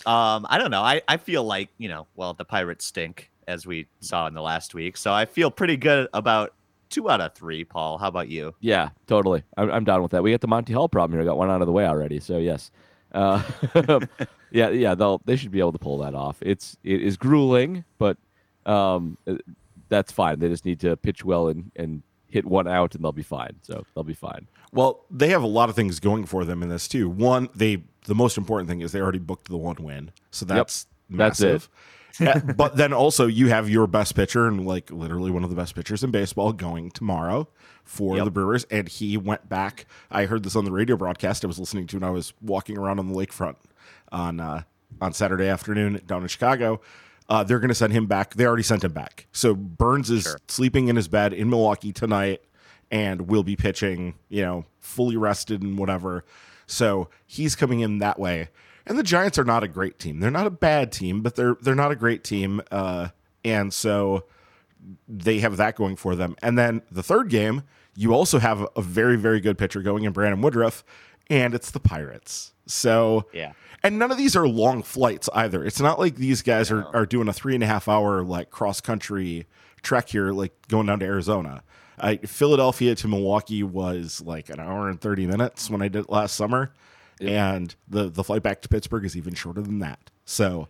Um, 0.07 0.47
I 0.49 0.59
don't 0.59 0.71
know. 0.71 0.83
I, 0.83 1.03
I 1.07 1.17
feel 1.17 1.45
like, 1.45 1.69
you 1.79 1.89
know, 1.89 2.09
well, 2.17 2.35
the 2.35 2.45
Pirates 2.45 2.85
stink, 2.85 3.31
as 3.47 3.67
we 3.67 3.87
saw 4.01 4.27
in 4.27 4.35
the 4.35 4.43
last 4.43 4.75
week. 4.75 4.97
So 4.97 5.13
I 5.13 5.27
feel 5.27 5.51
pretty 5.51 5.77
good 5.77 6.09
about 6.13 6.55
two 6.93 7.11
out 7.11 7.21
of 7.21 7.35
three, 7.35 7.65
Paul. 7.65 7.99
How 7.99 8.07
about 8.07 8.29
you? 8.29 8.55
Yeah, 8.61 8.91
totally. 9.07 9.43
I'm, 9.57 9.71
I'm 9.71 9.85
down 9.85 10.03
with 10.03 10.13
that. 10.13 10.23
We 10.23 10.31
got 10.31 10.41
the 10.41 10.47
Monty 10.47 10.73
Hall 10.73 10.89
problem 10.89 11.19
here. 11.19 11.23
I 11.23 11.25
got 11.25 11.37
one 11.37 11.51
out 11.51 11.61
of 11.61 11.67
the 11.67 11.73
way 11.73 11.87
already. 11.87 12.21
So 12.21 12.39
yes, 12.39 12.71
uh, 13.13 13.43
yeah, 14.53 14.71
yeah. 14.71 14.95
They'll 14.95 15.21
they 15.25 15.37
should 15.37 15.51
be 15.51 15.59
able 15.61 15.73
to 15.73 15.79
pull 15.79 15.99
that 15.99 16.15
off. 16.15 16.39
It's 16.41 16.77
it 16.85 17.03
is 17.03 17.17
grueling, 17.17 17.85
but 17.99 18.17
um, 18.67 19.19
that's 19.89 20.13
fine. 20.13 20.39
They 20.39 20.49
just 20.49 20.65
need 20.65 20.81
to 20.81 20.97
pitch 20.97 21.25
well 21.25 21.49
and 21.49 21.73
and 21.75 22.03
hit 22.29 22.47
one 22.47 22.69
out, 22.69 22.95
and 22.95 23.03
they'll 23.03 23.13
be 23.13 23.23
fine. 23.23 23.57
So 23.63 23.85
they'll 23.95 24.05
be 24.05 24.15
fine. 24.15 24.47
Well, 24.73 25.05
they 25.11 25.29
have 25.31 25.43
a 25.43 25.47
lot 25.47 25.69
of 25.69 25.75
things 25.75 26.01
going 26.01 26.25
for 26.25 26.45
them 26.45 26.63
in 26.63 26.69
this 26.69 26.89
too. 26.89 27.09
One, 27.11 27.49
they 27.55 27.83
the 28.07 28.15
most 28.15 28.39
important 28.39 28.69
thing 28.69 28.81
is 28.81 28.93
they 28.93 29.01
already 29.01 29.19
booked 29.19 29.49
the 29.49 29.59
one 29.59 29.77
win, 29.81 30.13
so 30.31 30.45
that's 30.47 30.87
That's 31.11 31.41
it. 31.41 31.69
Uh, 32.21 32.39
but 32.57 32.77
then 32.77 32.93
also 32.93 33.27
you 33.27 33.49
have 33.49 33.69
your 33.71 33.87
best 33.87 34.15
pitcher 34.15 34.47
and 34.47 34.67
like 34.67 34.91
literally 34.91 35.31
one 35.31 35.45
of 35.45 35.51
the 35.51 35.57
best 35.57 35.75
pitchers 35.75 36.03
in 36.05 36.11
baseball 36.11 36.53
going 36.53 36.91
tomorrow 36.91 37.49
for 37.85 38.17
Yep. 38.17 38.25
the 38.27 38.31
Brewers, 38.31 38.65
and 38.71 38.89
he 38.89 39.17
went 39.17 39.49
back. 39.49 39.87
I 40.11 40.27
heard 40.27 40.43
this 40.45 40.55
on 40.57 40.65
the 40.65 40.73
radio 40.73 40.97
broadcast 40.97 41.45
I 41.45 41.49
was 41.49 41.59
listening 41.59 41.87
to 41.89 41.97
when 41.97 42.05
I 42.05 42.11
was 42.11 42.33
walking 42.41 42.79
around 42.79 42.99
on 42.99 43.09
the 43.09 43.15
lakefront 43.15 43.57
on 44.11 44.41
uh, 44.41 44.63
on 45.01 45.13
Saturday 45.13 45.49
afternoon 45.49 46.01
down 46.07 46.23
in 46.23 46.29
Chicago. 46.29 46.81
Uh, 47.29 47.43
they're 47.43 47.61
going 47.61 47.69
to 47.71 47.75
send 47.75 47.93
him 47.93 48.07
back. 48.07 48.35
They 48.35 48.45
already 48.45 48.63
sent 48.65 48.85
him 48.85 48.93
back. 48.93 49.27
So 49.33 49.55
Burns 49.55 50.11
is 50.11 50.25
Sure. 50.25 50.39
sleeping 50.49 50.89
in 50.89 50.97
his 50.97 51.09
bed 51.09 51.33
in 51.33 51.49
Milwaukee 51.49 51.93
tonight 51.93 52.43
and 52.91 53.23
will 53.29 53.43
be 53.45 53.57
pitching, 53.57 54.15
you 54.29 54.43
know, 54.43 54.67
fully 54.81 55.17
rested 55.17 55.63
and 55.63 55.79
whatever. 55.79 56.25
So 56.67 57.09
he's 57.27 57.55
coming 57.57 57.81
in 57.81 58.01
that 58.01 58.19
way. 58.19 58.49
And 58.87 58.99
the 58.99 59.03
Giants 59.03 59.39
are 59.39 59.45
not 59.45 59.63
a 59.63 59.69
great 59.69 59.99
team. 59.99 60.21
They're 60.21 60.31
not 60.31 60.47
a 60.47 60.51
bad 60.51 60.91
team, 60.93 61.21
but 61.23 61.37
they're 61.37 61.57
they're 61.61 61.75
not 61.75 61.93
a 61.93 61.97
great 61.97 62.25
team. 62.25 62.61
Uh, 62.71 63.09
and 63.45 63.73
so 63.73 64.25
they 65.09 65.39
have 65.41 65.57
that 65.57 65.77
going 65.77 65.97
for 65.97 66.15
them. 66.17 66.37
And 66.43 66.59
then 66.59 66.83
the 66.91 67.03
third 67.03 67.29
game, 67.29 67.63
you 67.95 68.13
also 68.15 68.39
have 68.39 68.67
a 68.77 68.83
very 68.83 69.17
very 69.17 69.41
good 69.41 69.57
pitcher 69.59 69.83
going 69.83 70.05
in 70.05 70.13
Brandon 70.13 70.41
Woodruff, 70.41 70.83
and 71.31 71.55
it's 71.55 71.71
the 71.71 71.81
Pirates. 71.81 72.53
So 72.67 73.27
Yeah. 73.33 73.53
and 73.83 73.99
none 73.99 74.11
of 74.11 74.17
these 74.19 74.35
are 74.37 74.47
long 74.49 74.83
flights 74.83 75.29
either. 75.35 75.65
It's 75.65 75.81
not 75.81 75.99
like 75.99 76.15
these 76.17 76.43
guys 76.43 76.71
are, 76.71 76.87
are 76.95 77.07
doing 77.07 77.29
a 77.29 77.33
three 77.33 77.55
and 77.55 77.63
a 77.63 77.67
half 77.67 77.89
hour 77.89 78.23
like 78.23 78.51
cross 78.51 78.81
country 78.81 79.47
trek 79.83 80.09
here, 80.09 80.31
like 80.33 80.53
going 80.69 80.87
down 80.87 81.01
to 81.01 81.05
Arizona. 81.07 81.63
I, 81.99 82.17
Philadelphia 82.19 82.95
to 82.97 83.09
Milwaukee 83.09 83.63
was 83.63 84.21
like 84.21 84.49
an 84.49 84.59
hour 84.59 84.89
and 84.89 85.01
thirty 85.01 85.27
minutes 85.27 85.69
when 85.71 85.83
I 85.83 85.89
did 85.89 86.05
it 86.05 86.11
last 86.11 86.35
summer, 86.35 86.73
and 87.31 87.75
the 87.89 88.09
the 88.09 88.25
flight 88.25 88.43
back 88.43 88.63
to 88.63 88.69
Pittsburgh 88.69 89.05
is 89.05 89.17
even 89.17 89.35
shorter 89.35 89.63
than 89.63 89.79
that. 89.81 90.11
So. 90.25 90.69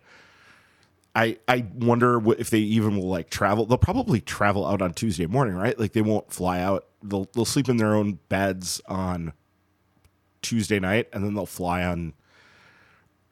I, 1.15 1.37
I 1.47 1.67
wonder 1.75 2.23
if 2.41 2.49
they 2.49 2.61
even 2.61 2.97
will 2.97 3.11
like 3.11 3.29
travel. 3.29 3.67
They'll 3.67 3.77
probably 3.77 4.23
travel 4.23 4.67
out 4.67 4.81
on 4.81 4.95
Tuesday 4.95 5.27
morning, 5.27 5.55
right? 5.55 5.79
Like 5.79 5.93
they 5.93 6.01
won't 6.01 6.33
fly 6.33 6.61
out. 6.61 6.87
They'll 7.03 7.29
they'll 7.35 7.45
sleep 7.45 7.69
in 7.69 7.77
their 7.77 7.95
own 7.95 8.19
beds 8.31 8.81
on 8.87 9.35
Tuesday 10.41 10.81
night, 10.81 11.09
and 11.13 11.23
then 11.23 11.35
they'll 11.35 11.45
fly 11.45 11.85
on 11.85 12.15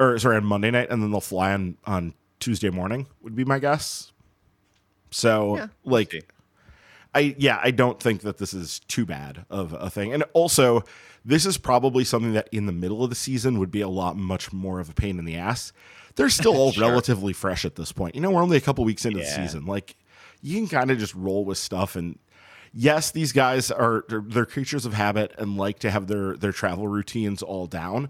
or 0.01 0.19
sorry, 0.19 0.37
on 0.37 0.45
Monday 0.45 0.71
night, 0.71 0.89
and 0.91 1.03
then 1.03 1.11
they'll 1.11 1.21
fly 1.21 1.53
on 1.53 1.77
on 1.85 2.15
Tuesday 2.41 2.71
morning. 2.71 3.07
Would 3.23 3.37
be 3.37 3.45
my 3.45 3.59
guess. 3.59 4.13
So, 5.11 5.57
Yeah, 5.57 5.67
like. 5.85 6.33
I 7.15 7.35
yeah, 7.39 7.61
I 7.63 7.71
don't 7.71 8.01
think 8.01 8.23
that 8.23 8.39
this 8.39 8.55
is 8.55 8.81
too 8.81 9.05
bad 9.07 9.45
of 9.51 9.73
a 9.73 9.91
thing. 9.91 10.13
And 10.13 10.23
also, 10.33 10.85
this 11.25 11.45
is 11.47 11.59
probably 11.59 12.05
something 12.05 12.33
that 12.35 12.49
in 12.53 12.67
the 12.67 12.73
middle 12.73 13.03
of 13.03 13.11
the 13.11 13.17
season 13.17 13.59
would 13.59 13.71
be 13.71 13.81
a 13.81 13.89
lot 13.89 14.17
much 14.17 14.53
more 14.53 14.81
of 14.81 14.89
a 14.89 14.95
pain 14.95 15.19
in 15.19 15.25
the 15.25 15.37
ass. 15.37 15.73
They're 16.17 16.29
still 16.31 16.57
all 16.57 16.73
Sure. 16.73 16.89
relatively 16.89 17.33
fresh 17.33 17.65
at 17.65 17.77
this 17.77 17.93
point. 17.93 18.15
You 18.15 18.21
know, 18.21 18.31
we're 18.31 18.43
only 18.43 18.57
a 18.57 18.61
couple 18.61 18.85
weeks 18.85 19.05
into 19.05 19.19
the 19.19 19.25
season. 19.27 19.67
Like, 19.67 19.97
you 20.43 20.57
can 20.57 20.69
kind 20.69 20.91
of 20.91 20.99
just 20.99 21.15
roll 21.15 21.45
with 21.45 21.59
stuff 21.59 21.97
and 21.97 22.19
yes, 22.73 23.11
these 23.11 23.33
guys 23.33 23.71
are 23.71 24.05
they're, 24.09 24.23
they're 24.25 24.47
creatures 24.47 24.87
of 24.87 24.95
habit 24.95 25.33
and 25.39 25.57
like 25.57 25.81
to 25.81 25.91
have 25.91 26.07
their 26.07 26.37
their 26.37 26.53
travel 26.53 26.87
routines 26.89 27.43
all 27.43 27.67
down, 27.67 28.09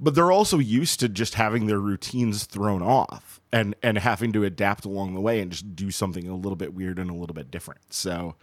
but 0.00 0.14
they're 0.14 0.32
also 0.32 0.58
used 0.58 0.98
to 1.00 1.08
just 1.08 1.34
having 1.34 1.66
their 1.66 1.78
routines 1.78 2.44
thrown 2.44 2.82
off 2.82 3.40
and 3.52 3.74
and 3.82 3.98
having 3.98 4.32
to 4.32 4.44
adapt 4.44 4.84
along 4.84 5.14
the 5.14 5.20
way 5.20 5.40
and 5.40 5.52
just 5.52 5.76
do 5.76 5.90
something 5.90 6.26
a 6.26 6.34
little 6.34 6.56
bit 6.56 6.74
weird 6.74 6.98
and 6.98 7.10
a 7.10 7.14
little 7.14 7.34
bit 7.34 7.50
different. 7.50 7.92
So, 7.92 8.34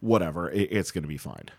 whatever, 0.00 0.50
it, 0.50 0.72
it's 0.72 0.90
going 0.90 1.02
to 1.02 1.08
be 1.08 1.18
fine. 1.18 1.50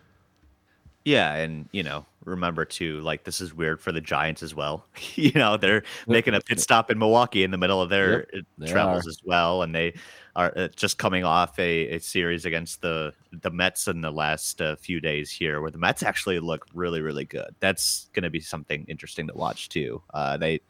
Yeah, 1.04 1.34
and 1.34 1.68
you 1.70 1.84
know, 1.84 2.06
remember 2.26 2.64
too, 2.64 3.00
like 3.00 3.24
this 3.24 3.40
is 3.40 3.54
weird 3.54 3.80
for 3.80 3.92
the 3.92 4.00
Giants 4.00 4.42
as 4.42 4.54
well. 4.54 4.86
you 5.14 5.32
know, 5.32 5.56
they're 5.56 5.82
making 6.08 6.34
a 6.34 6.40
pit 6.40 6.60
stop 6.60 6.90
in 6.90 6.98
Milwaukee 6.98 7.44
in 7.44 7.50
the 7.50 7.56
middle 7.58 7.80
of 7.80 7.88
their 7.88 8.26
Yep, 8.58 8.66
travels 8.66 9.06
are. 9.06 9.08
as 9.08 9.18
well, 9.24 9.62
and 9.62 9.74
they 9.74 9.94
are 10.34 10.52
uh, 10.56 10.68
just 10.76 10.98
coming 10.98 11.24
off 11.24 11.58
a, 11.58 11.88
a 11.96 12.00
series 12.00 12.44
against 12.44 12.82
the 12.82 13.14
the 13.32 13.50
Mets 13.50 13.88
in 13.88 14.00
the 14.02 14.10
last 14.10 14.60
uh, 14.60 14.76
few 14.76 15.00
days 15.00 15.30
here, 15.30 15.60
where 15.60 15.70
the 15.70 15.78
Mets 15.78 16.02
actually 16.02 16.40
look 16.40 16.66
really 16.74 17.00
really 17.00 17.24
good. 17.24 17.54
That's 17.60 18.10
going 18.12 18.24
to 18.24 18.30
be 18.30 18.40
something 18.40 18.84
interesting 18.88 19.26
to 19.28 19.34
watch 19.34 19.68
too. 19.70 20.02
Uh, 20.12 20.36
they 20.36 20.60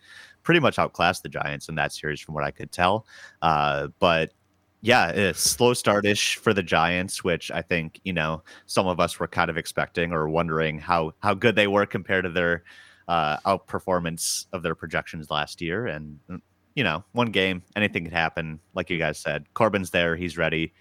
pretty 0.43 0.61
much 0.61 0.79
outclassed 0.79 1.23
the 1.25 1.29
Giants 1.29 1.69
in 1.69 1.75
that 1.75 1.93
series, 1.93 2.21
from 2.21 2.35
what 2.35 2.45
I 2.45 2.53
could 2.53 2.71
tell. 2.71 3.07
Uh, 3.43 3.89
but 3.99 4.33
yeah, 4.81 5.09
it's 5.09 5.41
slow 5.41 5.74
startish 5.74 6.37
for 6.37 6.53
the 6.53 6.62
Giants, 6.62 7.24
which 7.24 7.51
I 7.51 7.62
think 7.62 8.01
you 8.05 8.12
know 8.12 8.43
some 8.66 8.87
of 8.87 9.01
us 9.01 9.18
were 9.18 9.29
kind 9.29 9.51
of 9.51 9.57
expecting 9.57 10.12
or 10.12 10.29
wondering 10.29 10.79
how 10.79 11.12
how 11.20 11.35
good 11.35 11.57
they 11.57 11.66
were 11.66 11.87
compared 11.87 12.24
to 12.24 12.31
their 12.31 12.62
uh, 13.09 13.39
outperformance 13.39 14.47
of 14.53 14.62
their 14.62 14.74
projections 14.74 15.31
last 15.31 15.61
year. 15.61 15.87
And 15.87 16.18
mm, 16.29 16.41
you 16.74 16.85
know, 16.85 17.05
one 17.12 17.31
game, 17.31 17.62
anything 17.74 18.05
could 18.05 18.12
happen. 18.12 18.61
Like 18.74 18.91
you 18.91 18.99
guys 18.99 19.18
said, 19.18 19.47
Corbin's 19.55 19.91
there, 19.91 20.14
he's 20.14 20.37
ready. 20.37 20.74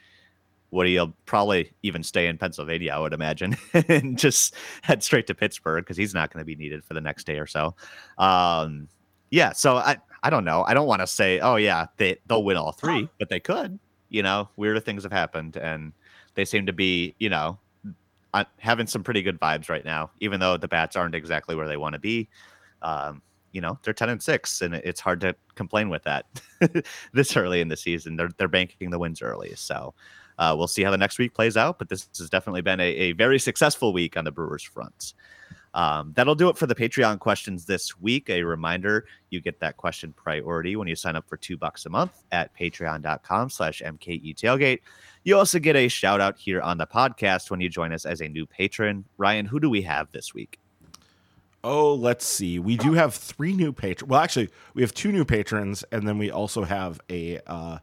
Woody'll 0.71 1.15
probably 1.25 1.71
even 1.83 2.03
stay 2.03 2.27
in 2.27 2.37
Pennsylvania, 2.37 2.91
I 2.91 2.99
would 2.99 3.13
imagine, 3.13 3.55
and 3.87 4.17
just 4.17 4.55
head 4.81 5.03
straight 5.03 5.27
to 5.27 5.33
Pittsburgh 5.33 5.85
because 5.85 5.95
he's 5.95 6.13
not 6.13 6.33
going 6.33 6.41
to 6.41 6.45
be 6.45 6.55
needed 6.55 6.83
for 6.83 6.93
the 6.93 7.01
next 7.01 7.25
day 7.25 7.39
or 7.39 7.47
so. 7.47 7.75
Um, 8.17 8.89
yeah, 9.29 9.53
so 9.53 9.77
I 9.77 9.97
I 10.21 10.29
don't 10.29 10.43
know. 10.43 10.63
I 10.67 10.73
don't 10.73 10.87
want 10.87 11.01
to 11.01 11.07
say, 11.07 11.39
oh 11.39 11.55
yeah, 11.55 11.85
they 11.97 12.17
they'll 12.25 12.43
win 12.43 12.57
all 12.57 12.71
three, 12.71 13.07
but 13.19 13.29
they 13.29 13.39
could. 13.39 13.79
You 14.16 14.24
know, 14.24 14.47
weirder 14.55 14.80
things 14.80 15.03
have 15.03 15.11
happened, 15.11 15.57
and 15.57 15.91
they 16.36 16.45
seem 16.45 16.66
to 16.68 16.74
be, 16.74 17.16
you 17.20 17.30
know, 17.30 17.59
uh, 18.34 18.45
having 18.59 18.88
some 18.88 19.03
pretty 19.03 19.22
good 19.22 19.38
vibes 19.41 19.70
right 19.70 19.84
now. 19.84 20.09
Even 20.22 20.39
though 20.39 20.55
the 20.55 20.70
bats 20.70 20.95
aren't 20.95 21.16
exactly 21.16 21.53
where 21.53 21.68
they 21.68 21.76
want 21.76 21.93
to 21.93 21.99
be, 21.99 22.30
um, 22.82 23.22
you 23.51 23.59
know, 23.59 23.78
they're 23.84 23.93
ten 23.93 24.07
and 24.07 24.24
six, 24.24 24.61
and 24.61 24.74
it's 24.74 25.01
hard 25.01 25.20
to 25.20 25.36
complain 25.55 25.89
with 25.89 26.03
that 26.03 26.26
this 27.13 27.36
early 27.36 27.59
in 27.59 27.68
the 27.68 27.76
season. 27.76 28.16
They're 28.16 28.32
they're 28.38 28.47
banking 28.47 28.89
the 28.89 28.99
wins 28.99 29.22
early, 29.22 29.53
so. 29.55 29.93
Uh, 30.38 30.53
we'll 30.57 30.68
see 30.68 30.84
how 30.84 30.91
the 30.91 30.97
next 30.97 31.18
week 31.18 31.34
plays 31.34 31.55
out, 31.55 31.80
but 31.80 31.88
this 31.88 32.09
has 32.18 32.30
definitely 32.30 32.61
been 32.61 32.82
a, 32.82 32.84
a 32.84 33.11
very 33.13 33.39
successful 33.39 33.93
week 33.93 34.18
on 34.18 34.26
the 34.26 34.32
Brewers 34.32 34.63
front. 34.63 35.13
Um, 35.76 36.13
that'll 36.15 36.36
do 36.36 36.47
it 36.47 36.57
for 36.57 36.67
the 36.67 36.73
Patreon 36.73 37.19
questions 37.19 37.65
this 37.65 37.99
week. 37.99 38.30
A 38.30 38.43
reminder, 38.43 39.05
you 39.30 39.41
get 39.41 39.59
that 39.59 39.76
question 39.76 40.13
priority 40.13 40.78
when 40.78 40.88
you 40.88 40.95
sign 40.95 41.17
up 41.17 41.28
for 41.28 41.36
two 41.36 41.57
bucks 41.57 41.86
a 41.86 41.89
month 41.89 42.23
at 42.32 42.57
patreon.com 42.57 43.49
slash 43.49 43.82
MKE 43.86 44.36
tailgate. 44.36 44.80
You 45.23 45.38
also 45.38 45.59
get 45.59 45.76
a 45.76 45.89
shout 45.89 46.21
out 46.21 46.38
here 46.38 46.61
on 46.61 46.78
the 46.78 46.88
podcast 46.88 47.51
when 47.51 47.59
you 47.59 47.67
join 47.67 47.91
us 47.91 48.05
as 48.05 48.21
a 48.21 48.30
new 48.30 48.45
patron. 48.45 49.03
Ryan, 49.17 49.45
who 49.45 49.59
do 49.59 49.69
we 49.69 49.82
have 49.82 50.09
this 50.13 50.34
week? 50.34 50.59
Oh, 51.61 51.93
let's 51.93 52.26
see. 52.26 52.57
We 52.57 52.78
do 52.78 52.93
have 52.93 53.13
three 53.13 53.51
new 53.51 53.73
patrons. 53.73 54.09
Well, 54.09 54.21
actually, 54.21 54.49
we 54.76 54.82
have 54.82 54.93
two 54.93 55.11
new 55.11 55.26
patrons, 55.26 55.84
and 55.91 56.07
then 56.07 56.17
we 56.17 56.32
also 56.32 56.63
have 56.63 57.01
a 57.09 57.39
uh, 57.47 57.80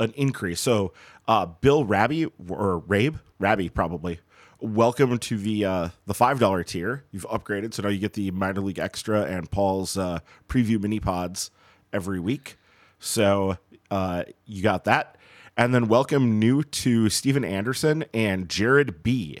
an 0.00 0.12
increase. 0.16 0.60
So, 0.60 0.92
uh, 1.28 1.46
Bill 1.46 1.84
Rabby 1.84 2.24
or 2.48 2.80
Rabe 2.80 3.20
Rabby 3.38 3.68
probably. 3.68 4.18
Welcome 4.60 5.18
to 5.18 5.38
the 5.38 5.64
uh, 5.64 5.88
the 6.06 6.14
five 6.14 6.40
dollar 6.40 6.64
tier. 6.64 7.04
You've 7.12 7.28
upgraded, 7.28 7.74
so 7.74 7.84
now 7.84 7.90
you 7.90 8.00
get 8.00 8.14
the 8.14 8.32
minor 8.32 8.60
league 8.60 8.80
extra 8.80 9.22
and 9.22 9.48
Paul's 9.48 9.96
uh, 9.96 10.18
preview 10.48 10.80
mini 10.80 10.98
pods 10.98 11.52
every 11.92 12.18
week. 12.18 12.56
So 12.98 13.58
uh, 13.88 14.24
you 14.46 14.64
got 14.64 14.82
that, 14.82 15.16
and 15.56 15.72
then 15.72 15.86
welcome 15.86 16.40
new 16.40 16.64
to 16.64 17.08
Stephen 17.08 17.44
Anderson 17.44 18.04
and 18.12 18.48
Jared 18.48 19.04
B. 19.04 19.38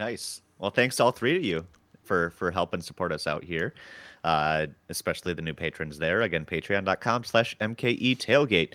Nice. 0.00 0.40
Well, 0.58 0.70
thanks 0.70 0.96
to 0.96 1.04
all 1.04 1.12
three 1.12 1.36
of 1.36 1.44
you 1.44 1.66
for 2.02 2.30
for 2.30 2.50
helping 2.50 2.80
support 2.80 3.12
us 3.12 3.26
out 3.26 3.44
here, 3.44 3.74
uh, 4.24 4.68
especially 4.88 5.34
the 5.34 5.42
new 5.42 5.52
patrons 5.52 5.98
there. 5.98 6.22
Again, 6.22 6.46
patreon.com 6.46 7.24
slash 7.24 7.54
MKE 7.58 8.16
tailgate. 8.16 8.72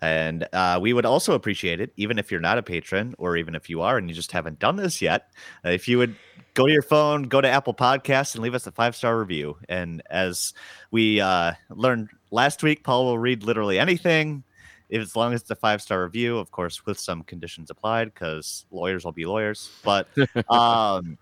And 0.00 0.46
uh, 0.52 0.78
we 0.80 0.92
would 0.92 1.06
also 1.06 1.32
appreciate 1.32 1.80
it, 1.80 1.92
even 1.96 2.18
if 2.18 2.30
you're 2.30 2.40
not 2.40 2.58
a 2.58 2.62
patron, 2.62 3.14
or 3.18 3.36
even 3.36 3.54
if 3.54 3.70
you 3.70 3.80
are 3.80 3.96
and 3.96 4.08
you 4.08 4.14
just 4.14 4.32
haven't 4.32 4.58
done 4.58 4.76
this 4.76 5.00
yet, 5.00 5.30
uh, 5.64 5.70
if 5.70 5.88
you 5.88 5.98
would 5.98 6.14
go 6.54 6.66
to 6.66 6.72
your 6.72 6.82
phone, 6.82 7.24
go 7.24 7.40
to 7.40 7.48
Apple 7.48 7.74
Podcasts, 7.74 8.34
and 8.34 8.42
leave 8.42 8.54
us 8.54 8.66
a 8.66 8.72
five 8.72 8.94
star 8.94 9.18
review. 9.18 9.56
And 9.68 10.02
as 10.10 10.52
we 10.90 11.20
uh, 11.20 11.52
learned 11.70 12.10
last 12.30 12.62
week, 12.62 12.84
Paul 12.84 13.06
will 13.06 13.18
read 13.18 13.42
literally 13.42 13.78
anything, 13.78 14.44
if 14.88 15.00
as 15.00 15.16
long 15.16 15.32
as 15.32 15.42
it's 15.42 15.50
a 15.50 15.56
five 15.56 15.80
star 15.80 16.04
review, 16.04 16.38
of 16.38 16.50
course, 16.50 16.84
with 16.84 16.98
some 16.98 17.22
conditions 17.22 17.70
applied, 17.70 18.12
because 18.12 18.66
lawyers 18.70 19.04
will 19.04 19.12
be 19.12 19.24
lawyers. 19.24 19.70
But 19.82 20.08
um, 20.50 21.16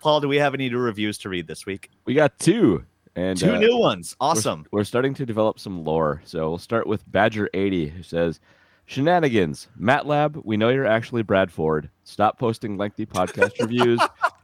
Paul, 0.00 0.20
do 0.20 0.28
we 0.28 0.36
have 0.36 0.54
any 0.54 0.68
new 0.68 0.78
reviews 0.78 1.18
to 1.18 1.28
read 1.28 1.46
this 1.46 1.64
week? 1.64 1.90
We 2.04 2.14
got 2.14 2.38
two. 2.38 2.84
And 3.16 3.38
Two 3.38 3.54
uh, 3.54 3.58
new 3.58 3.76
ones. 3.78 4.14
we're- 4.20 4.30
Awesome. 4.30 4.66
We're, 4.70 4.84
starting 4.84 5.14
to 5.14 5.26
develop 5.26 5.58
some 5.58 5.82
lore. 5.84 6.22
So 6.24 6.50
we'll 6.50 6.58
start 6.58 6.86
with 6.86 7.10
Badger80, 7.10 7.90
who 7.90 8.02
says, 8.02 8.40
Shenanigans. 8.84 9.68
MATLAB, 9.80 10.42
we 10.44 10.56
know 10.56 10.68
you're 10.68 10.86
actually 10.86 11.22
Brad 11.22 11.50
Ford. 11.50 11.90
Stop 12.04 12.38
posting 12.38 12.76
lengthy 12.76 13.04
podcast 13.06 13.52
reviews. 13.60 14.00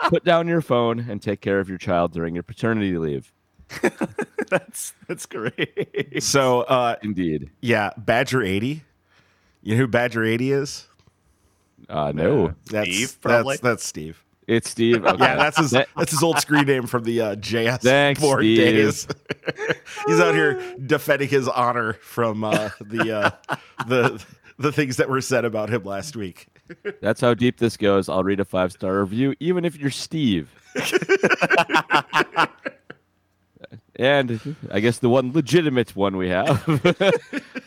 Put 0.08 0.24
down 0.24 0.48
your 0.48 0.60
phone 0.62 0.98
and 1.08 1.22
take 1.22 1.40
care 1.40 1.60
of 1.60 1.68
your 1.68 1.78
child 1.78 2.12
during 2.12 2.34
your 2.34 2.42
paternity 2.42 2.98
leave. 2.98 3.32
that's 4.50 4.92
that's 5.08 5.24
great. 5.26 6.22
So, 6.22 6.62
uh, 6.62 6.96
Indeed. 7.02 7.50
yeah, 7.62 7.90
Badger 7.96 8.42
eighty. 8.42 8.82
You 9.62 9.76
know 9.76 9.82
who 9.82 9.86
Badger 9.86 10.24
eighty 10.24 10.52
is? 10.52 10.88
Uh, 11.88 12.12
no, 12.14 12.54
That's 12.66 12.90
Steve, 12.90 13.20
probably? 13.22 13.54
That's, 13.56 13.62
that's 13.62 13.84
Steve. 13.86 14.22
It's 14.46 14.70
Steve. 14.70 15.04
Okay. 15.12 15.24
Yeah, 15.24 15.36
that's 15.36 15.58
his. 15.58 15.70
That's 15.70 16.10
his 16.10 16.22
old 16.22 16.38
screen 16.38 16.64
name 16.66 16.86
from 16.86 17.04
the 17.04 17.20
uh, 17.20 17.36
JS 17.36 17.80
Thanks, 17.82 18.20
board 18.20 18.40
Steve. 18.40 18.56
days. 18.58 19.06
He's 20.06 20.20
out 20.20 20.34
here 20.34 20.60
defending 20.84 21.28
his 21.28 21.48
honor 21.48 21.94
from 21.94 22.44
uh, 22.44 22.70
the 22.80 23.16
uh, 23.16 23.56
the 23.86 24.24
the 24.58 24.72
things 24.72 24.96
that 24.96 25.08
were 25.08 25.20
said 25.20 25.44
about 25.44 25.70
him 25.70 25.84
last 25.84 26.16
week. 26.16 26.48
That's 27.00 27.20
how 27.20 27.34
deep 27.34 27.58
this 27.58 27.76
goes. 27.76 28.08
I'll 28.08 28.24
read 28.24 28.40
a 28.40 28.44
five 28.44 28.72
star 28.72 29.00
review, 29.00 29.34
even 29.40 29.64
if 29.64 29.76
you're 29.76 29.90
Steve. 29.90 30.50
and 33.96 34.56
I 34.70 34.80
guess 34.80 34.98
the 34.98 35.08
one 35.08 35.32
legitimate 35.32 35.94
one 35.94 36.16
we 36.16 36.28
have 36.30 36.60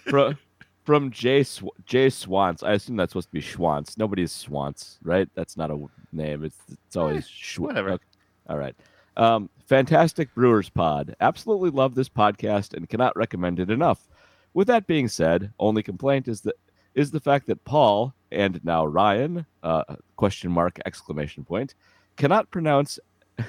from 0.07 0.37
from 0.85 1.11
Jay 1.11 1.43
Sw- 1.43 1.63
Jay 1.85 2.09
Swans. 2.09 2.63
I 2.63 2.73
assume 2.73 2.95
that's 2.95 3.11
supposed 3.11 3.29
to 3.29 3.33
be 3.33 3.41
Schwantz. 3.41 3.97
Nobody's 3.97 4.31
Swantz, 4.31 4.97
right? 5.03 5.27
That's 5.33 5.57
not 5.57 5.71
a 5.71 5.85
name. 6.13 6.43
It's 6.43 6.59
it's 6.71 6.95
always 6.95 7.27
Schw- 7.27 7.59
whatever. 7.59 7.89
okay. 7.91 8.03
All 8.47 8.57
right. 8.57 8.75
Um, 9.17 9.49
fantastic 9.65 10.33
Brewers 10.35 10.69
pod. 10.69 11.15
Absolutely 11.19 11.71
love 11.71 11.95
this 11.95 12.09
podcast 12.09 12.73
and 12.73 12.87
cannot 12.87 13.15
recommend 13.17 13.59
it 13.59 13.71
enough. 13.71 14.07
With 14.53 14.67
that 14.67 14.87
being 14.87 15.07
said, 15.07 15.51
only 15.59 15.83
complaint 15.83 16.27
is 16.27 16.41
that 16.41 16.55
is 16.93 17.11
the 17.11 17.19
fact 17.19 17.47
that 17.47 17.63
Paul 17.65 18.13
and 18.31 18.63
now 18.63 18.85
Ryan 18.85 19.45
uh, 19.63 19.83
question 20.15 20.51
mark 20.51 20.79
exclamation 20.85 21.43
point 21.43 21.75
cannot 22.15 22.51
pronounce. 22.51 22.99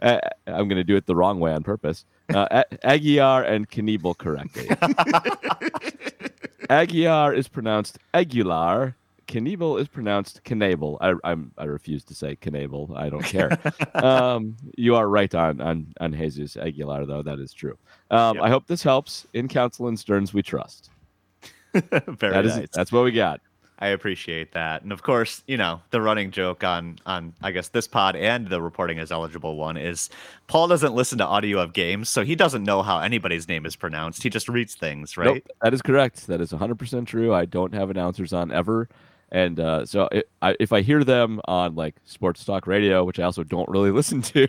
uh, 0.00 0.18
I'm 0.46 0.68
going 0.68 0.76
to 0.76 0.84
do 0.84 0.96
it 0.96 1.04
the 1.04 1.16
wrong 1.16 1.40
way 1.40 1.52
on 1.52 1.62
purpose. 1.62 2.06
Uh, 2.32 2.62
Aguiar 2.84 3.46
and 3.46 3.68
Knievel 3.68 4.16
correctly. 4.16 4.68
Aguiar 6.68 7.36
is 7.36 7.48
pronounced 7.48 7.98
Aguilar. 8.12 8.96
Knievel 9.26 9.80
is 9.80 9.88
pronounced 9.88 10.42
Knable. 10.44 10.98
I, 11.00 11.14
I'm 11.24 11.52
I 11.56 11.64
refuse 11.64 12.04
to 12.04 12.14
say 12.14 12.36
Knable. 12.36 12.94
I 12.94 13.08
don't 13.08 13.24
care. 13.24 13.58
um, 13.94 14.56
you 14.76 14.96
are 14.96 15.08
right 15.08 15.34
on 15.34 15.60
on 15.60 15.94
on 16.00 16.12
Jesus 16.12 16.56
Aguilar 16.56 17.06
though. 17.06 17.22
That 17.22 17.38
is 17.38 17.52
true. 17.52 17.78
Um, 18.10 18.36
Yep. 18.36 18.44
I 18.44 18.50
hope 18.50 18.66
this 18.66 18.82
helps. 18.82 19.26
In 19.32 19.48
Counsell 19.48 19.88
and 19.88 19.98
Stearns 19.98 20.34
we 20.34 20.42
trust. 20.42 20.90
Very 21.72 22.32
That 22.32 22.44
is 22.44 22.56
nice. 22.56 22.68
that's 22.72 22.92
what 22.92 23.04
we 23.04 23.12
got. 23.12 23.40
I 23.78 23.88
appreciate 23.88 24.52
that. 24.52 24.82
And 24.82 24.92
of 24.92 25.02
course, 25.02 25.42
you 25.46 25.56
know, 25.56 25.82
the 25.90 26.00
running 26.00 26.30
joke 26.30 26.62
on 26.62 26.98
on 27.06 27.34
I 27.42 27.50
guess 27.50 27.68
this 27.68 27.88
pod 27.88 28.16
and 28.16 28.48
the 28.48 28.62
reporting 28.62 28.98
is 28.98 29.10
eligible 29.10 29.56
one 29.56 29.76
is 29.76 30.10
Paul 30.46 30.68
doesn't 30.68 30.94
listen 30.94 31.18
to 31.18 31.26
audio 31.26 31.58
of 31.58 31.72
games, 31.72 32.08
so 32.08 32.24
he 32.24 32.36
doesn't 32.36 32.62
know 32.62 32.82
how 32.82 33.00
anybody's 33.00 33.48
name 33.48 33.66
is 33.66 33.74
pronounced. 33.76 34.22
He 34.22 34.30
just 34.30 34.48
reads 34.48 34.74
things, 34.74 35.16
right? 35.16 35.34
Nope, 35.34 35.48
that 35.62 35.74
is 35.74 35.82
correct. 35.82 36.26
That 36.28 36.40
is 36.40 36.52
100% 36.52 37.06
true. 37.06 37.34
I 37.34 37.46
don't 37.46 37.74
have 37.74 37.90
announcers 37.90 38.32
on 38.32 38.52
ever. 38.52 38.88
And 39.32 39.58
uh, 39.58 39.84
so 39.84 40.08
it, 40.12 40.28
I, 40.42 40.54
if 40.60 40.72
I 40.72 40.82
hear 40.82 41.02
them 41.02 41.40
on 41.46 41.74
like 41.74 41.96
sports 42.04 42.44
talk 42.44 42.68
radio, 42.68 43.02
which 43.02 43.18
I 43.18 43.24
also 43.24 43.42
don't 43.42 43.68
really 43.68 43.90
listen 43.90 44.22
to, 44.22 44.46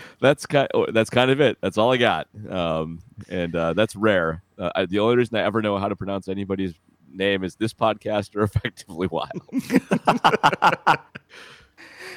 that's 0.20 0.46
kind 0.46 0.68
that's 0.92 1.10
kind 1.10 1.30
of 1.30 1.42
it. 1.42 1.58
That's 1.60 1.76
all 1.76 1.92
I 1.92 1.98
got. 1.98 2.28
Um, 2.48 3.00
and 3.28 3.54
uh, 3.54 3.74
that's 3.74 3.94
rare. 3.94 4.42
Uh, 4.58 4.70
I, 4.74 4.86
the 4.86 5.00
only 5.00 5.16
reason 5.16 5.36
I 5.36 5.42
ever 5.42 5.60
know 5.60 5.76
how 5.76 5.88
to 5.88 5.96
pronounce 5.96 6.28
anybody's 6.28 6.72
name 7.14 7.44
is 7.44 7.56
this 7.56 7.72
podcast 7.74 8.34
or 8.36 8.42
effectively 8.44 9.08
wild. 9.08 9.30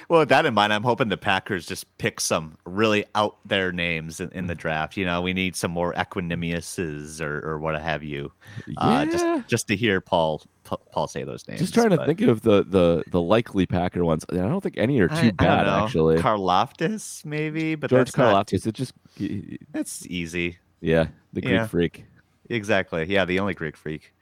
Well, 0.08 0.20
with 0.20 0.30
that 0.30 0.46
in 0.46 0.54
mind, 0.54 0.72
I'm 0.72 0.84
hoping 0.84 1.10
the 1.10 1.18
Packers 1.18 1.66
just 1.66 1.98
pick 1.98 2.20
some 2.20 2.60
really 2.64 3.06
out 3.16 3.38
there 3.44 3.72
names 3.72 4.20
in, 4.20 4.30
in 4.34 4.46
the 4.46 4.54
draft. 4.54 4.98
You 4.98 5.06
know, 5.06 5.20
we 5.24 5.34
need 5.34 5.56
some 5.56 5.72
more 5.72 5.96
Equanimeouses 5.96 7.20
or, 7.22 7.40
or 7.44 7.58
what 7.58 7.82
have 7.82 8.04
you. 8.04 8.32
Uh, 8.78 9.06
Yeah. 9.10 9.12
just 9.12 9.48
just 9.48 9.68
to 9.70 9.76
hear 9.76 10.02
Paul 10.02 10.44
Pa- 10.64 10.78
Paul 10.92 11.08
say 11.08 11.24
those 11.24 11.48
names. 11.48 11.60
Just 11.60 11.74
trying 11.74 11.90
to 11.90 11.98
but- 11.98 12.06
think 12.06 12.22
of 12.22 12.42
the 12.42 12.64
the 12.64 13.04
the 13.10 13.20
likely 13.20 13.66
Packer 13.66 14.06
ones. 14.06 14.24
I 14.32 14.36
don't 14.36 14.62
think 14.62 14.78
any 14.78 15.00
are 15.00 15.12
I- 15.12 15.18
I 15.18 15.22
too 15.22 15.28
don't 15.32 15.38
bad 15.38 15.66
know. 15.66 15.86
actually. 15.86 16.18
Karlaftis, 16.18 17.26
maybe, 17.26 17.74
but 17.74 17.90
George 17.90 18.12
that's 18.12 18.18
not- 18.18 18.54
It 18.54 18.72
just 18.76 18.94
That's 19.72 20.06
easy. 20.06 20.60
yeah, 20.82 21.08
the 21.34 21.42
Greek 21.42 21.52
Yeah. 21.54 21.66
freak. 21.66 22.06
Exactly. 22.48 23.06
Yeah, 23.12 23.26
the 23.26 23.40
only 23.40 23.56
Greek 23.56 23.76
freak. 23.76 24.14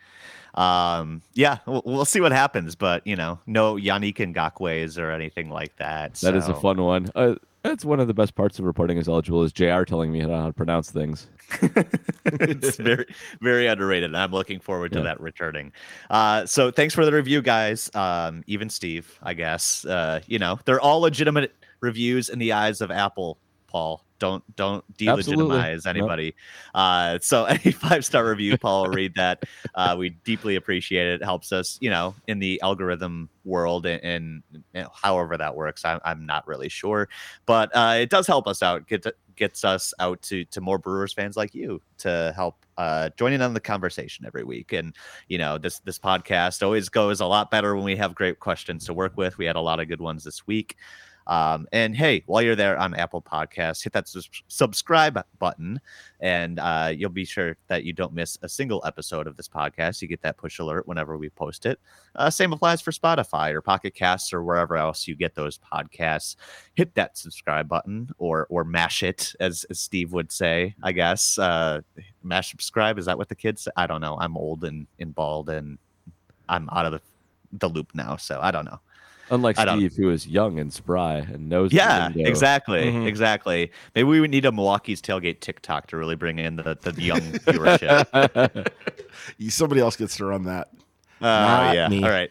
Um, 0.56 1.22
yeah, 1.34 1.60
we'll, 1.66 1.82
we'll 1.86 2.06
see 2.06 2.22
what 2.22 2.32
happens, 2.32 2.76
but 2.76 3.06
you 3.08 3.16
know, 3.16 3.40
no 3.48 3.76
Yannick 3.76 4.18
Ngakoue's 4.18 4.98
or 4.98 5.12
anything 5.12 5.50
like 5.50 5.76
that. 5.78 6.16
That 6.16 6.36
is 6.36 6.48
a 6.48 6.54
fun 6.56 6.82
one. 6.82 7.10
Uh, 7.16 7.36
that's 7.64 7.86
one 7.86 8.00
of 8.02 8.08
the 8.08 8.14
best 8.14 8.36
parts 8.36 8.60
of 8.60 8.66
reporting 8.66 8.98
as 8.98 9.08
eligible 9.08 9.42
is 9.44 9.54
Jr. 9.54 9.84
telling 9.84 10.12
me 10.12 10.20
how 10.20 10.48
to 10.48 10.54
pronounce 10.54 10.92
things. 10.92 11.28
it's 12.26 12.78
very 12.78 13.06
very 13.42 13.68
underrated 13.68 14.10
and 14.10 14.18
i'm 14.18 14.32
looking 14.32 14.60
forward 14.60 14.92
to 14.92 15.00
Yeah. 15.00 15.04
that 15.04 15.22
returning 15.22 15.72
uh 16.10 16.46
so 16.46 16.72
thanks 16.72 16.96
for 16.96 17.06
the 17.06 17.12
review 17.12 17.42
guys 17.42 17.94
um 17.96 18.44
even 18.48 18.70
steve 18.70 19.20
i 19.22 19.34
guess 19.34 19.86
uh 19.86 20.22
you 20.26 20.40
know 20.40 20.58
they're 20.66 20.82
all 20.82 21.02
legitimate 21.02 21.54
reviews 21.82 22.30
in 22.30 22.40
the 22.40 22.54
eyes 22.54 22.82
of 22.82 22.90
apple 22.92 23.38
paul 23.68 24.04
don't 24.24 24.56
don't 24.56 24.86
Absolutely. 25.06 25.58
delegitimize 25.58 25.86
anybody. 25.86 26.36
Uh 26.74 27.20
so 27.22 27.44
any 27.56 27.72
five 27.74 28.06
star 28.06 28.26
review 28.26 28.58
paul 28.58 28.84
will 28.84 28.92
read 28.92 29.14
that. 29.16 29.44
Uh 29.76 29.96
we 30.00 30.10
deeply 30.10 30.56
appreciate 30.56 31.08
it. 31.08 31.22
it 31.22 31.26
helps 31.26 31.52
us 31.52 31.78
you 31.82 31.90
know 31.90 32.16
in 32.28 32.40
the 32.40 32.62
algorithm 32.62 33.30
world 33.44 33.86
and, 33.86 34.02
and 34.04 34.44
you 34.74 34.82
know, 34.82 34.90
however 34.94 35.36
that 35.36 35.54
works. 35.56 35.84
I'm, 35.84 36.00
I'm 36.06 36.26
not 36.26 36.48
really 36.48 36.70
sure. 36.70 37.10
But 37.46 37.76
uh 37.76 37.96
it 38.00 38.10
does 38.10 38.26
help 38.26 38.48
us 38.48 38.64
out 38.64 38.88
get 38.88 39.06
gets 39.36 39.66
us 39.66 39.94
out 40.00 40.22
to 40.22 40.46
to 40.46 40.62
more 40.62 40.78
brewers 40.78 41.12
fans 41.12 41.36
like 41.36 41.54
you 41.54 41.82
to 41.98 42.32
help 42.34 42.66
uh 42.78 43.10
join 43.18 43.34
in 43.34 43.42
on 43.42 43.54
the 43.54 43.60
conversation 43.60 44.26
every 44.26 44.46
week. 44.46 44.72
And 44.72 44.96
you 45.28 45.38
know 45.38 45.58
this 45.58 45.80
this 45.80 46.00
podcast 46.00 46.64
always 46.64 46.88
goes 46.88 47.20
a 47.20 47.26
lot 47.26 47.52
better 47.52 47.76
when 47.76 47.84
we 47.84 47.98
have 47.98 48.16
great 48.16 48.40
questions 48.40 48.86
to 48.86 48.94
work 48.94 49.18
with. 49.18 49.38
We 49.38 49.46
had 49.46 49.58
a 49.58 49.62
lot 49.62 49.82
of 49.82 49.90
good 49.90 50.02
ones 50.02 50.24
this 50.24 50.48
week 50.48 50.78
um, 51.28 51.68
and 51.72 51.96
hey, 51.96 52.24
while 52.26 52.42
you're 52.42 52.56
there 52.56 52.78
on 52.78 52.94
Apple 52.96 53.22
Podcasts, 53.22 53.84
hit 53.84 53.94
that 53.94 54.08
sus- 54.08 54.30
subscribe 54.48 55.24
button, 55.40 55.80
and 56.20 56.60
uh, 56.60 56.92
you'll 56.96 57.10
be 57.10 57.26
sure 57.26 57.56
that 57.68 57.84
you 57.84 57.94
don't 57.94 58.14
miss 58.14 58.38
a 58.42 58.50
single 58.50 58.82
episode 58.86 59.28
of 59.28 59.38
this 59.38 59.48
podcast. 59.48 60.02
You 60.02 60.08
get 60.08 60.22
that 60.22 60.38
push 60.38 60.60
alert 60.60 60.88
whenever 60.88 61.18
we 61.18 61.30
post 61.30 61.66
it. 61.66 61.80
Uh, 62.16 62.30
same 62.30 62.54
applies 62.54 62.82
for 62.82 62.92
Spotify 62.92 63.54
or 63.54 63.62
Pocket 63.62 63.94
Casts 63.94 64.34
or 64.34 64.44
wherever 64.44 64.76
else 64.76 65.08
you 65.08 65.16
get 65.16 65.36
those 65.36 65.60
podcasts. 65.60 66.36
Hit 66.76 66.94
that 66.96 67.18
subscribe 67.18 67.68
button 67.68 68.10
or 68.18 68.48
or 68.50 68.64
mash 68.64 69.04
it, 69.04 69.34
as, 69.40 69.66
as 69.70 69.80
Steve 69.80 70.14
would 70.14 70.32
say. 70.32 70.76
I 70.84 70.92
guess 70.92 71.38
uh, 71.40 71.82
mash 72.24 72.52
subscribe 72.52 73.00
is 73.00 73.06
that 73.06 73.18
what 73.18 73.30
the 73.30 73.36
kids? 73.36 73.64
Say? 73.64 73.72
I 73.78 73.88
don't 73.88 74.02
know. 74.02 74.18
I'm 74.20 74.38
old 74.38 74.64
and, 74.64 74.88
and 75.00 75.16
bald 75.16 75.50
and 75.50 75.78
I'm 76.50 76.70
out 76.72 76.86
of 76.86 76.92
the, 76.92 77.02
the 77.54 77.70
loop 77.70 77.92
now, 77.94 78.18
so 78.18 78.40
I 78.42 78.52
don't 78.52 78.66
know. 78.66 78.80
Unlike 79.32 79.58
Steve, 79.58 79.96
who 79.96 80.10
is 80.10 80.28
young 80.28 80.60
and 80.60 80.72
spry 80.72 81.16
and 81.18 81.48
knows. 81.50 81.72
the 81.72 81.78
Yeah, 81.78 82.10
lingo. 82.14 82.30
exactly, 82.30 82.84
Mhm. 82.84 83.08
exactly. 83.08 83.72
Maybe 83.96 84.04
we 84.04 84.20
would 84.20 84.30
need 84.32 84.46
a 84.46 84.52
Milwaukee's 84.52 85.02
tailgate 85.02 85.40
TikTok 85.40 85.88
to 85.88 85.98
really 85.98 86.16
bring 86.16 86.40
in 86.40 86.58
the, 86.58 86.78
the 86.82 87.02
young 87.02 87.22
viewership. 87.48 88.72
You- 89.38 89.50
Somebody 89.50 89.82
else 89.82 89.96
gets 89.96 90.18
to 90.18 90.26
run 90.26 90.44
that. 90.44 90.70
Uh, 91.22 91.26
Not 91.26 91.76
yeah. 91.76 91.88
me. 91.88 92.04
All 92.04 92.10
right. 92.10 92.30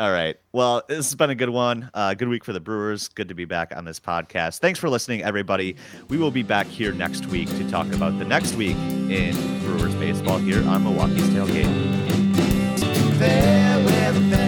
All 0.00 0.10
right. 0.10 0.36
Well, 0.52 0.82
this 0.88 0.96
has 1.06 1.14
been 1.14 1.30
a 1.30 1.36
good 1.36 1.50
one. 1.50 1.88
Uh, 1.94 2.14
good 2.14 2.28
week 2.28 2.42
for 2.44 2.52
the 2.52 2.58
Brewers. 2.58 3.06
Good 3.08 3.28
to 3.28 3.34
be 3.34 3.44
back 3.44 3.72
on 3.76 3.84
this 3.84 4.00
podcast. 4.00 4.58
Thanks 4.58 4.78
for 4.80 4.88
listening, 4.88 5.22
everybody. 5.22 5.76
We 6.08 6.16
will 6.16 6.32
be 6.32 6.42
back 6.42 6.66
here 6.66 6.92
next 6.92 7.26
week 7.26 7.48
to 7.50 7.70
talk 7.70 7.86
about 7.92 8.18
the 8.18 8.24
next 8.24 8.54
week 8.56 8.76
in 9.08 9.34
Brewers 9.60 9.94
baseball 9.96 10.38
here 10.38 10.66
on 10.66 10.82
Milwaukee's 10.82 11.28
tailgate. 11.28 11.70
There 13.18 13.84
with 13.84 14.30
them. 14.30 14.43